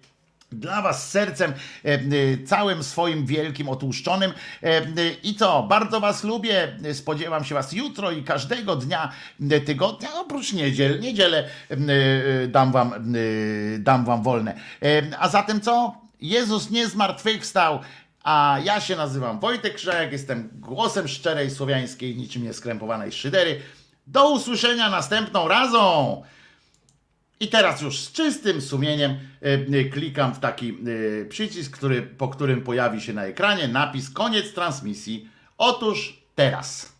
[0.52, 1.52] dla Was sercem
[1.84, 1.98] e,
[2.46, 4.32] całym swoim wielkim, otłuszczonym.
[5.22, 5.62] I co?
[5.62, 6.76] Bardzo Was lubię.
[6.92, 9.12] Spodziewam się Was jutro i każdego dnia
[9.66, 11.00] tygodnia, oprócz niedziel.
[11.00, 11.48] Niedzielę
[12.48, 12.94] dam Wam,
[13.78, 14.54] dam wam wolne.
[15.18, 16.04] A zatem co?
[16.24, 17.78] Jezus nie zmartwychwstał.
[18.24, 23.60] A ja się nazywam Wojtek Krzyżaniak, jestem głosem szczerej słowiańskiej, niczym nieskrępowanej szydery.
[24.06, 26.22] Do usłyszenia następną razą!
[27.40, 32.28] I teraz już z czystym sumieniem e, e, klikam w taki e, przycisk, który, po
[32.28, 35.28] którym pojawi się na ekranie napis koniec transmisji.
[35.58, 36.92] Otóż teraz.